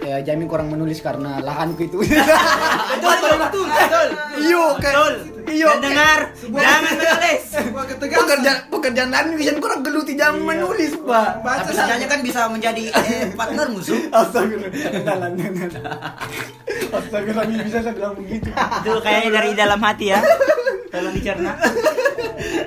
ya 0.00 0.22
jamin 0.22 0.46
kurang 0.46 0.70
menulis 0.70 1.00
karena 1.00 1.40
lahanku 1.40 1.82
itu. 1.82 1.98
betul 3.02 3.34
betul 3.40 3.64
betul 3.66 4.08
Iyo, 4.38 4.64
Betul. 4.78 5.14
Iyo, 5.56 5.68
Dan 5.72 5.88
dengar, 5.88 6.20
jangan 6.36 6.82
menulis. 6.84 7.42
sebuah 7.48 7.84
ketegasan 7.88 8.20
pekerjaan 8.20 8.58
pekerjaan 8.68 9.08
lain 9.08 9.28
bisa 9.40 9.52
kurang 9.56 9.80
geluti 9.80 10.12
jangan 10.12 10.44
menulis, 10.44 10.92
Pak. 11.00 11.30
baca 11.40 11.64
Tapi 11.64 11.72
setidaknya 11.72 12.06
kan 12.12 12.20
bisa 12.20 12.40
menjadi 12.52 12.84
eh, 12.92 13.32
partner 13.32 13.66
musuh. 13.72 13.96
Astagfirullah. 14.12 15.32
Astagfirullah 16.92 17.46
bisa 17.64 17.78
saya 17.80 17.94
bilang 17.96 18.14
begitu. 18.20 18.52
Itu 18.52 19.00
kayaknya 19.00 19.30
dari 19.32 19.50
dalam 19.56 19.80
hati 19.80 20.12
ya. 20.12 20.20
Tolong 20.92 21.14
dicerna. 21.16 21.52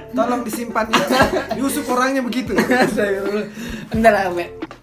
tolong 0.09 0.41
disimpan 0.41 0.89
ya 0.89 1.05
Yusuf 1.55 1.85
orangnya 1.85 2.25
begitu 2.25 2.57
Astagfirullah. 2.57 3.45
Lah, 4.01 4.33
Mek. 4.33 4.78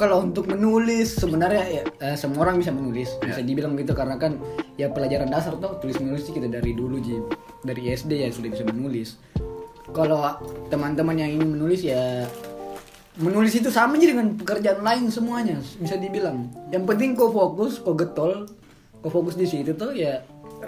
Kalau 0.00 0.24
untuk 0.24 0.48
menulis 0.48 1.12
sebenarnya 1.20 1.64
ya 1.68 1.82
eh, 2.00 2.16
semua 2.16 2.48
orang 2.48 2.56
bisa 2.56 2.72
menulis. 2.72 3.20
Bisa 3.20 3.44
dibilang 3.44 3.76
begitu 3.76 3.92
karena 3.92 4.16
kan 4.16 4.40
ya 4.80 4.88
pelajaran 4.88 5.28
dasar 5.28 5.60
tuh 5.60 5.76
tulis 5.76 6.00
menulis 6.00 6.24
sih 6.24 6.32
kita 6.32 6.48
dari 6.48 6.72
dulu 6.72 6.96
Ji. 7.04 7.20
Dari 7.60 7.92
SD 7.92 8.24
ya 8.24 8.32
sudah 8.32 8.48
bisa 8.48 8.64
menulis. 8.64 9.20
Kalau 9.92 10.24
teman-teman 10.72 11.20
yang 11.20 11.36
ingin 11.36 11.52
menulis 11.52 11.84
ya 11.84 12.24
menulis 13.20 13.52
itu 13.52 13.68
sama 13.68 14.00
aja 14.00 14.08
dengan 14.08 14.32
pekerjaan 14.40 14.80
lain 14.80 15.12
semuanya 15.12 15.60
bisa 15.76 16.00
dibilang. 16.00 16.48
Yang 16.72 16.84
penting 16.88 17.12
kau 17.12 17.28
fokus, 17.28 17.76
kau 17.76 17.92
getol, 17.92 18.48
kau 19.04 19.12
fokus 19.12 19.36
di 19.36 19.44
situ 19.44 19.76
tuh 19.76 19.92
ya 19.92 20.24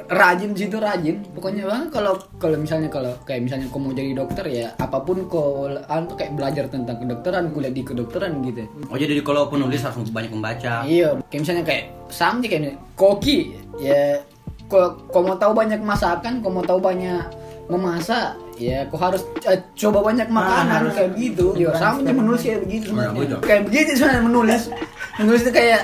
rajin 0.09 0.51
situ 0.57 0.77
rajin. 0.81 1.17
Pokoknya 1.37 1.69
bang 1.69 1.85
kalau 1.93 2.17
kalau 2.41 2.57
misalnya 2.57 2.89
kalau 2.89 3.13
kayak 3.25 3.45
misalnya 3.45 3.67
kau 3.69 3.81
mau 3.81 3.93
jadi 3.93 4.13
dokter 4.17 4.45
ya 4.49 4.67
apa 4.81 4.99
pun 5.05 5.25
kau 5.29 5.69
anu 5.69 6.13
kayak 6.17 6.33
belajar 6.37 6.65
tentang 6.69 7.01
kedokteran 7.01 7.53
kuliah 7.53 7.73
di 7.73 7.83
kedokteran 7.85 8.41
gitu. 8.45 8.65
Oh 8.89 8.97
jadi 8.97 9.21
kalau 9.25 9.49
penulis 9.49 9.85
harus 9.85 10.11
banyak 10.11 10.33
membaca. 10.33 10.85
iya 10.89 11.17
kayak 11.29 11.41
misalnya 11.45 11.65
kayak 11.65 11.85
sama 12.13 12.41
aja 12.45 12.49
kayak 12.49 12.77
koki 12.97 13.57
ya 13.81 14.21
kau 14.69 14.97
kau 15.13 15.23
mau 15.25 15.37
tahu 15.37 15.53
banyak 15.53 15.81
masakan 15.85 16.41
kau 16.41 16.53
mau 16.53 16.65
tahu 16.65 16.81
banyak 16.81 17.25
memasak 17.71 18.37
ya 18.61 18.85
kau 18.89 19.01
harus 19.01 19.23
eh, 19.49 19.61
coba 19.77 20.13
banyak 20.13 20.29
makanan 20.29 20.89
harus. 20.89 20.93
kayak 20.97 21.11
gitu. 21.17 21.47
Ya 21.57 21.73
sama 21.77 22.05
menulis 22.05 22.43
kayak 22.45 22.61
begitu. 22.69 22.89
Kayak 23.45 23.63
begitu 23.69 23.91
sebenarnya 23.97 24.25
menulis. 24.25 24.63
Menulis 25.21 25.41
itu 25.45 25.53
kayak 25.53 25.81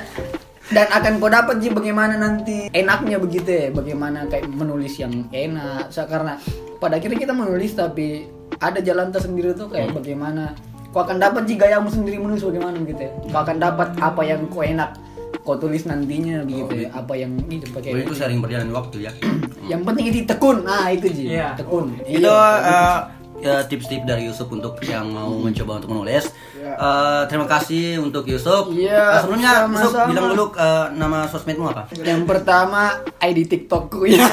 dan 0.69 0.87
akan 0.89 1.13
kau 1.17 1.33
dapat 1.33 1.65
sih 1.65 1.73
bagaimana 1.73 2.15
nanti 2.17 2.69
enaknya 2.71 3.17
begitu 3.17 3.49
ya. 3.49 3.67
Bagaimana 3.73 4.29
kayak 4.29 4.49
menulis 4.49 5.01
yang 5.01 5.25
enak. 5.29 5.89
So, 5.89 6.05
karena 6.05 6.37
pada 6.77 7.01
akhirnya 7.01 7.19
kita 7.19 7.33
menulis 7.33 7.73
tapi 7.73 8.29
ada 8.61 8.79
jalan 8.79 9.09
tersendiri 9.09 9.57
tuh 9.57 9.73
kayak 9.73 9.97
bagaimana. 9.97 10.53
Kau 10.89 11.05
akan 11.05 11.21
dapat 11.21 11.45
sih 11.45 11.57
gayamu 11.57 11.93
sendiri 11.93 12.17
menulis 12.17 12.41
bagaimana 12.41 12.77
gitu 12.81 13.01
ya. 13.01 13.13
Kau 13.29 13.41
akan 13.45 13.57
dapat 13.57 13.89
apa 14.01 14.23
yang 14.25 14.45
kau 14.49 14.65
enak 14.65 14.97
kau 15.45 15.57
tulis 15.57 15.89
nantinya 15.89 16.45
begitu 16.45 16.85
ya. 16.85 16.93
apa 16.93 17.17
yang 17.17 17.33
itu 17.49 17.65
pakai 17.73 17.97
Oh, 17.97 18.01
itu 18.05 18.13
sering 18.13 18.45
berjalan 18.45 18.69
waktu 18.69 19.09
ya. 19.09 19.13
yang 19.73 19.81
penting 19.81 20.13
itu 20.13 20.29
tekun. 20.29 20.61
Nah 20.61 20.93
itu 20.93 21.09
ji 21.09 21.33
Iya. 21.33 21.57
tekun. 21.57 21.97
Itu 22.05 22.29
Iya. 22.29 23.17
Eh, 23.39 23.45
ya, 23.45 23.63
tips-tips 23.63 24.05
dari 24.05 24.23
Yusuf 24.25 24.49
untuk 24.49 24.77
yang 24.83 25.09
mau 25.09 25.31
mencoba 25.33 25.79
untuk 25.79 25.91
menulis. 25.91 26.31
Eh, 26.59 27.23
terima 27.27 27.47
kasih 27.47 27.99
untuk 27.99 28.23
Yusuf. 28.25 28.69
Iya, 28.71 29.17
Eh, 29.17 29.21
sebelumnya 29.21 29.53
Yusuf 29.65 29.91
sama-sama. 29.91 30.09
bilang 30.09 30.27
dulu 30.31 30.45
eh, 30.53 30.87
nama 30.93 31.19
sosmedmu 31.27 31.65
apa? 31.67 31.83
yang 31.99 32.23
pertama 32.23 32.83
ID 33.19 33.39
TikTokku 33.47 34.05
ya 34.05 34.27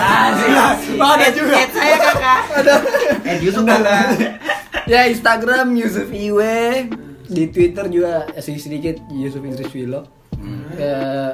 Oh, 0.96 1.10
ada 1.16 1.28
juga. 1.30 1.56
saya 1.68 1.96
kakak. 1.96 2.40
Eh 3.24 3.38
Yusuf 3.40 3.64
ya 4.92 5.02
Instagram 5.06 5.74
Yusuf 5.74 6.08
Iwe 6.08 6.86
di 7.26 7.50
Twitter 7.50 7.90
juga 7.90 8.30
sedikit 8.38 8.62
sedikit 8.64 8.96
Yusuf 9.10 9.42
Idris 9.42 9.74
Wilo 9.74 10.06
Ya, 10.76 11.32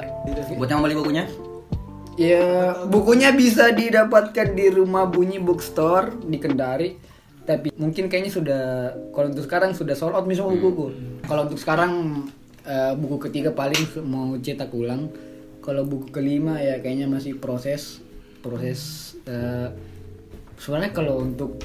buat 0.56 0.70
yang 0.70 0.80
beli 0.80 0.94
bukunya? 0.94 1.26
ya 2.14 2.72
bukunya 2.86 3.32
bisa 3.32 3.68
didapatkan 3.68 4.52
di 4.52 4.68
rumah 4.68 5.04
bunyi 5.04 5.36
bookstore 5.36 6.12
di 6.22 6.36
Kendari 6.36 6.96
tapi 7.42 7.74
mungkin 7.74 8.06
kayaknya 8.06 8.30
sudah 8.30 8.62
kalau 9.10 9.26
untuk 9.28 9.42
sekarang 9.42 9.70
sudah 9.72 9.92
sold 9.92 10.12
out 10.12 10.24
misalnya 10.24 10.56
buku 10.56 10.94
kalau 11.22 11.42
untuk 11.42 11.58
sekarang 11.58 12.22
eh, 12.62 12.94
buku 12.94 13.18
ketiga 13.20 13.50
paling 13.50 13.78
mau 14.02 14.36
cetak 14.36 14.70
ulang 14.70 15.10
kalau 15.58 15.82
buku 15.82 16.10
kelima 16.10 16.56
ya 16.56 16.78
kayaknya 16.78 17.06
masih 17.06 17.34
proses 17.34 17.98
proses 18.38 18.78
eh, 19.24 19.68
sebenarnya 20.56 20.92
kalau 20.92 21.18
untuk 21.20 21.58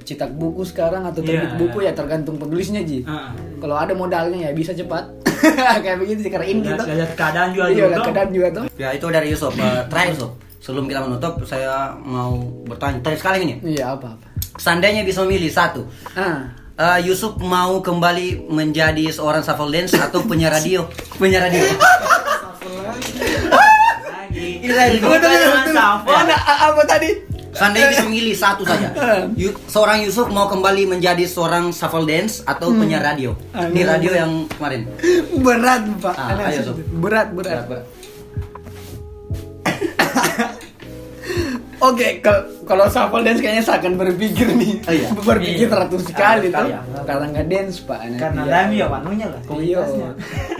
cetak 0.00 0.30
buku 0.32 0.62
sekarang 0.62 1.02
atau 1.02 1.18
terbit 1.18 1.48
Iya, 1.48 1.58
buku 1.58 1.78
iya. 1.80 1.90
ya 1.90 1.96
tergantung 1.96 2.36
penulisnya 2.36 2.82
ji 2.82 3.02
Heeh. 3.02 3.30
kalau 3.58 3.74
ada 3.74 3.90
modalnya 3.92 4.46
ya 4.46 4.52
bisa 4.52 4.70
cepat 4.70 5.10
kayak 5.82 5.98
begitu 5.98 6.20
sih 6.20 6.30
karena 6.30 6.46
ini 6.46 6.60
Lihat 6.62 6.78
gitu 6.78 6.84
lihat 6.94 7.12
keadaan 7.14 7.48
juga 7.50 7.64
iya 7.66 7.74
juga. 7.74 7.88
lihat 7.90 8.04
keadaan 8.04 8.30
juga 8.30 8.48
tuh 8.52 8.64
Ya 8.74 8.88
itu 8.90 9.06
dari 9.08 9.28
Yusuf. 9.28 9.52
Eh, 9.54 9.82
terakhir 9.88 10.12
Yusuf. 10.12 10.30
Sebelum 10.58 10.84
kita 10.86 11.00
menutup, 11.00 11.36
saya 11.44 11.92
mau 11.94 12.32
bertanya. 12.64 12.96
Terakhir 12.98 13.20
sekali 13.20 13.38
ini. 13.42 13.54
iya 13.66 13.92
apa 13.92 14.16
apa 14.16 14.26
Seandainya 14.54 15.02
bisa 15.02 15.22
memilih 15.22 15.48
satu, 15.48 15.82
ah 16.14 16.50
Eh, 16.74 17.06
Yusuf 17.06 17.38
mau 17.38 17.78
kembali 17.78 18.50
menjadi 18.50 19.06
seorang 19.08 19.46
shuffle 19.46 19.70
dance 19.70 19.94
atau 19.94 20.18
penyiar 20.20 20.50
radio? 20.50 20.82
Penyiar 21.22 21.46
radio. 21.46 21.62
Lagi. 23.54 24.48
Ini. 24.58 24.98
Oh, 24.98 25.14
nah, 25.70 26.02
a- 26.34 26.60
apa 26.66 26.82
tadi? 26.82 27.14
Seandainya 27.54 27.86
bisa 27.94 28.02
memilih 28.02 28.34
satu 28.34 28.66
saja, 28.66 28.90
Yu- 29.38 29.54
seorang 29.64 30.02
Yusuf 30.02 30.26
mau 30.26 30.50
kembali 30.50 30.90
menjadi 30.90 31.22
seorang 31.22 31.70
shuffle 31.70 32.02
dance 32.02 32.42
atau 32.42 32.74
penyiar 32.74 33.06
radio 33.06 33.38
di 33.70 33.86
radio 33.86 34.10
yang 34.10 34.32
kemarin. 34.50 34.90
Berat, 35.38 35.82
Pak. 36.02 36.14
Ah, 36.16 36.34
ayo, 36.42 36.58
sih. 36.58 36.66
Sob. 36.66 36.76
berat, 36.98 37.30
berat. 37.30 37.70
Oke, 41.80 42.08
kalau 42.18 42.40
kalau 42.64 42.84
shuffle 42.86 43.20
dance 43.20 43.38
kayaknya 43.38 43.60
saya 43.60 43.76
akan 43.78 43.92
berpikir 43.96 44.46
nih. 44.50 44.72
Oh, 44.80 44.92
iya. 44.92 45.08
Berpikir 45.12 45.66
Iya. 45.66 45.80
ratus 45.80 46.02
kali 46.06 46.46
Ratus 46.46 46.46
tuh. 46.46 46.54
kali, 46.54 46.70
ya. 46.70 46.80
Karena 47.02 47.24
nggak 47.28 47.46
dance, 47.46 47.76
Pak. 47.80 47.98
Karena 48.14 48.40
Iya. 48.42 48.70
Ya 48.74 48.86
panunya 48.88 49.26
lah. 49.26 49.40
Iya. 49.54 49.80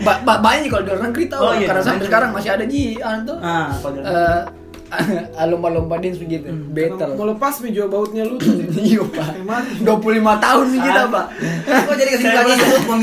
Ba 0.01 0.13
ba 0.21 0.33
banyak 0.37 0.67
kalau 0.67 0.83
di 0.83 0.89
luar 0.89 1.01
negeri 1.05 1.25
tahu. 1.25 1.41
Oh, 1.41 1.53
iya, 1.53 1.67
Karena 1.67 1.81
di 1.81 1.87
sampai 1.87 2.05
sekarang 2.05 2.29
masih 2.31 2.49
ada 2.51 2.65
ji, 2.65 2.83
anu 2.97 3.21
tuh. 3.25 3.37
Ah, 3.39 3.69
kalau 3.77 3.93
di 3.93 4.01
Eh, 4.05 4.43
lomba-lomba 5.49 5.97
dance 5.97 6.15
begitu, 6.15 6.45
battle. 6.69 7.17
mau 7.17 7.25
lepas 7.27 7.57
nih 7.57 7.73
jual 7.73 7.89
bautnya 7.89 8.21
lu 8.21 8.37
tuh 8.37 8.53
Iya, 8.71 9.01
Pak. 9.03 9.29
Emang. 9.35 9.63
25 9.81 10.37
tahun 10.37 10.65
nih 10.69 10.79
kita, 10.79 11.01
Pak. 11.09 11.25
Kok 11.65 11.95
jadi 11.95 12.09
kesimpulannya? 12.13 12.55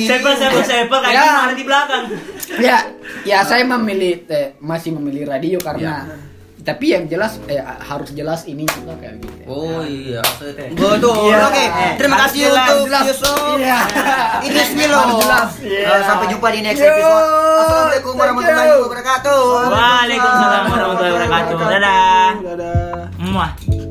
Sepel, 0.07 0.33
sepel, 0.33 0.63
sepel 0.63 0.99
kayak 1.03 1.13
Ya. 1.13 1.53
di 1.53 1.65
belakang. 1.67 2.05
ya 2.55 2.77
ya 3.23 3.39
saya 3.43 3.67
memilih 3.67 4.25
eh, 4.27 4.55
masih 4.59 4.93
memilih 4.93 5.27
radio 5.27 5.59
karena 5.59 6.07
tapi 6.63 6.95
yang 6.95 7.11
jelas 7.11 7.43
eh, 7.47 7.59
harus 7.59 8.15
jelas 8.15 8.47
ini 8.47 8.63
juga 8.65 8.95
kayak 8.97 9.19
gitu 9.19 9.43
Oh 9.43 9.83
iya, 9.83 10.23
betul. 10.71 11.27
Iya. 11.27 11.51
Oke, 11.51 11.65
terima 11.99 12.15
Harus 12.15 12.31
kasih 12.31 12.41
jelas, 12.47 12.63
untuk 12.63 12.87
jelas. 12.87 13.05
Yusuf. 13.11 13.39
Iya. 13.59 13.79
Ini 14.47 14.61
Smilo. 14.71 14.97
Harus 14.97 15.17
jelas. 15.19 15.51
Iya. 15.59 15.87
Eh, 15.91 16.03
Sampai 16.07 16.27
jumpa 16.31 16.47
di 16.55 16.61
next 16.63 16.79
Yo, 16.79 16.87
episode. 16.87 17.27
Assalamualaikum 17.59 18.13
warahmatullahi 18.15 18.71
wabarakatuh. 18.79 19.43
Waalaikumsalam 19.67 20.63
warahmatullahi 20.71 21.13
wabarakatuh. 21.19 21.57
Dadah. 21.59 22.31
dadah 22.39 23.03
Muah. 23.19 23.82